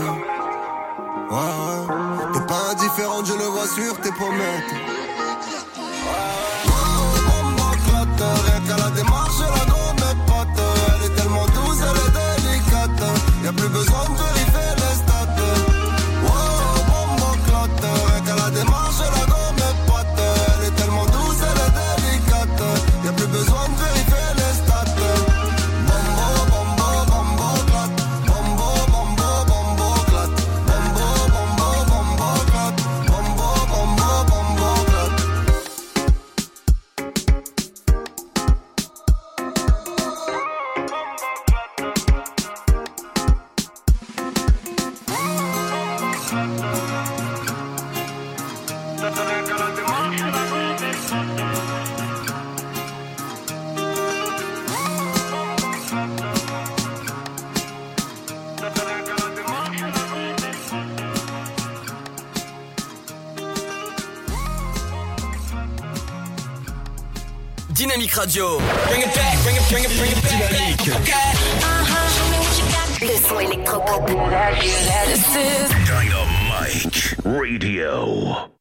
[2.32, 4.74] T'es pas indifférente, je le vois sur tes pommettes.
[8.18, 13.02] Rien qu'à la démarche, la gomme pote Elle est tellement douce, elle est délicate
[13.44, 14.25] Y'a plus besoin de
[68.26, 68.58] Dynamique Radio.
[68.88, 70.78] Bring it back, bring it, bring it, bring it back.
[70.78, 71.12] Dynamique.
[71.62, 73.06] Uh-huh.
[73.06, 74.06] Le son électropop.
[75.06, 78.55] This is Dynamite Radio.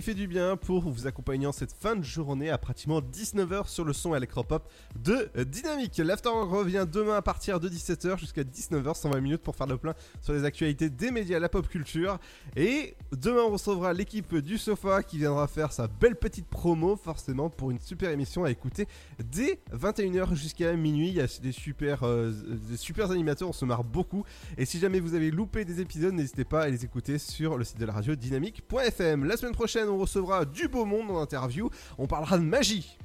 [0.00, 3.84] Fait du bien pour vous accompagner en cette fin de journée à pratiquement 19h sur
[3.84, 5.98] le son électropop de Dynamique.
[5.98, 9.94] L'After revient demain à partir de 17h jusqu'à 19h, 120 minutes pour faire le plein
[10.20, 12.18] sur les actualités des médias, la pop culture.
[12.56, 17.50] Et demain on recevra l'équipe du sofa qui viendra faire sa belle petite promo forcément
[17.50, 18.86] pour une super émission à écouter
[19.22, 21.08] dès 21h jusqu'à minuit.
[21.08, 22.32] Il y a des super, euh,
[22.70, 24.24] des super animateurs, on se marre beaucoup.
[24.56, 27.64] Et si jamais vous avez loupé des épisodes, n'hésitez pas à les écouter sur le
[27.64, 29.24] site de la radio dynamique.fm.
[29.24, 31.68] La semaine prochaine, on recevra du beau monde en interview.
[31.98, 32.96] On parlera de magie.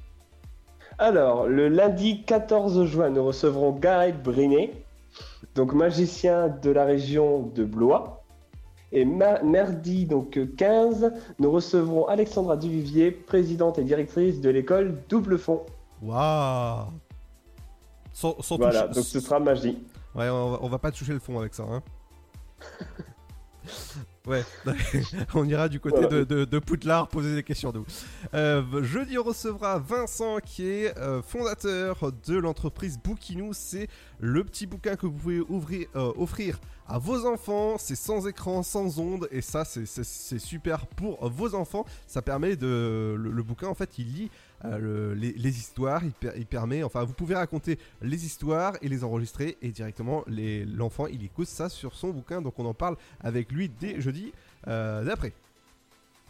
[0.98, 4.72] Alors, le lundi 14 juin, nous recevrons Gareth Brinet,
[5.54, 8.22] donc magicien de la région de Blois.
[8.92, 15.38] Et ma- mardi, donc 15, nous recevrons Alexandra Duvivier, présidente et directrice de l'école Double
[15.38, 15.66] Fond.
[16.02, 16.86] Waouh
[18.56, 19.78] Voilà, donc ce sera magie.
[20.14, 21.64] Ouais, on va, on va pas toucher le fond avec ça.
[21.64, 21.82] Hein.
[24.26, 24.44] ouais,
[25.34, 26.44] on ira du côté de, de,
[27.08, 27.86] poser des questions nous.
[28.34, 33.52] Euh, jeudi, on recevra Vincent qui est euh, fondateur de l'entreprise Bookinou.
[33.52, 33.88] C'est
[34.18, 36.58] le petit bouquin que vous pouvez ouvrir, euh, offrir
[36.88, 37.76] à vos enfants.
[37.78, 41.84] C'est sans écran, sans ondes et ça, c'est- super pour vos enfants.
[42.06, 43.14] Ça permet de.
[43.18, 44.30] Le, le bouquin, en fait, il lit
[44.72, 48.88] euh, le- les, histoires, il, per- il permet, enfin vous pouvez raconter les histoires et
[48.88, 52.96] les enregistrer et directement l'enfant il écoute ça sur son bouquin donc on en parle
[53.20, 54.32] avec lui dès jeudi
[54.68, 55.32] euh, d'après.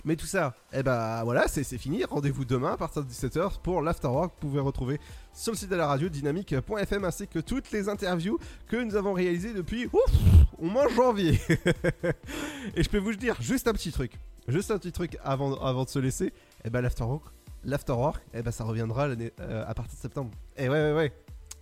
[0.05, 2.05] Mais tout ça, eh ben voilà, c'est fini.
[2.05, 4.31] Rendez-vous demain à partir de 17h pour l'Afterwork.
[4.41, 5.01] Vous pouvez retrouver
[5.33, 8.39] sur le site de la radio dynamique.fm ainsi que toutes les interviews
[8.69, 11.41] que nous avons réalisées depuis ouf, mois de janvier.
[12.77, 14.13] Et je peux vous dire juste un petit truc,
[14.47, 16.33] juste un petit truc avant, avant de se laisser.
[16.65, 17.25] Eh ben l'Afterwork,
[17.67, 20.31] l'Afterwork, eh ben ça reviendra euh, à partir de septembre.
[20.57, 21.13] Eh ouais, ouais, ouais.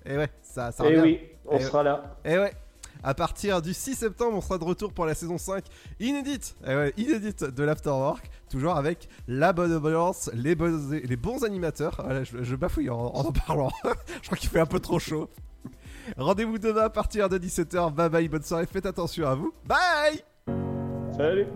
[0.06, 1.00] Eh ouais, ça, ça Eh revient.
[1.00, 1.84] oui, on sera ouais.
[1.84, 2.16] là.
[2.24, 2.52] Eh ouais.
[3.02, 5.64] À partir du 6 septembre, on sera de retour pour la saison 5
[6.00, 11.44] inédite, eh ouais, inédite de l'Afterwork, toujours avec la bonne ambiance, les, bons- les bons
[11.44, 12.00] animateurs.
[12.02, 13.70] Voilà, je, je bafouille en en, en parlant.
[14.22, 15.28] je crois qu'il fait un peu trop chaud.
[16.16, 17.92] Rendez-vous demain à partir de 17h.
[17.92, 19.52] Bye bye, bonne soirée, faites attention à vous.
[19.66, 20.22] Bye
[21.16, 21.46] Salut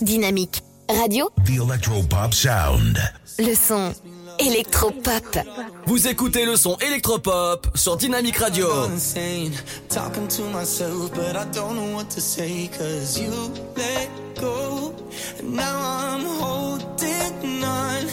[0.00, 0.62] Dynamique.
[0.88, 2.98] Radio, The Electropop Sound.
[3.38, 3.92] le son
[4.38, 5.38] électropop.
[5.86, 8.66] Vous écoutez le son électropop sur Dynamique Radio.
[8.86, 9.52] insane
[9.90, 13.30] talking to myself but i don't know what to say cause you
[13.76, 14.08] let
[14.40, 14.94] go
[15.40, 18.06] and now i'm holding on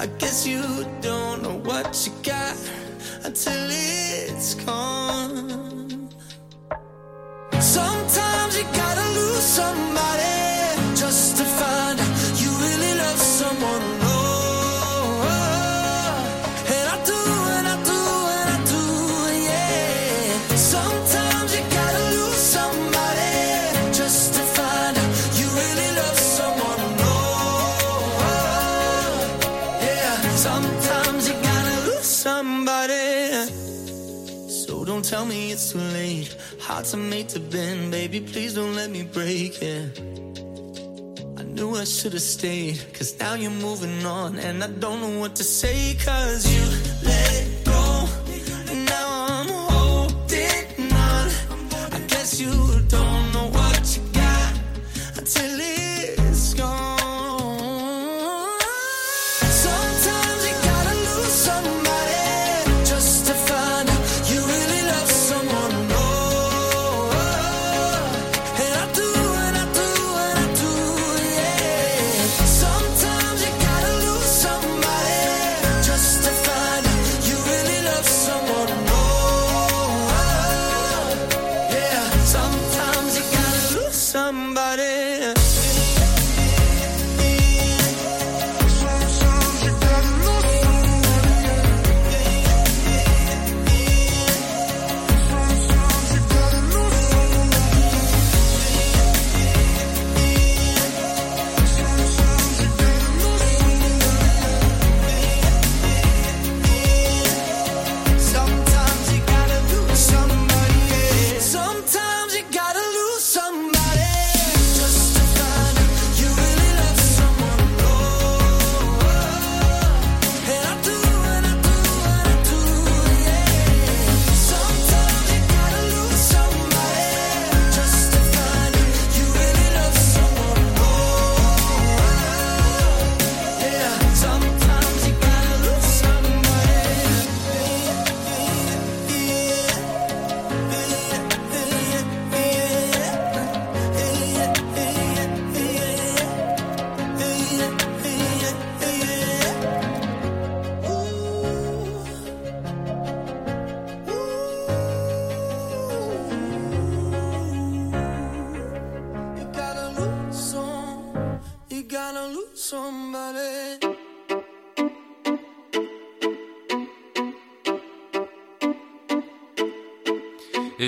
[0.00, 0.60] i guess you
[1.00, 2.56] don't know what you got
[3.24, 6.08] until it's gone
[7.60, 10.37] sometimes you gotta lose somebody
[35.58, 36.36] it's too late.
[36.60, 38.20] Hearts are made to bend, baby.
[38.20, 40.00] Please don't let me break it.
[41.36, 45.18] I knew I should have stayed, cause now you're moving on, and I don't know
[45.18, 46.64] what to say, cause you
[47.02, 47.82] let go.
[48.70, 51.26] And now I'm holding on.
[51.96, 52.52] I guess you
[52.96, 54.52] don't know what you got
[55.18, 55.57] until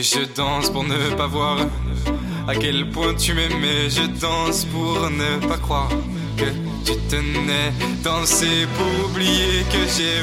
[0.02, 1.58] Je danse pour ne pas voir
[2.48, 3.90] à quel point tu m'aimais.
[3.90, 5.90] Je danse pour ne pas croire
[6.38, 6.46] que
[6.86, 7.70] tu tenais.
[8.02, 10.22] Danser pour oublier que j'ai